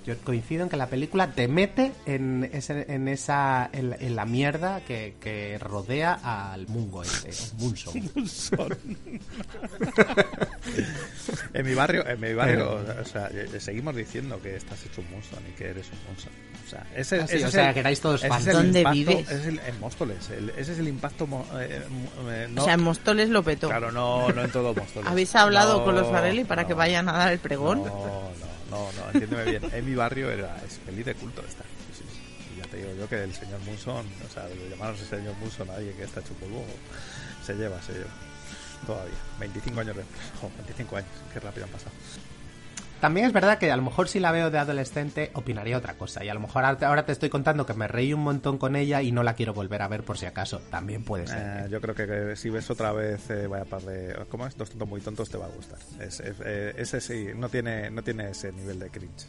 Yo 0.07 0.19
coincido 0.19 0.65
en 0.65 0.69
que 0.69 0.77
la 0.77 0.89
película 0.89 1.33
te 1.33 1.49
mete 1.49 1.93
en, 2.05 2.45
ese- 2.53 2.85
en 2.93 3.09
esa 3.09 3.71
en, 3.73 3.91
la- 3.91 3.97
en 3.97 4.17
la 4.17 4.27
mierda 4.27 4.81
que, 4.87 5.15
que 5.21 5.59
rodea 5.59 6.19
al 6.23 6.67
Mungo 6.69 7.03
este, 7.03 7.31
Munson. 7.59 7.95
En 11.55 11.67
mi 11.67 11.75
barrio, 11.75 12.07
en 12.07 12.21
mi 12.21 12.35
barrio, 12.35 12.81
o 13.01 13.05
sea, 13.05 13.29
eh, 13.33 13.49
seguimos 13.61 13.95
diciendo 13.95 14.41
que 14.43 14.57
estás 14.57 14.85
hecho 14.85 15.01
un 15.01 15.11
Munson 15.11 15.39
y 15.49 15.53
que 15.53 15.67
eres 15.71 15.87
un 15.91 15.99
Munson. 16.13 16.33
O 16.67 16.71
sea, 16.71 16.87
ese, 16.97 17.21
Ah, 17.21 17.27
sí, 17.27 17.37
ese 17.37 17.45
o 17.45 17.49
es 17.49 17.53
sea, 17.55 17.69
el- 17.69 17.75
que 17.75 17.81
erais 17.81 18.01
todos 18.01 18.27
fans. 18.27 18.45
¿Dónde 18.47 18.81
impacto- 18.83 18.93
vives? 18.93 19.31
ese 19.31 19.41
es 19.41 19.47
el- 19.47 19.59
en 19.61 19.81
Móstoles. 19.81 20.31
el- 20.31 20.51
ese 20.51 20.73
es 20.73 20.79
el 20.79 20.89
impacto. 20.89 21.27
mo- 21.27 21.47
eh, 21.61 21.83
eh, 22.29 22.49
no- 22.51 22.63
O 22.63 22.65
sea, 22.65 22.75
en 22.75 22.83
Móstoles 22.83 23.29
lo 23.31 23.43
petó. 23.43 23.69
Claro, 23.69 23.93
no, 23.93 24.31
no 24.33 24.45
en 24.45 24.51
todo 24.51 24.75
Móstoles. 24.75 25.11
¿Habéis 25.11 25.35
hablado 25.37 25.79
No, 25.79 25.85
con 25.85 25.95
los 25.95 26.11
Varelli 26.11 26.45
para 26.45 26.63
no, 26.63 26.69
que 26.69 26.75
vayan 26.75 27.09
a 27.09 27.13
dar 27.13 27.33
el 27.33 27.39
pregón? 27.39 27.79
No, 27.85 27.87
no, 27.87 28.31
no, 28.71 28.91
no, 28.93 29.11
entiéndeme 29.13 29.45
bien. 29.45 29.63
En 29.73 29.85
mi 29.85 29.95
barrio 29.95 30.31
era 30.31 30.57
es 30.67 30.79
feliz 30.79 31.07
de 31.07 31.15
culto 31.15 31.43
esta. 31.47 31.65
Sí, 31.97 32.05
sí. 32.09 32.55
Y 32.55 32.59
ya 32.59 32.67
te 32.67 32.79
digo 32.79 32.91
yo 32.99 33.09
que 33.09 33.23
el 33.23 33.35
señor 33.35 33.61
Munson, 33.61 34.07
o 34.25 34.33
sea, 34.33 34.45
de 34.45 34.69
llamarnos 34.71 35.01
el 35.01 35.07
señor 35.07 35.35
Munson 35.37 35.71
a 35.71 35.75
alguien 35.75 35.97
que 35.97 36.05
está 36.05 36.21
polvo, 36.21 36.65
se 37.45 37.55
lleva, 37.55 37.81
se 37.83 37.93
lleva. 37.93 38.11
Todavía. 38.87 39.15
25 39.41 39.81
años 39.81 39.97
después. 39.97 40.21
Jo, 40.41 40.51
25 40.57 40.97
años. 40.97 41.11
Qué 41.33 41.41
rápido 41.41 41.65
han 41.65 41.73
pasado. 41.73 41.93
También 43.01 43.27
es 43.27 43.33
verdad 43.35 43.59
que 43.59 43.71
a 43.71 43.77
lo 43.77 43.83
mejor 43.83 44.09
si 44.09 44.19
la 44.19 44.33
veo 44.33 44.51
de 44.51 44.59
adolescente 44.59 45.31
opinaría 45.35 45.77
otra 45.77 45.95
cosa. 45.95 46.25
Y 46.25 46.31
a 46.31 46.35
lo 46.35 46.41
mejor 46.41 46.65
ahora 46.65 46.79
te- 46.79 46.85
ahora 46.87 47.05
te 47.05 47.13
estoy 47.13 47.29
contando 47.29 47.67
que 47.67 47.75
me 47.75 47.87
reí 47.87 48.15
un 48.15 48.21
montón 48.23 48.57
con 48.57 48.77
ella 48.77 49.03
y 49.03 49.13
no 49.13 49.23
la 49.23 49.35
quiero 49.35 49.53
volver 49.53 49.83
a 49.83 49.89
ver 49.89 50.05
por 50.05 50.17
si 50.17 50.25
acaso. 50.25 50.61
También 50.71 51.05
puede 51.05 51.27
ser. 51.27 51.67
Eh, 51.67 51.69
yo 51.71 51.81
creo 51.83 51.95
que, 51.95 52.07
que 52.07 52.37
si 52.37 52.49
ves 52.49 52.71
otra 52.71 52.93
vez 52.93 53.29
eh, 53.29 53.47
vaya 53.47 53.67
par 53.67 53.83
de 53.83 54.17
¿cómo 54.31 54.47
es? 54.47 54.57
dos 54.57 54.71
tontos 54.71 54.89
muy 54.89 55.01
tontos 55.03 55.29
te 55.29 55.37
va 55.37 55.47
a 55.47 55.49
gustar 55.51 55.79
es, 56.01 56.21
es- 56.21 56.37
eh, 56.45 56.75
ese 56.79 57.01
sí 57.01 57.27
no 57.37 57.49
tiene 57.51 57.91
no 57.91 58.03
tiene 58.03 58.31
ese 58.31 58.53
nivel 58.53 58.79
de 58.79 58.89
cringe 58.89 59.27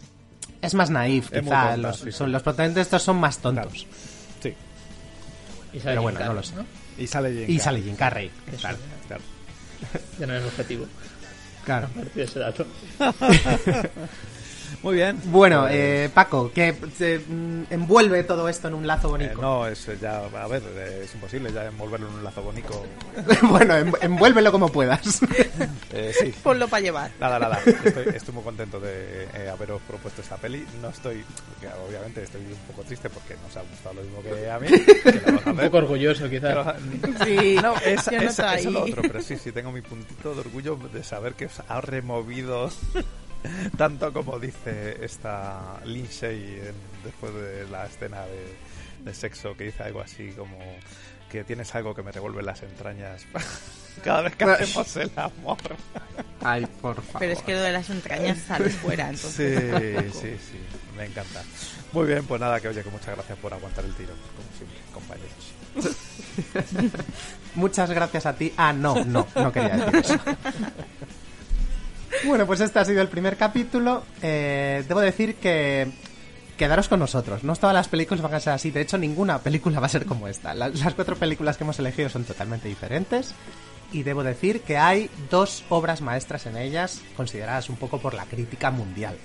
Es 0.61 0.73
más 0.73 0.89
naif, 0.89 1.25
Es 1.33 1.41
quizá. 1.41 1.41
tonta, 1.41 1.77
los, 1.77 1.97
sí, 1.97 2.03
sí. 2.05 2.11
son, 2.13 2.31
los 2.31 2.43
protagonistas 2.43 2.87
estos 2.87 3.03
son 3.03 3.17
más 3.17 3.39
tontos. 3.39 3.85
sí 4.41 4.53
Y 5.73 5.79
Pero 5.79 6.01
bueno, 6.01 6.19
no 6.23 6.33
lo 6.35 6.43
sé. 6.43 6.53
y 6.97 7.07
sale 7.07 7.29
Jim 7.33 7.41
Y 7.41 7.45
Carrey. 7.45 7.59
sale 7.59 7.81
Jim 7.81 7.95
Carrey. 7.97 8.31
Claro 8.61 8.77
Ya 10.17 10.25
no 10.27 10.33
es 10.35 10.45
objetivo. 10.45 10.85
Claro. 11.65 11.87
A 11.87 11.89
partir 11.89 12.13
de 12.13 12.23
ese 12.23 12.39
dato. 12.39 12.65
muy 14.85 14.95
bien 14.95 15.19
Bueno, 15.25 15.61
Pues, 15.63 15.73
eh, 15.75 16.09
Paco, 16.13 16.51
que 16.53 16.75
se 16.97 17.19
mm, 17.19 17.63
envuelve 17.71 18.23
todo 18.23 18.47
esto 18.47 18.67
en 18.67 18.75
un 18.75 18.87
lazo 18.87 19.07
eh, 19.07 19.11
bonito. 19.11 19.41
no 19.41 19.67
es 19.67 19.87
eh, 19.89 19.97
ya 20.01 20.17
a 20.19 20.47
ver 20.47 20.61
eh, 20.77 21.01
es 21.03 21.13
imposible 21.15 21.51
ya 21.51 21.65
envolverlo 21.65 22.07
en 22.07 22.13
un 22.13 22.23
lazo 22.23 22.41
bonito 22.43 22.85
bueno, 23.49 23.75
en- 23.75 23.93
envuélvelo 24.01 24.51
como 24.51 24.69
puedas. 24.69 25.19
Eh, 25.97 26.11
sí 26.19 26.33
Ponlo 26.43 26.67
para 26.67 26.81
llevar. 26.81 27.09
Nada, 27.21 27.39
nada. 27.39 27.57
Estoy, 27.65 28.07
estoy 28.13 28.33
muy 28.33 28.43
contento 28.43 28.81
de 28.81 29.29
eh, 29.33 29.49
haberos 29.49 29.81
propuesto 29.87 30.21
esta 30.21 30.35
peli. 30.35 30.65
No 30.81 30.89
estoy, 30.89 31.23
obviamente 31.87 32.23
estoy 32.23 32.41
un 32.41 32.57
poco 32.67 32.83
triste 32.83 33.09
porque 33.09 33.35
no 33.35 33.47
os 33.47 33.55
ha 33.55 33.61
gustado 33.61 33.95
lo 33.95 34.01
mismo 34.01 34.21
que 34.21 34.49
a 34.51 34.59
mí. 34.59 34.67
que 34.67 35.21
a 35.25 35.49
Un 35.51 35.55
poco 35.57 35.77
orgulloso, 35.77 36.29
quizás. 36.29 36.75
Pero- 37.01 37.25
Sí, 37.25 37.57
no, 37.61 37.75
es, 37.77 38.05
yo 38.11 38.17
es, 38.19 38.65
lo 38.65 38.83
otro, 38.83 39.01
pero 39.03 39.21
sí, 39.21 39.37
sí, 39.37 39.53
tengo 39.53 39.71
mi 39.71 39.81
puntito 39.81 40.33
de 40.33 40.41
orgullo 40.41 40.77
de 40.93 41.01
saber 41.01 41.33
que 41.33 41.45
os 41.45 41.61
ha 41.65 41.79
removido 41.79 42.69
tanto 43.77 44.11
como 44.13 44.39
dice 44.39 44.97
esta 45.03 45.79
Lindsay 45.85 46.59
en- 46.61 46.75
después 47.03 47.33
de 47.33 47.67
la 47.69 47.85
escena 47.85 48.21
de, 48.25 48.55
de 49.03 49.13
sexo 49.13 49.55
que 49.55 49.65
dice 49.65 49.83
algo 49.83 50.01
así 50.01 50.31
como 50.37 50.57
que 51.29 51.43
tienes 51.43 51.73
algo 51.75 51.93
que 51.95 52.03
me 52.03 52.11
revuelve 52.11 52.41
las 52.43 52.61
entrañas 52.63 53.25
cada 54.03 54.21
vez 54.21 54.35
que 54.35 54.43
hacemos 54.45 54.95
el 54.97 55.11
amor. 55.15 55.57
Ay, 56.41 56.65
por 56.81 56.95
favor. 57.01 57.19
Pero 57.19 57.33
es 57.33 57.41
que 57.41 57.53
lo 57.53 57.61
de 57.61 57.71
las 57.71 57.89
entrañas 57.89 58.37
sale 58.47 58.69
fuera, 58.81 59.07
Sí, 59.15 59.41
entonces. 59.43 60.13
sí, 60.13 60.29
sí, 60.51 60.59
me 60.95 61.05
encanta. 61.05 61.41
Muy 61.93 62.05
bien, 62.07 62.25
pues 62.25 62.39
nada, 62.39 62.59
que 62.59 62.67
oye, 62.67 62.83
que 62.83 62.89
muchas 62.89 63.15
gracias 63.15 63.37
por 63.39 63.53
aguantar 63.53 63.83
el 63.85 63.93
tiro, 63.95 64.13
como 64.35 64.57
siempre, 64.57 64.77
compañeros. 64.93 65.53
Muchas 67.55 67.89
gracias 67.89 68.25
a 68.25 68.33
ti. 68.33 68.53
Ah, 68.57 68.73
no, 68.73 69.03
no, 69.05 69.25
no 69.35 69.51
quería 69.51 69.77
decir 69.77 69.95
eso. 69.95 70.19
Bueno, 72.23 72.45
pues 72.47 72.59
este 72.61 72.79
ha 72.79 72.85
sido 72.85 73.01
el 73.01 73.07
primer 73.07 73.37
capítulo. 73.37 74.03
Eh, 74.21 74.83
debo 74.87 74.99
decir 75.01 75.35
que 75.35 75.91
quedaros 76.57 76.87
con 76.87 76.99
nosotros. 76.99 77.43
No 77.43 77.55
todas 77.55 77.73
las 77.73 77.87
películas 77.87 78.21
van 78.21 78.33
a 78.33 78.39
ser 78.39 78.53
así. 78.53 78.71
De 78.71 78.81
hecho, 78.81 78.97
ninguna 78.97 79.39
película 79.39 79.79
va 79.79 79.85
a 79.87 79.89
ser 79.89 80.05
como 80.05 80.27
esta. 80.27 80.53
La- 80.53 80.69
Las 80.69 80.93
cuatro 80.93 81.15
películas 81.15 81.57
que 81.57 81.63
hemos 81.63 81.79
elegido 81.79 82.09
son 82.09 82.23
totalmente 82.23 82.67
diferentes. 82.67 83.33
Y 83.91 84.03
debo 84.03 84.23
decir 84.23 84.61
que 84.61 84.77
hay 84.77 85.09
dos 85.29 85.63
obras 85.69 86.01
maestras 86.01 86.45
en 86.47 86.57
ellas, 86.57 87.01
consideradas 87.15 87.69
un 87.69 87.75
poco 87.77 87.99
por 87.99 88.13
la 88.13 88.25
crítica 88.25 88.71
mundial. 88.71 89.15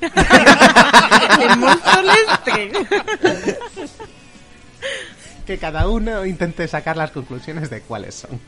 Que 5.46 5.58
cada 5.58 5.88
uno 5.88 6.24
intente 6.24 6.68
sacar 6.68 6.96
las 6.96 7.10
conclusiones 7.10 7.68
de 7.68 7.80
cuáles 7.80 8.14
son. 8.14 8.40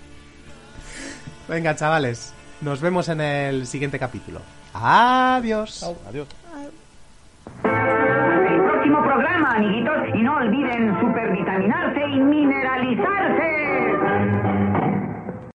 Venga, 1.49 1.75
chavales, 1.75 2.33
nos 2.61 2.81
vemos 2.81 3.09
en 3.09 3.21
el 3.21 3.67
siguiente 3.67 3.99
capítulo. 3.99 4.41
Adiós. 4.73 5.83
Adiós. 6.09 6.29
El 7.65 8.63
próximo 8.63 9.03
programa, 9.03 9.57
amiguitos, 9.57 9.97
y 10.15 10.23
no 10.23 10.37
olviden 10.37 11.01
supervitaminarse 11.01 12.01
y 12.01 12.21
mineralizarse. 12.21 12.74